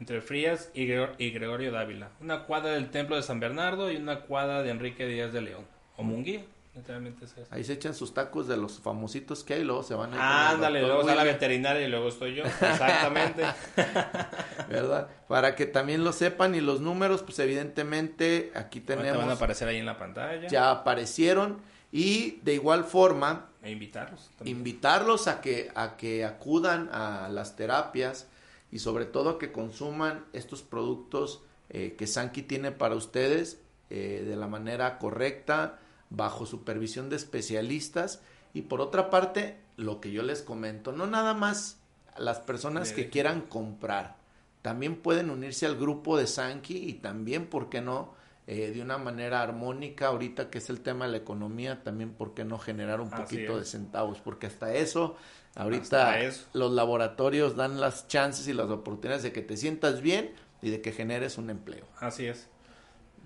entre 0.00 0.22
Frías 0.22 0.70
y, 0.74 0.86
Gregorio 0.86 1.70
Dávila. 1.70 2.08
Una 2.20 2.44
cuadra 2.44 2.72
del 2.72 2.90
Templo 2.90 3.16
de 3.16 3.22
San 3.22 3.38
Bernardo 3.38 3.92
y 3.92 3.96
una 3.96 4.20
cuadra 4.20 4.62
de 4.62 4.70
Enrique 4.70 5.06
Díaz 5.06 5.32
de 5.32 5.42
León. 5.42 5.66
O 5.98 6.02
Munguía, 6.02 6.42
literalmente 6.74 7.26
es 7.26 7.32
eso. 7.32 7.46
Ahí 7.50 7.62
se 7.62 7.74
echan 7.74 7.94
sus 7.94 8.14
tacos 8.14 8.48
de 8.48 8.56
los 8.56 8.80
famositos 8.80 9.44
que 9.44 9.54
hay 9.54 9.64
luego 9.64 9.82
se 9.82 9.94
van 9.94 10.14
a... 10.14 10.50
Ándale, 10.50 10.80
luego 10.80 11.02
está 11.02 11.14
la 11.14 11.24
veterinaria 11.24 11.86
y 11.86 11.90
luego 11.90 12.08
estoy 12.08 12.34
yo. 12.34 12.44
Exactamente. 12.44 13.44
¿Verdad? 14.70 15.08
Para 15.28 15.54
que 15.54 15.66
también 15.66 16.02
lo 16.02 16.14
sepan 16.14 16.54
y 16.54 16.62
los 16.62 16.80
números, 16.80 17.22
pues 17.22 17.38
evidentemente 17.38 18.52
aquí 18.54 18.80
tenemos... 18.80 19.18
van 19.18 19.28
a 19.28 19.34
aparecer 19.34 19.68
ahí 19.68 19.76
en 19.76 19.86
la 19.86 19.98
pantalla. 19.98 20.48
Ya 20.48 20.70
aparecieron 20.70 21.60
y 21.92 22.40
de 22.42 22.54
igual 22.54 22.84
forma... 22.84 23.50
E 23.62 23.70
invitarlos. 23.70 24.30
Invitarlos 24.44 25.28
a 25.28 25.40
que, 25.40 25.70
a 25.74 25.96
que 25.96 26.24
acudan 26.24 26.88
a 26.92 27.28
las 27.28 27.56
terapias 27.56 28.26
y 28.72 28.78
sobre 28.78 29.04
todo 29.04 29.38
que 29.38 29.52
consuman 29.52 30.24
estos 30.32 30.62
productos 30.62 31.42
eh, 31.68 31.94
que 31.98 32.06
Sanki 32.06 32.42
tiene 32.42 32.72
para 32.72 32.94
ustedes 32.94 33.60
eh, 33.90 34.24
de 34.26 34.36
la 34.36 34.46
manera 34.46 34.98
correcta, 34.98 35.78
bajo 36.10 36.46
supervisión 36.46 37.10
de 37.10 37.16
especialistas 37.16 38.20
y 38.52 38.62
por 38.62 38.80
otra 38.80 39.10
parte, 39.10 39.58
lo 39.76 40.00
que 40.00 40.10
yo 40.10 40.22
les 40.22 40.42
comento, 40.42 40.92
no 40.92 41.06
nada 41.06 41.34
más 41.34 41.78
las 42.18 42.40
personas 42.40 42.92
que 42.92 43.08
quieran 43.08 43.42
comprar, 43.42 44.16
también 44.62 44.96
pueden 44.96 45.30
unirse 45.30 45.66
al 45.66 45.76
grupo 45.76 46.16
de 46.16 46.26
Sanki 46.26 46.76
y 46.76 46.94
también, 46.94 47.46
¿por 47.46 47.70
qué 47.70 47.80
no? 47.80 48.12
Eh, 48.52 48.72
de 48.72 48.82
una 48.82 48.98
manera 48.98 49.42
armónica, 49.42 50.08
ahorita 50.08 50.50
que 50.50 50.58
es 50.58 50.70
el 50.70 50.80
tema 50.80 51.04
de 51.04 51.12
la 51.12 51.18
economía, 51.18 51.84
también, 51.84 52.10
¿por 52.10 52.34
qué 52.34 52.44
no 52.44 52.58
generar 52.58 53.00
un 53.00 53.08
poquito 53.08 53.56
de 53.56 53.64
centavos? 53.64 54.18
Porque 54.20 54.48
hasta 54.48 54.74
eso 54.74 55.16
Ahorita 55.54 56.16
los 56.52 56.72
laboratorios 56.72 57.56
dan 57.56 57.80
las 57.80 58.06
chances 58.08 58.46
y 58.48 58.52
las 58.52 58.70
oportunidades 58.70 59.22
de 59.22 59.32
que 59.32 59.42
te 59.42 59.56
sientas 59.56 60.00
bien 60.00 60.32
y 60.62 60.70
de 60.70 60.80
que 60.80 60.92
generes 60.92 61.38
un 61.38 61.50
empleo. 61.50 61.84
Así 61.98 62.26
es. 62.26 62.48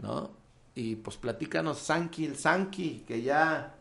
¿No? 0.00 0.30
Y 0.74 0.96
pues 0.96 1.16
platícanos, 1.16 1.78
Sanki, 1.78 2.24
el 2.24 2.36
Sanki, 2.36 3.04
que 3.06 3.22
ya... 3.22 3.74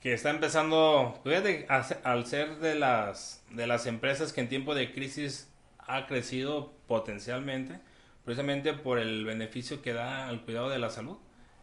Que 0.00 0.14
está 0.14 0.30
empezando, 0.30 1.20
fíjate, 1.22 1.66
al 1.68 2.26
ser 2.26 2.58
de 2.58 2.74
las, 2.74 3.44
de 3.50 3.68
las 3.68 3.86
empresas 3.86 4.32
que 4.32 4.40
en 4.40 4.48
tiempo 4.48 4.74
de 4.74 4.92
crisis 4.92 5.48
ha 5.78 6.06
crecido 6.06 6.72
potencialmente, 6.88 7.78
precisamente 8.24 8.72
por 8.72 8.98
el 8.98 9.24
beneficio 9.24 9.82
que 9.82 9.92
da 9.92 10.28
al 10.28 10.42
cuidado 10.42 10.68
de 10.68 10.78
la 10.78 10.90
salud, 10.90 11.16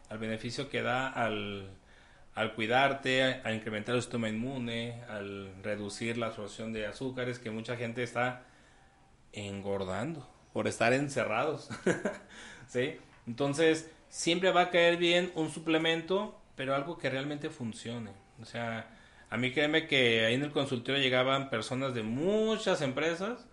al 0.08 0.18
beneficio 0.18 0.68
que 0.68 0.82
da 0.82 1.08
al, 1.08 1.70
al 2.34 2.54
cuidarte, 2.54 3.40
a 3.44 3.52
incrementar 3.52 3.94
el 3.94 4.02
sistema 4.02 4.28
inmune, 4.28 5.02
al 5.08 5.52
reducir 5.62 6.18
la 6.18 6.26
absorción 6.26 6.72
de 6.72 6.86
azúcares, 6.86 7.38
que 7.38 7.50
mucha 7.50 7.76
gente 7.76 8.02
está 8.02 8.44
engordando 9.32 10.28
por 10.52 10.68
estar 10.68 10.92
encerrados. 10.92 11.68
¿Sí? 12.68 12.96
Entonces, 13.26 13.90
siempre 14.08 14.50
va 14.50 14.62
a 14.62 14.70
caer 14.70 14.96
bien 14.96 15.32
un 15.34 15.50
suplemento, 15.50 16.40
pero 16.56 16.74
algo 16.74 16.98
que 16.98 17.10
realmente 17.10 17.50
funcione. 17.50 18.10
O 18.40 18.44
sea, 18.44 18.88
a 19.30 19.36
mí 19.36 19.52
créeme 19.52 19.86
que 19.86 20.26
ahí 20.26 20.34
en 20.34 20.42
el 20.42 20.50
consultorio 20.50 21.00
llegaban 21.00 21.50
personas 21.50 21.94
de 21.94 22.02
muchas 22.02 22.82
empresas, 22.82 23.46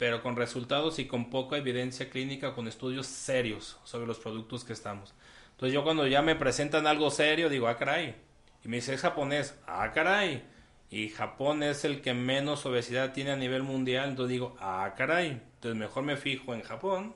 pero 0.00 0.22
con 0.22 0.34
resultados 0.34 0.98
y 0.98 1.04
con 1.04 1.28
poca 1.28 1.58
evidencia 1.58 2.08
clínica, 2.08 2.54
con 2.54 2.66
estudios 2.66 3.06
serios 3.06 3.78
sobre 3.84 4.06
los 4.06 4.18
productos 4.18 4.64
que 4.64 4.72
estamos. 4.72 5.12
Entonces 5.50 5.74
yo 5.74 5.84
cuando 5.84 6.06
ya 6.06 6.22
me 6.22 6.36
presentan 6.36 6.86
algo 6.86 7.10
serio, 7.10 7.50
digo, 7.50 7.68
ah, 7.68 7.76
caray. 7.76 8.16
Y 8.64 8.68
me 8.68 8.76
dice, 8.78 8.94
es 8.94 9.02
japonés. 9.02 9.58
Ah, 9.66 9.92
caray. 9.92 10.42
Y 10.88 11.10
Japón 11.10 11.62
es 11.62 11.84
el 11.84 12.00
que 12.00 12.14
menos 12.14 12.64
obesidad 12.64 13.12
tiene 13.12 13.32
a 13.32 13.36
nivel 13.36 13.62
mundial. 13.62 14.08
Entonces 14.08 14.32
digo, 14.32 14.56
ah, 14.58 14.94
caray. 14.96 15.42
Entonces 15.56 15.78
mejor 15.78 16.02
me 16.02 16.16
fijo 16.16 16.54
en 16.54 16.62
Japón 16.62 17.14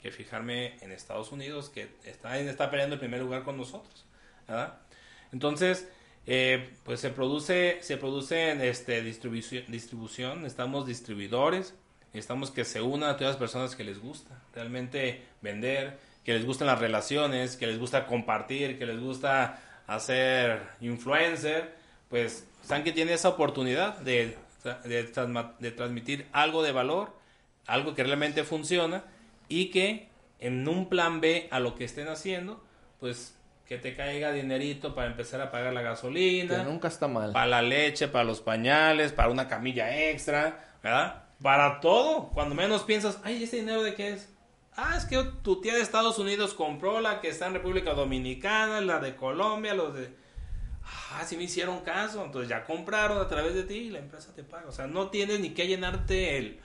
que 0.00 0.10
fijarme 0.10 0.78
en 0.80 0.90
Estados 0.90 1.32
Unidos, 1.32 1.68
que 1.68 1.90
está, 2.02 2.38
está 2.38 2.70
peleando 2.70 2.94
el 2.94 3.00
primer 3.00 3.20
lugar 3.20 3.42
con 3.42 3.58
nosotros. 3.58 4.06
¿verdad? 4.48 4.78
Entonces, 5.32 5.86
eh, 6.26 6.70
pues 6.82 7.00
se 7.00 7.10
produce, 7.10 7.76
se 7.82 7.98
produce 7.98 8.52
en 8.52 8.62
este, 8.62 9.02
distribución, 9.02 9.64
distribución, 9.68 10.46
estamos 10.46 10.86
distribuidores, 10.86 11.74
necesitamos 12.12 12.50
que 12.50 12.64
se 12.64 12.80
unan 12.80 13.10
a 13.10 13.16
todas 13.16 13.32
las 13.32 13.38
personas 13.38 13.74
que 13.74 13.84
les 13.84 13.98
gusta 13.98 14.42
realmente 14.54 15.22
vender, 15.40 15.98
que 16.24 16.34
les 16.34 16.44
gustan 16.44 16.66
las 16.66 16.78
relaciones, 16.78 17.56
que 17.56 17.66
les 17.66 17.78
gusta 17.78 18.06
compartir, 18.06 18.78
que 18.78 18.86
les 18.86 19.00
gusta 19.00 19.60
hacer 19.86 20.60
influencer, 20.80 21.74
pues 22.08 22.46
Sanki 22.62 22.92
tiene 22.92 23.14
esa 23.14 23.30
oportunidad 23.30 23.98
de, 23.98 24.36
de, 24.84 25.04
transmitir 25.72 26.26
algo 26.32 26.62
de 26.62 26.72
valor, 26.72 27.16
algo 27.66 27.94
que 27.94 28.04
realmente 28.04 28.44
funciona 28.44 29.04
y 29.48 29.70
que 29.70 30.08
en 30.38 30.68
un 30.68 30.88
plan 30.88 31.20
B 31.20 31.48
a 31.50 31.60
lo 31.60 31.74
que 31.74 31.84
estén 31.84 32.08
haciendo, 32.08 32.62
pues 33.00 33.36
que 33.66 33.78
te 33.78 33.96
caiga 33.96 34.32
dinerito 34.32 34.94
para 34.94 35.08
empezar 35.08 35.40
a 35.40 35.50
pagar 35.50 35.72
la 35.72 35.82
gasolina. 35.82 36.58
Que 36.58 36.64
nunca 36.64 36.88
está 36.88 37.08
mal. 37.08 37.32
Para 37.32 37.46
la 37.46 37.62
leche, 37.62 38.08
para 38.08 38.24
los 38.24 38.40
pañales, 38.40 39.12
para 39.12 39.30
una 39.30 39.48
camilla 39.48 40.10
extra, 40.10 40.76
¿verdad? 40.82 41.21
Para 41.42 41.80
todo. 41.80 42.28
Cuando 42.30 42.54
menos 42.54 42.82
piensas, 42.82 43.18
ay, 43.24 43.42
¿este 43.42 43.56
dinero 43.56 43.82
de 43.82 43.94
qué 43.94 44.12
es? 44.12 44.28
Ah, 44.74 44.96
es 44.96 45.04
que 45.04 45.22
tu 45.42 45.60
tía 45.60 45.74
de 45.74 45.80
Estados 45.80 46.18
Unidos 46.18 46.54
compró 46.54 47.00
la 47.00 47.20
que 47.20 47.28
está 47.28 47.46
en 47.46 47.54
República 47.54 47.92
Dominicana, 47.92 48.80
la 48.80 49.00
de 49.00 49.16
Colombia, 49.16 49.74
los 49.74 49.94
de... 49.94 50.14
Ah, 50.84 51.24
sí 51.26 51.36
me 51.36 51.44
hicieron 51.44 51.80
caso, 51.80 52.24
entonces 52.24 52.48
ya 52.48 52.64
compraron 52.64 53.18
a 53.18 53.28
través 53.28 53.54
de 53.54 53.64
ti 53.64 53.74
y 53.74 53.90
la 53.90 53.98
empresa 53.98 54.32
te 54.34 54.42
paga. 54.42 54.68
O 54.68 54.72
sea, 54.72 54.86
no 54.86 55.10
tienes 55.10 55.40
ni 55.40 55.50
que 55.50 55.66
llenarte 55.66 56.38
el, 56.38 56.60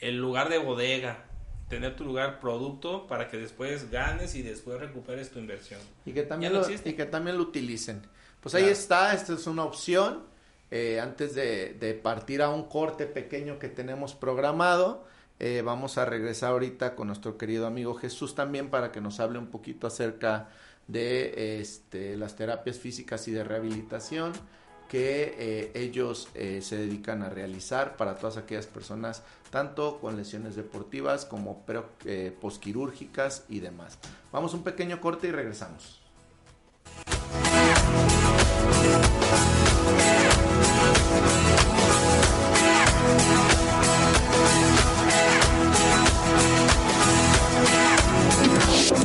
el 0.00 0.18
lugar 0.18 0.48
de 0.48 0.58
bodega, 0.58 1.24
tener 1.68 1.94
tu 1.94 2.04
lugar 2.04 2.40
producto 2.40 3.06
para 3.06 3.28
que 3.28 3.36
después 3.36 3.90
ganes 3.90 4.34
y 4.34 4.42
después 4.42 4.80
recuperes 4.80 5.30
tu 5.30 5.38
inversión. 5.38 5.80
Y 6.04 6.12
que 6.12 6.22
también, 6.22 6.52
lo, 6.52 6.68
y 6.68 6.92
que 6.94 7.06
también 7.06 7.36
lo 7.36 7.44
utilicen. 7.44 8.02
Pues 8.40 8.54
ahí 8.56 8.64
está, 8.64 9.14
esta 9.14 9.34
es 9.34 9.46
una 9.46 9.64
opción 9.64 10.31
eh, 10.74 11.00
antes 11.00 11.34
de, 11.34 12.00
partir 12.02 12.40
a 12.40 12.48
un 12.48 12.62
corte 12.62 13.04
pequeño 13.04 13.58
que 13.58 13.68
tenemos 13.68 14.14
programado, 14.14 15.04
eh, 15.38 15.60
vamos 15.62 15.98
a 15.98 16.06
regresar 16.06 16.52
ahorita 16.52 16.94
con 16.94 17.08
nuestro 17.08 17.36
querido 17.36 17.66
amigo 17.66 17.92
Jesús 17.92 18.34
también 18.34 18.70
para 18.70 18.90
que 18.90 19.02
nos 19.02 19.20
hable 19.20 19.38
un 19.38 19.48
poquito 19.48 19.86
acerca 19.86 20.48
de 20.88 21.60
este, 21.60 22.16
las 22.16 22.36
terapias 22.36 22.78
físicas 22.78 23.28
y 23.28 23.32
de 23.32 23.44
rehabilitación 23.44 24.32
que 24.88 25.34
eh, 25.38 25.72
ellos 25.74 26.28
se 26.32 26.76
dedican 26.76 27.22
a 27.22 27.28
realizar 27.28 27.98
para 27.98 28.16
todas 28.16 28.38
aquellas 28.38 28.66
personas, 28.66 29.22
tanto 29.50 30.00
con 30.00 30.16
lesiones 30.16 30.56
deportivas 30.56 31.26
como 31.26 31.66
posquirúrgicas 32.40 33.44
y 33.50 33.60
demás. 33.60 33.98
Vamos 34.32 34.54
un 34.54 34.62
pequeño 34.62 35.02
corte 35.02 35.28
y 35.28 35.32
regresamos. 35.32 36.02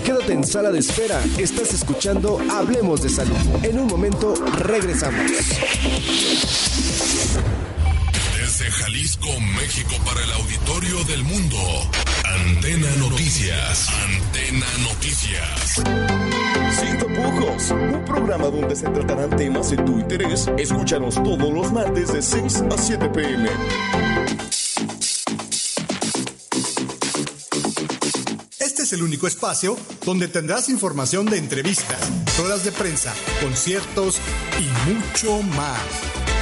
Quédate 0.08 0.32
en 0.32 0.47
sala 0.47 0.72
de 0.72 0.80
espera. 0.80 1.22
Estás 1.38 1.74
escuchando 1.74 2.39
Hablemos 2.49 3.01
de 3.01 3.10
Salud. 3.10 3.36
En 3.62 3.78
un 3.78 3.88
momento 3.88 4.36
regresamos. 4.60 5.30
Desde 8.39 8.72
Jalisco, 8.72 9.28
México, 9.58 9.95
para 10.05 10.24
el 10.24 10.32
auditorio 10.32 11.03
del 11.03 11.26
mundo. 11.26 11.58
Antena 12.24 12.88
Noticias. 12.99 13.89
Antena 13.89 14.66
Noticias. 14.84 15.74
Sin 16.80 16.97
tapujos, 16.99 17.72
un 17.72 18.05
programa 18.05 18.45
donde 18.45 18.78
se 18.78 18.88
tratarán 18.88 19.30
temas 19.32 19.72
de 19.72 19.76
tu 19.76 19.99
interés. 19.99 20.49
Escúchanos 20.58 21.16
todos 21.16 21.51
los 21.51 21.70
martes 21.74 22.14
de 22.14 22.22
6 22.22 22.64
a 22.72 22.78
7 22.78 23.10
pm. 23.10 23.49
El 28.97 29.03
único 29.03 29.27
espacio 29.27 29.77
donde 30.05 30.27
tendrás 30.27 30.69
información 30.69 31.27
de 31.27 31.37
entrevistas, 31.37 31.99
ruedas 32.37 32.63
de 32.63 32.71
prensa, 32.71 33.13
conciertos 33.41 34.17
y 34.59 34.91
mucho 34.91 35.43
más. 35.55 35.79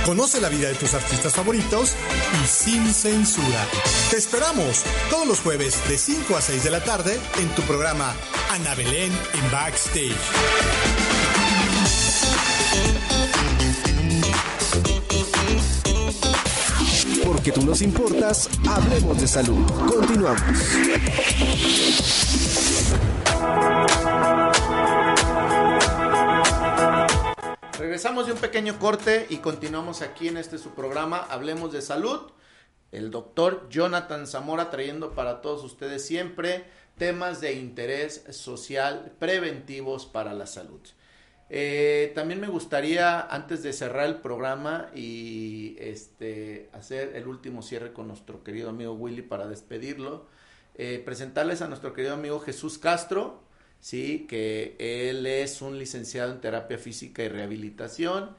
Conoce 0.05 0.39
la 0.39 0.47
vida 0.47 0.69
de 0.69 0.75
tus 0.75 0.93
artistas 0.93 1.33
favoritos 1.33 1.93
y 2.41 2.47
sin 2.47 2.93
censura. 2.93 3.67
Te 4.09 4.17
esperamos 4.17 4.83
todos 5.09 5.27
los 5.27 5.39
jueves 5.39 5.77
de 5.89 5.97
5 5.97 6.37
a 6.37 6.41
6 6.41 6.63
de 6.63 6.71
la 6.71 6.81
tarde 6.81 7.19
en 7.39 7.49
tu 7.55 7.61
programa 7.63 8.13
Ana 8.51 8.73
Belén 8.73 9.11
en 9.11 9.51
Backstage. 9.51 10.15
Porque 17.25 17.51
tú 17.51 17.65
nos 17.65 17.81
importas, 17.81 18.49
hablemos 18.65 19.19
de 19.19 19.27
salud. 19.27 19.65
Continuamos. 19.87 20.41
Regresamos 27.85 28.25
de 28.25 28.33
un 28.33 28.39
pequeño 28.39 28.79
corte 28.79 29.27
y 29.29 29.37
continuamos 29.37 30.01
aquí 30.01 30.27
en 30.27 30.37
este 30.37 30.57
su 30.57 30.71
programa 30.71 31.19
Hablemos 31.19 31.71
de 31.71 31.83
Salud. 31.83 32.19
El 32.91 33.11
doctor 33.11 33.69
Jonathan 33.69 34.25
Zamora 34.25 34.71
trayendo 34.71 35.13
para 35.13 35.39
todos 35.39 35.63
ustedes 35.63 36.03
siempre 36.03 36.63
temas 36.97 37.41
de 37.41 37.53
interés 37.53 38.23
social 38.31 39.13
preventivos 39.19 40.07
para 40.07 40.33
la 40.33 40.47
salud. 40.47 40.81
Eh, 41.51 42.11
también 42.15 42.41
me 42.41 42.47
gustaría, 42.47 43.21
antes 43.21 43.61
de 43.61 43.71
cerrar 43.71 44.07
el 44.07 44.15
programa 44.15 44.89
y 44.95 45.75
este, 45.77 46.71
hacer 46.73 47.15
el 47.15 47.27
último 47.27 47.61
cierre 47.61 47.93
con 47.93 48.07
nuestro 48.07 48.43
querido 48.43 48.71
amigo 48.71 48.93
Willy 48.93 49.21
para 49.21 49.45
despedirlo, 49.45 50.25
eh, 50.73 51.03
presentarles 51.05 51.61
a 51.61 51.67
nuestro 51.67 51.93
querido 51.93 52.15
amigo 52.15 52.39
Jesús 52.39 52.79
Castro, 52.79 53.44
sí, 53.85 54.25
que 54.27 54.75
él 54.79 55.27
es 55.27 55.61
un 55.61 55.77
licenciado 55.77 56.31
en 56.31 56.41
terapia 56.41 56.79
física 56.79 57.21
y 57.21 57.29
rehabilitación, 57.29 58.31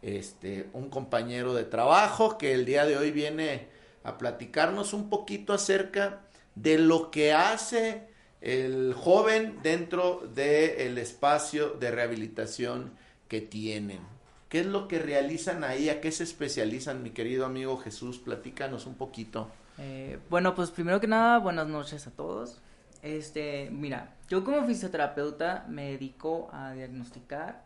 este, 0.00 0.70
un 0.72 0.88
compañero 0.88 1.52
de 1.52 1.64
trabajo 1.64 2.38
que 2.38 2.54
el 2.54 2.64
día 2.64 2.86
de 2.86 2.96
hoy 2.96 3.10
viene 3.10 3.68
a 4.02 4.16
platicarnos 4.16 4.94
un 4.94 5.10
poquito 5.10 5.52
acerca 5.52 6.22
de 6.54 6.78
lo 6.78 7.10
que 7.10 7.34
hace 7.34 8.08
el 8.40 8.94
joven 8.94 9.58
dentro 9.62 10.26
del 10.34 10.96
espacio 10.96 11.74
de 11.78 11.90
rehabilitación 11.90 12.92
que 13.28 13.42
tienen. 13.42 14.00
¿Qué 14.48 14.60
es 14.60 14.66
lo 14.66 14.88
que 14.88 15.00
realizan 15.00 15.64
ahí? 15.64 15.90
¿A 15.90 16.00
qué 16.00 16.12
se 16.12 16.24
especializan, 16.24 17.02
mi 17.02 17.10
querido 17.10 17.44
amigo 17.44 17.76
Jesús? 17.76 18.18
Platícanos 18.20 18.86
un 18.86 18.94
poquito. 18.94 19.50
Eh, 19.76 20.18
bueno, 20.30 20.54
pues 20.54 20.70
primero 20.70 20.98
que 20.98 21.08
nada, 21.08 21.40
buenas 21.40 21.66
noches 21.68 22.06
a 22.06 22.10
todos. 22.10 22.62
Este, 23.04 23.68
mira, 23.70 24.14
yo 24.30 24.44
como 24.44 24.64
fisioterapeuta 24.64 25.66
me 25.68 25.90
dedico 25.90 26.48
a 26.54 26.72
diagnosticar, 26.72 27.62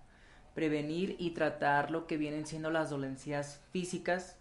prevenir 0.53 1.15
y 1.21 1.31
tratar 1.31 1.93
lo 1.93 2.09
que 2.09 2.17
vienen 2.17 2.45
siendo 2.45 2.73
las 2.73 2.91
dolencias 2.91 3.61
físicas, 3.71 4.37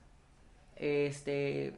este, 0.76 1.78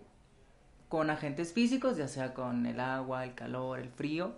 con 0.88 1.09
agentes 1.09 1.51
físicos, 1.51 1.97
ya 1.97 2.07
sea 2.07 2.34
con 2.34 2.65
el 2.65 2.80
agua, 2.80 3.26
el 3.26 3.36
calor, 3.36 3.80
el 3.80 3.89
frío, 3.89 4.36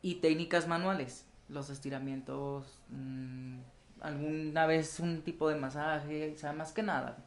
y 0.00 0.16
técnicas 0.20 0.68
manuales, 0.68 1.26
los 1.48 1.68
estiramientos, 1.68 2.78
mmm, 2.88 3.58
alguna 4.00 4.64
vez 4.66 5.00
un 5.00 5.22
tipo 5.22 5.48
de 5.48 5.56
masaje, 5.56 6.34
o 6.36 6.38
sea, 6.38 6.52
más 6.52 6.70
que 6.70 6.84
nada, 6.84 7.18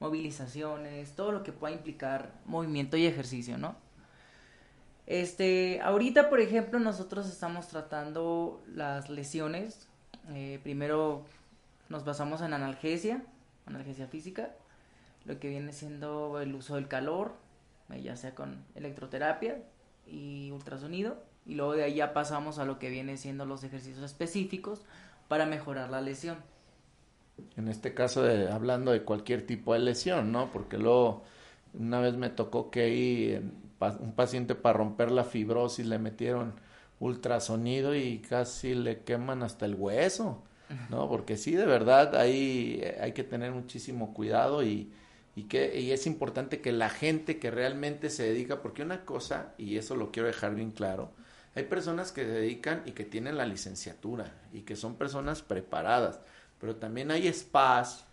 movilizaciones, 0.00 1.14
todo 1.14 1.30
lo 1.30 1.44
que 1.44 1.52
pueda 1.52 1.72
implicar 1.72 2.32
movimiento 2.46 2.96
y 2.96 3.06
ejercicio, 3.06 3.58
¿no? 3.58 3.76
Este, 5.06 5.80
ahorita, 5.80 6.30
por 6.30 6.40
ejemplo, 6.40 6.78
nosotros 6.78 7.28
estamos 7.28 7.68
tratando 7.68 8.62
las 8.74 9.10
lesiones. 9.10 9.88
Eh, 10.30 10.60
primero 10.62 11.24
nos 11.88 12.04
basamos 12.04 12.40
en 12.42 12.54
analgesia, 12.54 13.22
analgesia 13.66 14.06
física, 14.06 14.50
lo 15.24 15.38
que 15.38 15.48
viene 15.48 15.72
siendo 15.72 16.40
el 16.40 16.54
uso 16.54 16.76
del 16.76 16.88
calor, 16.88 17.32
eh, 17.90 18.00
ya 18.02 18.16
sea 18.16 18.34
con 18.34 18.64
electroterapia 18.74 19.58
y 20.06 20.50
ultrasonido, 20.52 21.22
y 21.44 21.54
luego 21.54 21.74
de 21.74 21.84
ahí 21.84 21.96
ya 21.96 22.12
pasamos 22.12 22.58
a 22.58 22.64
lo 22.64 22.78
que 22.78 22.88
viene 22.88 23.16
siendo 23.16 23.44
los 23.44 23.64
ejercicios 23.64 24.04
específicos 24.04 24.82
para 25.28 25.46
mejorar 25.46 25.90
la 25.90 26.00
lesión. 26.00 26.36
En 27.56 27.68
este 27.68 27.94
caso, 27.94 28.22
de, 28.22 28.50
hablando 28.50 28.92
de 28.92 29.02
cualquier 29.02 29.46
tipo 29.46 29.72
de 29.72 29.80
lesión, 29.80 30.30
¿no? 30.32 30.50
Porque 30.52 30.78
luego, 30.78 31.24
una 31.74 32.00
vez 32.00 32.16
me 32.16 32.30
tocó 32.30 32.70
que 32.70 32.82
ahí 32.82 33.50
un 34.00 34.12
paciente 34.14 34.54
para 34.54 34.78
romper 34.78 35.10
la 35.10 35.24
fibrosis 35.24 35.86
le 35.86 35.98
metieron 35.98 36.54
ultrasonido 37.00 37.94
y 37.94 38.18
casi 38.18 38.74
le 38.74 39.00
queman 39.00 39.42
hasta 39.42 39.66
el 39.66 39.74
hueso, 39.74 40.42
¿no? 40.88 41.08
Porque 41.08 41.36
sí, 41.36 41.52
de 41.52 41.66
verdad, 41.66 42.16
ahí 42.16 42.82
hay 43.00 43.12
que 43.12 43.24
tener 43.24 43.52
muchísimo 43.52 44.14
cuidado 44.14 44.62
y, 44.62 44.92
y 45.34 45.44
que 45.44 45.80
y 45.80 45.90
es 45.90 46.06
importante 46.06 46.60
que 46.60 46.72
la 46.72 46.88
gente 46.88 47.38
que 47.38 47.50
realmente 47.50 48.08
se 48.08 48.22
dedica, 48.22 48.62
porque 48.62 48.82
una 48.82 49.04
cosa, 49.04 49.54
y 49.58 49.76
eso 49.76 49.96
lo 49.96 50.12
quiero 50.12 50.28
dejar 50.28 50.54
bien 50.54 50.70
claro, 50.70 51.10
hay 51.54 51.64
personas 51.64 52.12
que 52.12 52.22
se 52.22 52.30
dedican 52.30 52.82
y 52.86 52.92
que 52.92 53.04
tienen 53.04 53.36
la 53.36 53.46
licenciatura 53.46 54.32
y 54.52 54.60
que 54.60 54.76
son 54.76 54.94
personas 54.94 55.42
preparadas, 55.42 56.20
pero 56.60 56.76
también 56.76 57.10
hay 57.10 57.30
spas 57.32 58.06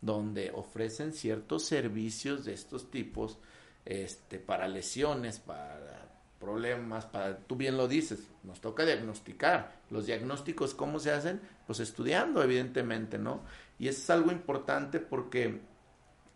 donde 0.00 0.50
ofrecen 0.54 1.12
ciertos 1.12 1.64
servicios 1.64 2.44
de 2.44 2.52
estos 2.52 2.90
tipos 2.90 3.38
este, 3.84 4.38
para 4.38 4.68
lesiones, 4.68 5.38
para 5.38 6.08
problemas, 6.38 7.06
para, 7.06 7.38
tú 7.38 7.56
bien 7.56 7.76
lo 7.76 7.88
dices, 7.88 8.28
nos 8.42 8.60
toca 8.60 8.84
diagnosticar. 8.84 9.72
Los 9.90 10.06
diagnósticos, 10.06 10.74
¿cómo 10.74 10.98
se 10.98 11.10
hacen? 11.10 11.40
Pues 11.66 11.80
estudiando, 11.80 12.42
evidentemente, 12.42 13.18
¿no? 13.18 13.40
Y 13.78 13.88
eso 13.88 14.00
es 14.00 14.10
algo 14.10 14.30
importante 14.30 15.00
porque 15.00 15.60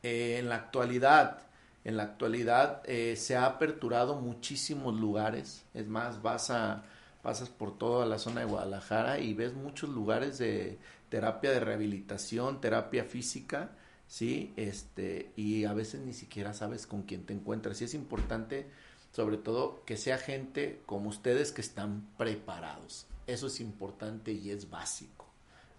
eh, 0.03 0.37
en 0.39 0.49
la 0.49 0.57
actualidad, 0.57 1.43
en 1.85 1.97
la 1.97 2.05
actualidad 2.05 2.83
eh, 2.87 3.17
se 3.17 3.37
ha 3.37 3.45
aperturado 3.45 4.17
muchísimos 4.17 4.99
lugares. 4.99 5.65
Es 5.75 5.87
más, 5.87 6.23
vas 6.23 6.51
a, 6.51 6.85
pasas 7.23 7.51
por 7.51 7.77
toda 7.77 8.07
la 8.07 8.19
zona 8.19 8.41
de 8.41 8.47
Guadalajara 8.47 9.19
y 9.19 9.35
ves 9.35 9.55
muchos 9.55 9.91
lugares 9.91 10.39
de 10.39 10.79
terapia 11.09 11.51
de 11.51 11.61
rehabilitación, 11.61 12.61
terapia 12.61 13.05
física, 13.05 13.71
¿sí? 14.09 14.53
Este, 14.57 15.31
y 15.37 15.65
a 15.65 15.75
veces 15.75 16.01
ni 16.01 16.13
siquiera 16.13 16.55
sabes 16.55 16.87
con 16.87 17.03
quién 17.03 17.25
te 17.25 17.35
encuentras. 17.35 17.81
Y 17.81 17.85
es 17.85 17.95
importante, 17.95 18.67
sobre 19.13 19.37
todo, 19.37 19.85
que 19.85 19.97
sea 19.97 20.19
gente 20.19 20.81
como 20.87 21.11
ustedes 21.11 21.53
que 21.53 21.61
están 21.61 22.09
preparados. 22.17 23.07
Eso 23.27 23.47
es 23.47 23.61
importante 23.61 24.33
y 24.33 24.51
es 24.51 24.71
básico, 24.71 25.27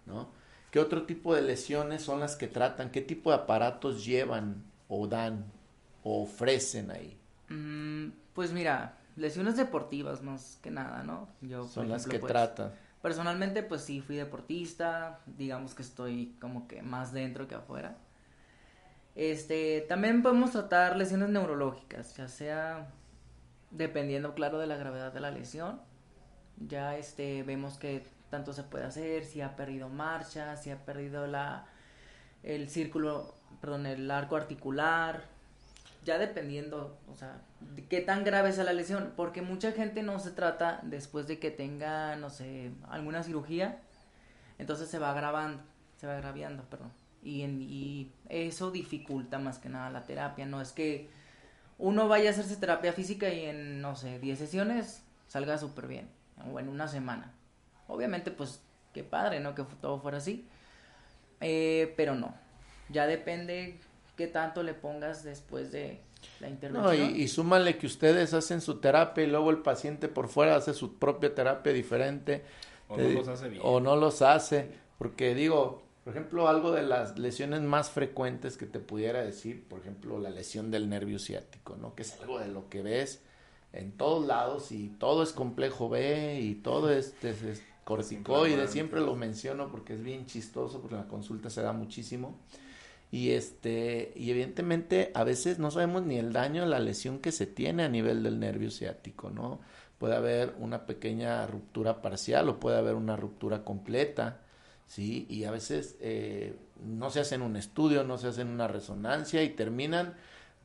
¿no? 0.05 0.29
¿Qué 0.71 0.79
otro 0.79 1.07
tipo 1.07 1.33
de 1.33 1.41
lesiones 1.41 2.03
son 2.03 2.19
las 2.19 2.35
que 2.35 2.47
tratan? 2.47 2.91
¿Qué 2.91 3.01
tipo 3.01 3.31
de 3.31 3.37
aparatos 3.37 4.05
llevan 4.05 4.63
o 4.87 5.07
dan 5.07 5.45
o 6.03 6.21
ofrecen 6.21 6.91
ahí? 6.91 7.17
Mm, 7.49 8.11
pues 8.35 8.53
mira, 8.53 8.99
lesiones 9.15 9.57
deportivas 9.57 10.21
más 10.21 10.59
que 10.61 10.69
nada, 10.69 11.01
¿no? 11.03 11.27
Yo, 11.41 11.67
son 11.67 11.89
las 11.89 12.05
que 12.05 12.19
pues, 12.19 12.31
tratan. 12.31 12.71
Personalmente, 13.01 13.63
pues 13.63 13.81
sí, 13.81 13.99
fui 14.01 14.17
deportista, 14.17 15.21
digamos 15.25 15.73
que 15.73 15.81
estoy 15.81 16.35
como 16.39 16.67
que 16.67 16.83
más 16.83 17.13
dentro 17.13 17.47
que 17.47 17.55
afuera. 17.55 17.97
Este, 19.15 19.81
también 19.89 20.21
podemos 20.21 20.51
tratar 20.51 20.95
lesiones 20.95 21.29
neurológicas, 21.29 22.15
ya 22.15 22.27
sea 22.27 22.87
dependiendo, 23.71 24.33
claro, 24.33 24.59
de 24.59 24.67
la 24.67 24.77
gravedad 24.77 25.13
de 25.13 25.19
la 25.19 25.31
lesión. 25.31 25.81
Ya 26.57 26.97
este, 26.97 27.43
vemos 27.43 27.77
que 27.77 28.05
tanto 28.29 28.53
se 28.53 28.63
puede 28.63 28.85
hacer, 28.85 29.25
si 29.25 29.41
ha 29.41 29.55
perdido 29.55 29.89
marcha, 29.89 30.55
si 30.57 30.71
ha 30.71 30.85
perdido 30.85 31.27
la, 31.27 31.65
el 32.43 32.69
círculo, 32.69 33.33
perdón, 33.61 33.85
el 33.85 34.09
arco 34.11 34.35
articular, 34.35 35.23
ya 36.05 36.17
dependiendo, 36.17 36.97
o 37.11 37.15
sea, 37.15 37.41
de 37.59 37.85
qué 37.85 38.01
tan 38.01 38.23
grave 38.23 38.51
sea 38.51 38.63
la 38.63 38.73
lesión, 38.73 39.13
porque 39.15 39.41
mucha 39.41 39.71
gente 39.71 40.03
no 40.03 40.19
se 40.19 40.31
trata 40.31 40.79
después 40.83 41.27
de 41.27 41.39
que 41.39 41.51
tenga, 41.51 42.15
no 42.15 42.29
sé, 42.29 42.71
alguna 42.89 43.23
cirugía, 43.23 43.79
entonces 44.57 44.89
se 44.89 44.99
va 44.99 45.11
agravando, 45.11 45.61
se 45.97 46.07
va 46.07 46.13
agraviando, 46.13 46.63
perdón, 46.63 46.91
y, 47.23 47.41
en, 47.41 47.61
y 47.61 48.11
eso 48.29 48.71
dificulta 48.71 49.39
más 49.39 49.59
que 49.59 49.69
nada 49.69 49.89
la 49.89 50.03
terapia, 50.03 50.45
no 50.45 50.61
es 50.61 50.71
que 50.71 51.09
uno 51.77 52.07
vaya 52.07 52.29
a 52.29 52.33
hacerse 52.33 52.57
terapia 52.57 52.93
física 52.93 53.29
y 53.33 53.45
en, 53.45 53.81
no 53.81 53.95
sé, 53.95 54.19
10 54.19 54.37
sesiones 54.37 55.03
salga 55.27 55.57
súper 55.57 55.87
bien, 55.87 56.09
o 56.51 56.59
en 56.59 56.67
una 56.67 56.87
semana. 56.87 57.33
Obviamente, 57.87 58.31
pues, 58.31 58.61
qué 58.93 59.03
padre, 59.03 59.39
¿no? 59.39 59.55
Que 59.55 59.63
todo 59.81 59.99
fuera 59.99 60.17
así, 60.17 60.47
eh, 61.41 61.93
pero 61.95 62.15
no, 62.15 62.35
ya 62.89 63.07
depende 63.07 63.79
qué 64.17 64.27
tanto 64.27 64.63
le 64.63 64.73
pongas 64.73 65.23
después 65.23 65.71
de 65.71 66.01
la 66.41 66.49
intervención. 66.49 66.99
No, 66.99 67.15
y, 67.15 67.27
súmale 67.27 67.77
que 67.77 67.85
ustedes 67.85 68.33
hacen 68.33 68.59
su 68.59 68.79
terapia 68.79 69.23
y 69.23 69.27
luego 69.27 69.49
el 69.49 69.59
paciente 69.59 70.09
por 70.09 70.27
fuera 70.27 70.55
hace 70.55 70.73
su 70.73 70.97
propia 70.97 71.33
terapia 71.33 71.71
diferente. 71.71 72.43
O 72.89 72.97
no 72.97 73.09
los 73.09 73.27
hace 73.27 73.49
bien. 73.49 73.61
O 73.63 73.79
no 73.79 73.95
los 73.95 74.21
hace, 74.21 74.71
porque 74.97 75.33
digo, 75.35 75.83
por 76.03 76.13
ejemplo, 76.13 76.47
algo 76.47 76.71
de 76.71 76.83
las 76.83 77.19
lesiones 77.19 77.61
más 77.61 77.89
frecuentes 77.89 78.57
que 78.57 78.65
te 78.65 78.79
pudiera 78.79 79.21
decir, 79.21 79.63
por 79.67 79.79
ejemplo, 79.79 80.19
la 80.19 80.29
lesión 80.29 80.71
del 80.71 80.89
nervio 80.89 81.19
ciático, 81.19 81.75
¿no? 81.75 81.95
Que 81.95 82.03
es 82.03 82.19
algo 82.19 82.39
de 82.39 82.47
lo 82.47 82.69
que 82.69 82.81
ves 82.81 83.21
en 83.73 83.91
todos 83.91 84.25
lados 84.25 84.71
y 84.71 84.87
todo 84.87 85.23
es 85.23 85.31
complejo 85.31 85.89
B 85.89 86.39
y 86.41 86.55
todo 86.55 86.91
es, 86.91 87.13
es, 87.23 87.43
es 87.43 87.63
corticoide, 87.83 88.67
siempre 88.67 89.01
lo 89.01 89.15
menciono 89.15 89.69
porque 89.71 89.93
es 89.93 90.03
bien 90.03 90.25
chistoso, 90.25 90.79
porque 90.79 90.95
en 90.95 91.01
la 91.01 91.07
consulta 91.07 91.49
se 91.49 91.61
da 91.61 91.73
muchísimo. 91.73 92.39
Y 93.11 93.31
este, 93.31 94.13
y 94.15 94.29
evidentemente 94.29 95.11
a 95.15 95.23
veces 95.23 95.57
no 95.57 95.71
sabemos 95.71 96.03
ni 96.05 96.17
el 96.17 96.31
daño, 96.31 96.65
la 96.65 96.79
lesión 96.79 97.19
que 97.19 97.31
se 97.31 97.47
tiene 97.47 97.83
a 97.83 97.89
nivel 97.89 98.21
del 98.21 98.39
nervio 98.39 98.69
ciático, 98.69 99.31
¿no? 99.31 99.59
Puede 99.97 100.15
haber 100.15 100.53
una 100.59 100.85
pequeña 100.85 101.45
ruptura 101.47 102.01
parcial 102.01 102.47
o 102.49 102.59
puede 102.59 102.77
haber 102.77 102.93
una 102.93 103.15
ruptura 103.15 103.63
completa, 103.63 104.41
¿sí? 104.89 105.25
Y 105.29 105.45
a 105.45 105.51
veces 105.51 105.95
eh, 106.01 106.55
no 106.83 107.09
se 107.11 107.21
hacen 107.21 107.41
un 107.41 107.55
estudio, 107.55 108.03
no 108.03 108.17
se 108.17 108.27
hacen 108.27 108.49
una 108.49 108.67
resonancia 108.67 109.41
y 109.43 109.49
terminan, 109.51 110.15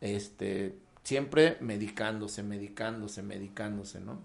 este, 0.00 0.76
siempre 1.04 1.58
medicándose, 1.60 2.42
medicándose, 2.42 3.22
medicándose, 3.22 4.00
¿no? 4.00 4.20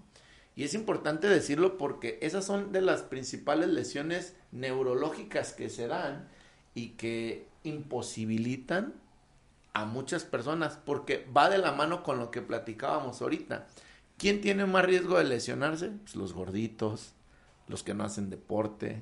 Y 0.55 0.63
es 0.63 0.73
importante 0.73 1.27
decirlo 1.27 1.77
porque 1.77 2.17
esas 2.21 2.45
son 2.45 2.71
de 2.71 2.81
las 2.81 3.03
principales 3.03 3.69
lesiones 3.69 4.35
neurológicas 4.51 5.53
que 5.53 5.69
se 5.69 5.87
dan 5.87 6.27
y 6.73 6.89
que 6.91 7.47
imposibilitan 7.63 8.93
a 9.73 9.85
muchas 9.85 10.23
personas 10.23 10.79
porque 10.83 11.25
va 11.35 11.49
de 11.49 11.59
la 11.59 11.71
mano 11.71 12.03
con 12.03 12.19
lo 12.19 12.31
que 12.31 12.41
platicábamos 12.41 13.21
ahorita. 13.21 13.67
¿Quién 14.17 14.41
tiene 14.41 14.65
más 14.65 14.83
riesgo 14.83 15.17
de 15.17 15.23
lesionarse? 15.25 15.91
Pues 15.91 16.15
los 16.15 16.33
gorditos, 16.33 17.13
los 17.67 17.83
que 17.83 17.93
no 17.93 18.03
hacen 18.03 18.29
deporte, 18.29 19.01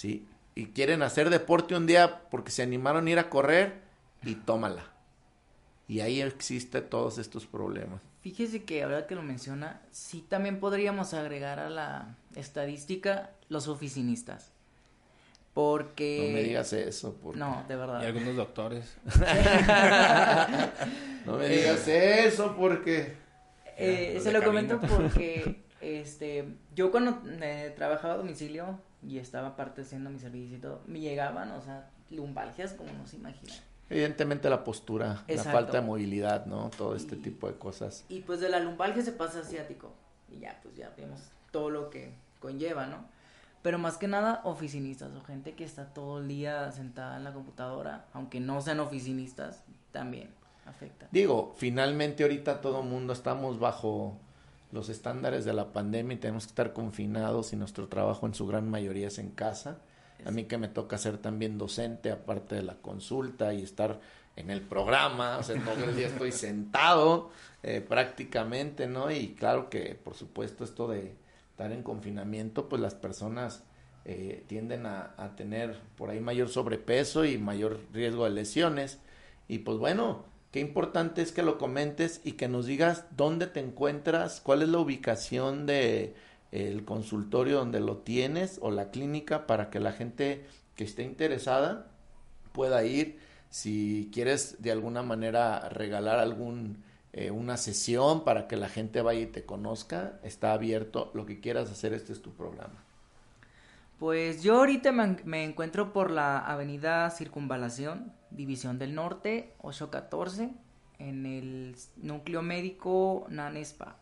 ¿sí? 0.00 0.26
Y 0.54 0.68
quieren 0.68 1.02
hacer 1.02 1.28
deporte 1.28 1.76
un 1.76 1.86
día 1.86 2.22
porque 2.30 2.50
se 2.50 2.62
animaron 2.62 3.06
a 3.06 3.10
ir 3.10 3.18
a 3.18 3.28
correr 3.28 3.82
y 4.22 4.34
tómala. 4.34 4.84
Y 5.88 6.00
ahí 6.00 6.22
existe 6.22 6.80
todos 6.80 7.18
estos 7.18 7.44
problemas. 7.46 8.00
Fíjese 8.22 8.64
que 8.64 8.82
ahora 8.82 9.06
que 9.06 9.14
lo 9.14 9.22
menciona, 9.22 9.82
sí 9.90 10.24
también 10.26 10.58
podríamos 10.58 11.12
agregar 11.12 11.58
a 11.58 11.68
la 11.68 12.16
estadística 12.34 13.32
los 13.48 13.68
oficinistas. 13.68 14.52
Porque... 15.52 16.28
No 16.28 16.34
me 16.34 16.44
digas 16.44 16.72
eso. 16.72 17.18
No, 17.34 17.64
de 17.68 17.76
verdad. 17.76 18.02
Y 18.02 18.06
algunos 18.06 18.36
doctores. 18.36 18.96
no 21.26 21.36
me 21.36 21.46
digas 21.48 21.86
eso 21.88 22.56
porque... 22.56 23.16
Eh, 23.76 24.18
se 24.22 24.32
lo 24.32 24.42
comento 24.42 24.80
porque 24.80 25.62
este, 25.80 26.44
yo 26.74 26.90
cuando 26.90 27.22
eh, 27.42 27.74
trabajaba 27.76 28.14
a 28.14 28.16
domicilio 28.18 28.78
y 29.06 29.18
estaba 29.18 29.48
aparte 29.48 29.82
haciendo 29.82 30.10
mi 30.10 30.18
servicio 30.18 30.56
y 30.56 30.60
todo, 30.60 30.82
me 30.86 31.00
llegaban, 31.00 31.50
o 31.52 31.62
sea, 31.62 31.90
lumbalgias 32.10 32.72
como 32.72 32.92
no 32.92 33.06
se 33.06 33.16
imaginan. 33.16 33.56
Evidentemente 33.88 34.48
la 34.48 34.62
postura, 34.62 35.24
la 35.26 35.42
falta 35.42 35.80
de 35.80 35.86
movilidad, 35.86 36.46
¿no? 36.46 36.70
Todo 36.76 36.94
este 36.94 37.16
tipo 37.16 37.48
de 37.48 37.54
cosas. 37.54 38.04
Y 38.08 38.20
pues 38.20 38.38
de 38.38 38.48
la 38.48 38.60
lumbalgia 38.60 39.02
se 39.02 39.12
pasa 39.12 39.40
asiático. 39.40 39.92
Y 40.30 40.38
ya, 40.38 40.60
pues 40.62 40.76
ya 40.76 40.92
vemos 40.96 41.20
todo 41.50 41.70
lo 41.70 41.90
que 41.90 42.14
conlleva, 42.38 42.86
¿no? 42.86 43.04
Pero 43.62 43.78
más 43.78 43.98
que 43.98 44.06
nada, 44.06 44.40
oficinistas 44.44 45.10
o 45.16 45.20
gente 45.22 45.54
que 45.54 45.64
está 45.64 45.86
todo 45.86 46.20
el 46.20 46.28
día 46.28 46.70
sentada 46.70 47.16
en 47.16 47.24
la 47.24 47.32
computadora, 47.32 48.06
aunque 48.12 48.38
no 48.40 48.60
sean 48.60 48.80
oficinistas, 48.80 49.64
también 49.90 50.30
afecta. 50.66 51.08
Digo, 51.10 51.52
finalmente 51.56 52.22
ahorita 52.22 52.60
todo 52.60 52.82
el 52.82 52.88
mundo 52.88 53.12
estamos 53.12 53.58
bajo 53.58 54.16
los 54.72 54.88
estándares 54.88 55.44
de 55.44 55.52
la 55.52 55.72
pandemia 55.72 56.14
y 56.14 56.18
tenemos 56.20 56.44
que 56.44 56.50
estar 56.50 56.72
confinados 56.72 57.52
y 57.52 57.56
nuestro 57.56 57.88
trabajo 57.88 58.26
en 58.26 58.34
su 58.34 58.46
gran 58.46 58.70
mayoría 58.70 59.08
es 59.08 59.18
en 59.18 59.30
casa. 59.30 59.78
A 60.24 60.30
mí 60.30 60.44
que 60.44 60.58
me 60.58 60.68
toca 60.68 60.98
ser 60.98 61.18
también 61.18 61.58
docente, 61.58 62.10
aparte 62.10 62.54
de 62.54 62.62
la 62.62 62.74
consulta 62.76 63.54
y 63.54 63.62
estar 63.62 64.00
en 64.36 64.50
el 64.50 64.62
programa, 64.62 65.38
o 65.38 65.42
sea, 65.42 65.62
todo 65.62 65.84
el 65.84 65.96
día 65.96 66.06
estoy 66.06 66.32
sentado 66.32 67.30
eh, 67.62 67.80
prácticamente, 67.80 68.86
¿no? 68.86 69.10
Y 69.10 69.34
claro 69.34 69.68
que, 69.68 69.94
por 69.94 70.14
supuesto, 70.14 70.64
esto 70.64 70.88
de 70.88 71.14
estar 71.50 71.72
en 71.72 71.82
confinamiento, 71.82 72.68
pues 72.68 72.80
las 72.80 72.94
personas 72.94 73.64
eh, 74.06 74.44
tienden 74.46 74.86
a, 74.86 75.34
tener 75.36 75.78
por 75.96 76.10
ahí 76.10 76.20
mayor 76.20 76.48
sobrepeso 76.48 77.24
y 77.24 77.38
mayor 77.38 77.80
riesgo 77.92 78.24
de 78.24 78.30
lesiones. 78.30 78.98
Y 79.46 79.58
pues 79.58 79.78
bueno, 79.78 80.24
qué 80.50 80.60
importante 80.60 81.22
es 81.22 81.32
que 81.32 81.42
lo 81.42 81.58
comentes 81.58 82.20
y 82.24 82.32
que 82.32 82.48
nos 82.48 82.66
digas 82.66 83.04
dónde 83.16 83.46
te 83.46 83.60
encuentras, 83.60 84.40
cuál 84.40 84.62
es 84.62 84.68
la 84.68 84.78
ubicación 84.78 85.66
de 85.66 86.14
el 86.52 86.84
consultorio 86.84 87.58
donde 87.58 87.80
lo 87.80 87.98
tienes 87.98 88.58
o 88.60 88.70
la 88.70 88.90
clínica 88.90 89.46
para 89.46 89.70
que 89.70 89.80
la 89.80 89.92
gente 89.92 90.44
que 90.74 90.84
esté 90.84 91.04
interesada 91.04 91.86
pueda 92.52 92.84
ir. 92.84 93.18
Si 93.50 94.10
quieres 94.12 94.62
de 94.62 94.72
alguna 94.72 95.02
manera 95.02 95.68
regalar 95.68 96.18
algún 96.18 96.82
eh, 97.12 97.32
sesión 97.56 98.24
para 98.24 98.46
que 98.46 98.56
la 98.56 98.68
gente 98.68 99.02
vaya 99.02 99.20
y 99.20 99.26
te 99.26 99.44
conozca, 99.44 100.20
está 100.22 100.52
abierto, 100.52 101.10
lo 101.14 101.26
que 101.26 101.40
quieras 101.40 101.70
hacer, 101.70 101.92
este 101.92 102.12
es 102.12 102.22
tu 102.22 102.32
programa. 102.32 102.84
Pues 103.98 104.42
yo 104.42 104.56
ahorita 104.56 104.92
me, 104.92 105.44
encuentro 105.44 105.92
por 105.92 106.10
la 106.10 106.38
avenida 106.38 107.10
Circunvalación, 107.10 108.12
División 108.30 108.78
del 108.78 108.94
Norte, 108.94 109.54
814, 109.62 110.50
en 110.98 111.26
el 111.26 111.76
núcleo 111.96 112.42
médico 112.42 113.26
Nanespa. 113.28 113.96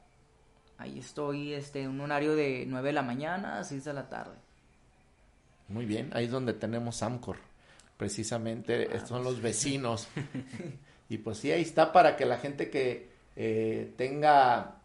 Ahí 0.79 0.99
estoy 0.99 1.55
este, 1.55 1.83
en 1.83 1.91
un 1.91 2.01
horario 2.01 2.37
de 2.37 2.64
9 2.66 2.89
de 2.89 2.93
la 2.93 3.03
mañana 3.03 3.59
a 3.59 3.64
6 3.64 3.85
de 3.85 3.93
la 3.93 4.09
tarde. 4.09 4.37
Muy 5.68 5.87
bien, 5.87 6.11
ahí 6.14 6.26
es 6.26 6.31
donde 6.31 6.55
tenemos 6.55 7.03
Amcor. 7.03 7.37
Precisamente 7.97 8.89
ah, 8.91 8.95
estos 8.95 9.09
son 9.09 9.22
pues 9.22 9.35
los 9.35 9.43
vecinos. 9.43 10.09
Y 11.11 11.18
pues 11.18 11.39
sí, 11.39 11.51
ahí 11.51 11.62
está 11.62 11.93
para 11.93 12.16
que 12.16 12.26
la 12.26 12.37
gente 12.37 12.70
que 12.70 13.09
eh, 13.35 13.95
tenga 13.97 14.76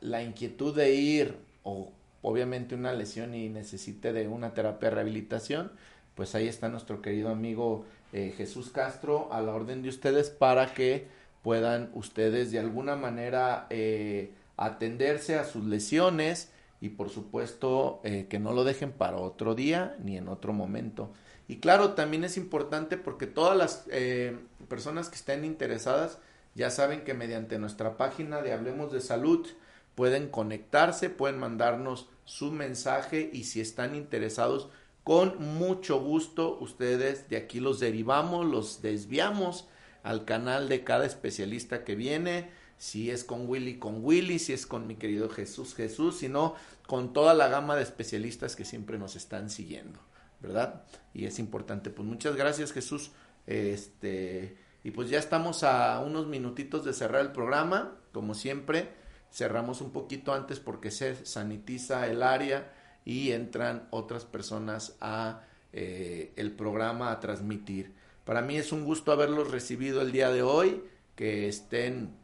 la 0.00 0.22
inquietud 0.22 0.74
de 0.74 0.94
ir 0.94 1.36
o 1.64 1.92
obviamente 2.22 2.74
una 2.74 2.92
lesión 2.92 3.34
y 3.34 3.48
necesite 3.48 4.12
de 4.12 4.26
una 4.26 4.54
terapia 4.54 4.88
de 4.88 4.94
rehabilitación, 4.94 5.72
pues 6.14 6.34
ahí 6.34 6.48
está 6.48 6.68
nuestro 6.68 7.02
querido 7.02 7.28
amigo 7.28 7.84
eh, 8.12 8.34
Jesús 8.36 8.70
Castro 8.70 9.28
a 9.32 9.40
la 9.40 9.52
orden 9.54 9.82
de 9.82 9.88
ustedes 9.88 10.30
para 10.30 10.74
que 10.74 11.08
puedan 11.42 11.90
ustedes 11.94 12.50
de 12.50 12.58
alguna 12.58 12.96
manera 12.96 13.66
eh, 13.70 14.32
atenderse 14.56 15.36
a 15.36 15.44
sus 15.44 15.64
lesiones 15.64 16.50
y 16.80 16.90
por 16.90 17.08
supuesto 17.08 18.00
que 18.02 18.38
no 18.38 18.52
lo 18.52 18.62
dejen 18.62 18.92
para 18.92 19.16
otro 19.16 19.54
día 19.54 19.96
ni 20.02 20.18
en 20.18 20.28
otro 20.28 20.52
momento. 20.52 21.10
Y 21.48 21.58
claro, 21.58 21.92
también 21.92 22.24
es 22.24 22.36
importante 22.36 22.96
porque 22.96 23.26
todas 23.26 23.56
las 23.56 23.84
eh, 23.90 24.36
personas 24.68 25.08
que 25.08 25.16
estén 25.16 25.44
interesadas 25.44 26.18
ya 26.54 26.70
saben 26.70 27.04
que 27.04 27.14
mediante 27.14 27.58
nuestra 27.58 27.96
página 27.96 28.42
de 28.42 28.52
Hablemos 28.52 28.92
de 28.92 29.00
Salud 29.00 29.46
pueden 29.94 30.28
conectarse, 30.28 31.08
pueden 31.08 31.38
mandarnos 31.38 32.08
su 32.24 32.50
mensaje 32.50 33.30
y 33.32 33.44
si 33.44 33.60
están 33.60 33.94
interesados, 33.94 34.68
con 35.06 35.38
mucho 35.56 36.00
gusto 36.00 36.58
ustedes 36.60 37.28
de 37.28 37.36
aquí 37.36 37.60
los 37.60 37.78
derivamos, 37.78 38.44
los 38.44 38.82
desviamos 38.82 39.68
al 40.02 40.24
canal 40.24 40.68
de 40.68 40.82
cada 40.82 41.06
especialista 41.06 41.84
que 41.84 41.94
viene, 41.94 42.50
si 42.76 43.12
es 43.12 43.22
con 43.22 43.48
Willy, 43.48 43.78
con 43.78 44.04
Willy, 44.04 44.40
si 44.40 44.52
es 44.52 44.66
con 44.66 44.88
mi 44.88 44.96
querido 44.96 45.30
Jesús, 45.30 45.76
Jesús, 45.76 46.16
sino 46.18 46.56
con 46.88 47.12
toda 47.12 47.34
la 47.34 47.46
gama 47.46 47.76
de 47.76 47.84
especialistas 47.84 48.56
que 48.56 48.64
siempre 48.64 48.98
nos 48.98 49.14
están 49.14 49.48
siguiendo. 49.48 50.00
¿verdad? 50.40 50.82
Y 51.14 51.26
es 51.26 51.38
importante. 51.38 51.90
Pues 51.90 52.06
muchas 52.06 52.34
gracias 52.34 52.72
Jesús. 52.72 53.12
Este, 53.46 54.58
Y 54.82 54.90
pues 54.90 55.08
ya 55.08 55.20
estamos 55.20 55.62
a 55.62 56.00
unos 56.00 56.26
minutitos 56.26 56.84
de 56.84 56.92
cerrar 56.92 57.20
el 57.20 57.30
programa, 57.30 57.96
como 58.12 58.34
siempre, 58.34 58.90
cerramos 59.32 59.80
un 59.80 59.92
poquito 59.92 60.32
antes 60.32 60.58
porque 60.58 60.90
se 60.90 61.24
sanitiza 61.24 62.08
el 62.08 62.22
área 62.24 62.72
y 63.06 63.32
entran 63.32 63.88
otras 63.90 64.26
personas 64.26 64.96
a 65.00 65.40
eh, 65.72 66.32
el 66.36 66.50
programa 66.50 67.10
a 67.10 67.20
transmitir. 67.20 67.94
Para 68.24 68.42
mí 68.42 68.56
es 68.56 68.72
un 68.72 68.84
gusto 68.84 69.12
haberlos 69.12 69.50
recibido 69.50 70.02
el 70.02 70.12
día 70.12 70.30
de 70.30 70.42
hoy, 70.42 70.82
que 71.14 71.48
estén, 71.48 72.16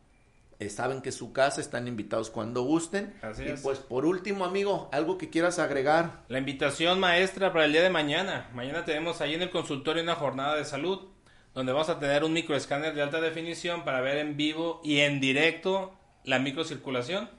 eh, 0.59 0.68
saben 0.68 1.01
que 1.01 1.12
su 1.12 1.33
casa, 1.33 1.61
están 1.61 1.89
invitados 1.89 2.28
cuando 2.28 2.62
gusten. 2.62 3.14
Así 3.22 3.45
y 3.45 3.49
es. 3.51 3.61
pues 3.61 3.78
por 3.78 4.05
último, 4.05 4.45
amigo, 4.45 4.91
algo 4.93 5.16
que 5.16 5.30
quieras 5.30 5.59
agregar. 5.59 6.24
La 6.28 6.39
invitación 6.39 7.01
maestra 7.01 7.53
para 7.53 7.64
el 7.64 7.72
día 7.72 7.83
de 7.83 7.91
mañana. 7.91 8.51
Mañana 8.53 8.85
tenemos 8.85 9.20
ahí 9.20 9.35
en 9.35 9.43
el 9.43 9.51
consultorio 9.51 10.03
una 10.03 10.16
jornada 10.16 10.57
de 10.57 10.64
salud 10.64 11.09
donde 11.55 11.72
vamos 11.72 11.89
a 11.89 11.99
tener 11.99 12.24
un 12.24 12.33
microescáner 12.33 12.95
de 12.95 13.03
alta 13.03 13.20
definición 13.20 13.85
para 13.85 14.01
ver 14.01 14.18
en 14.18 14.37
vivo 14.37 14.80
y 14.83 15.01
en 15.01 15.20
directo 15.20 15.95
la 16.24 16.39
microcirculación, 16.39 17.30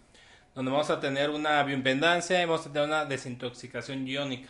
donde 0.55 0.71
vamos 0.71 0.89
a 0.89 0.99
tener 0.99 1.29
una 1.29 1.61
bioimpedancia 1.63 2.41
y 2.41 2.45
vamos 2.45 2.65
a 2.67 2.71
tener 2.71 2.87
una 2.87 3.05
desintoxicación 3.05 4.07
iónica. 4.07 4.49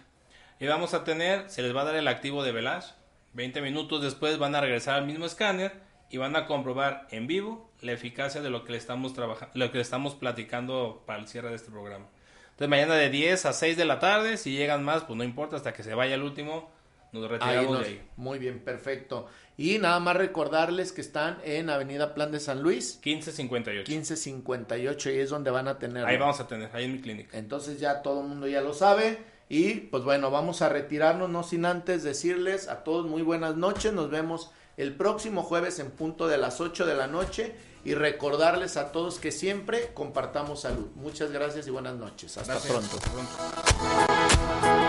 Y 0.59 0.67
vamos 0.67 0.93
a 0.93 1.03
tener, 1.03 1.49
se 1.49 1.61
les 1.61 1.75
va 1.75 1.81
a 1.81 1.85
dar 1.85 1.95
el 1.95 2.07
activo 2.07 2.43
de 2.43 2.51
Velage. 2.51 2.93
20 3.33 3.61
minutos 3.61 4.01
después 4.01 4.37
van 4.37 4.53
a 4.55 4.61
regresar 4.61 4.95
al 4.95 5.05
mismo 5.05 5.25
escáner 5.25 5.73
y 6.09 6.17
van 6.17 6.35
a 6.35 6.45
comprobar 6.45 7.07
en 7.09 7.25
vivo 7.25 7.71
la 7.81 7.91
eficacia 7.93 8.41
de 8.41 8.49
lo 8.51 8.63
que 8.63 8.73
le 8.73 8.77
estamos 8.77 9.13
trabajando, 9.13 9.51
lo 9.55 9.71
que 9.71 9.77
le 9.77 9.81
estamos 9.81 10.13
platicando 10.13 11.03
para 11.07 11.19
el 11.19 11.27
cierre 11.27 11.49
de 11.49 11.55
este 11.55 11.71
programa. 11.71 12.05
Entonces 12.51 12.69
mañana 12.69 12.93
de 12.93 13.09
10 13.09 13.47
a 13.47 13.53
6 13.53 13.75
de 13.77 13.85
la 13.85 13.97
tarde, 13.99 14.37
si 14.37 14.51
llegan 14.51 14.83
más, 14.83 15.03
pues 15.05 15.17
no 15.17 15.23
importa, 15.23 15.55
hasta 15.55 15.73
que 15.73 15.81
se 15.81 15.95
vaya 15.95 16.13
el 16.13 16.21
último, 16.21 16.69
nos 17.11 17.23
Ahí 17.23 17.29
retiramos 17.29 17.71
nos- 17.71 17.81
de 17.81 17.87
ahí. 17.87 18.01
Muy 18.17 18.37
bien, 18.37 18.59
perfecto. 18.59 19.27
Y 19.55 19.77
nada 19.77 19.99
más 19.99 20.17
recordarles 20.17 20.91
que 20.91 21.01
están 21.01 21.37
en 21.43 21.69
Avenida 21.69 22.15
Plan 22.15 22.31
de 22.31 22.39
San 22.39 22.63
Luis, 22.63 22.99
1558. 23.03 23.89
1558, 23.91 25.11
y 25.11 25.19
es 25.19 25.29
donde 25.29 25.51
van 25.51 25.67
a 25.67 25.77
tener. 25.77 26.05
Ahí 26.05 26.17
vamos 26.17 26.39
a 26.39 26.47
tener, 26.47 26.69
ahí 26.75 26.85
en 26.85 26.93
mi 26.93 27.01
clínica. 27.01 27.37
Entonces 27.37 27.79
ya 27.79 28.01
todo 28.01 28.21
el 28.21 28.27
mundo 28.27 28.47
ya 28.47 28.61
lo 28.61 28.73
sabe. 28.73 29.19
Y 29.49 29.73
pues 29.75 30.03
bueno, 30.03 30.31
vamos 30.31 30.63
a 30.63 30.69
retirarnos, 30.69 31.29
no 31.29 31.43
sin 31.43 31.65
antes 31.65 32.01
decirles 32.01 32.67
a 32.67 32.83
todos 32.83 33.05
muy 33.05 33.21
buenas 33.21 33.55
noches. 33.55 33.93
Nos 33.93 34.09
vemos 34.09 34.49
el 34.77 34.95
próximo 34.95 35.43
jueves 35.43 35.77
en 35.77 35.91
punto 35.91 36.27
de 36.27 36.37
las 36.37 36.59
8 36.59 36.85
de 36.87 36.95
la 36.95 37.07
noche. 37.07 37.53
Y 37.85 37.95
recordarles 37.95 38.77
a 38.77 38.93
todos 38.93 39.19
que 39.19 39.33
siempre 39.33 39.91
compartamos 39.93 40.61
salud. 40.61 40.87
Muchas 40.95 41.31
gracias 41.31 41.67
y 41.67 41.69
buenas 41.69 41.95
noches. 41.95 42.37
Hasta 42.37 42.53
Gracias. 42.53 42.71
pronto. 42.71 42.95
Hasta 42.95 43.11
pronto. 43.11 44.82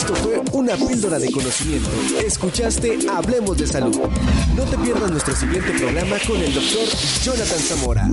Esto 0.00 0.14
fue 0.14 0.40
una 0.52 0.76
píldora 0.76 1.18
de 1.18 1.30
conocimiento. 1.30 1.90
Escuchaste 2.26 3.00
Hablemos 3.14 3.58
de 3.58 3.66
Salud. 3.66 3.98
No 4.56 4.62
te 4.62 4.78
pierdas 4.78 5.10
nuestro 5.10 5.36
siguiente 5.36 5.72
programa 5.72 6.16
con 6.26 6.40
el 6.40 6.54
doctor 6.54 6.88
Jonathan 7.22 7.58
Zamora. 7.58 8.08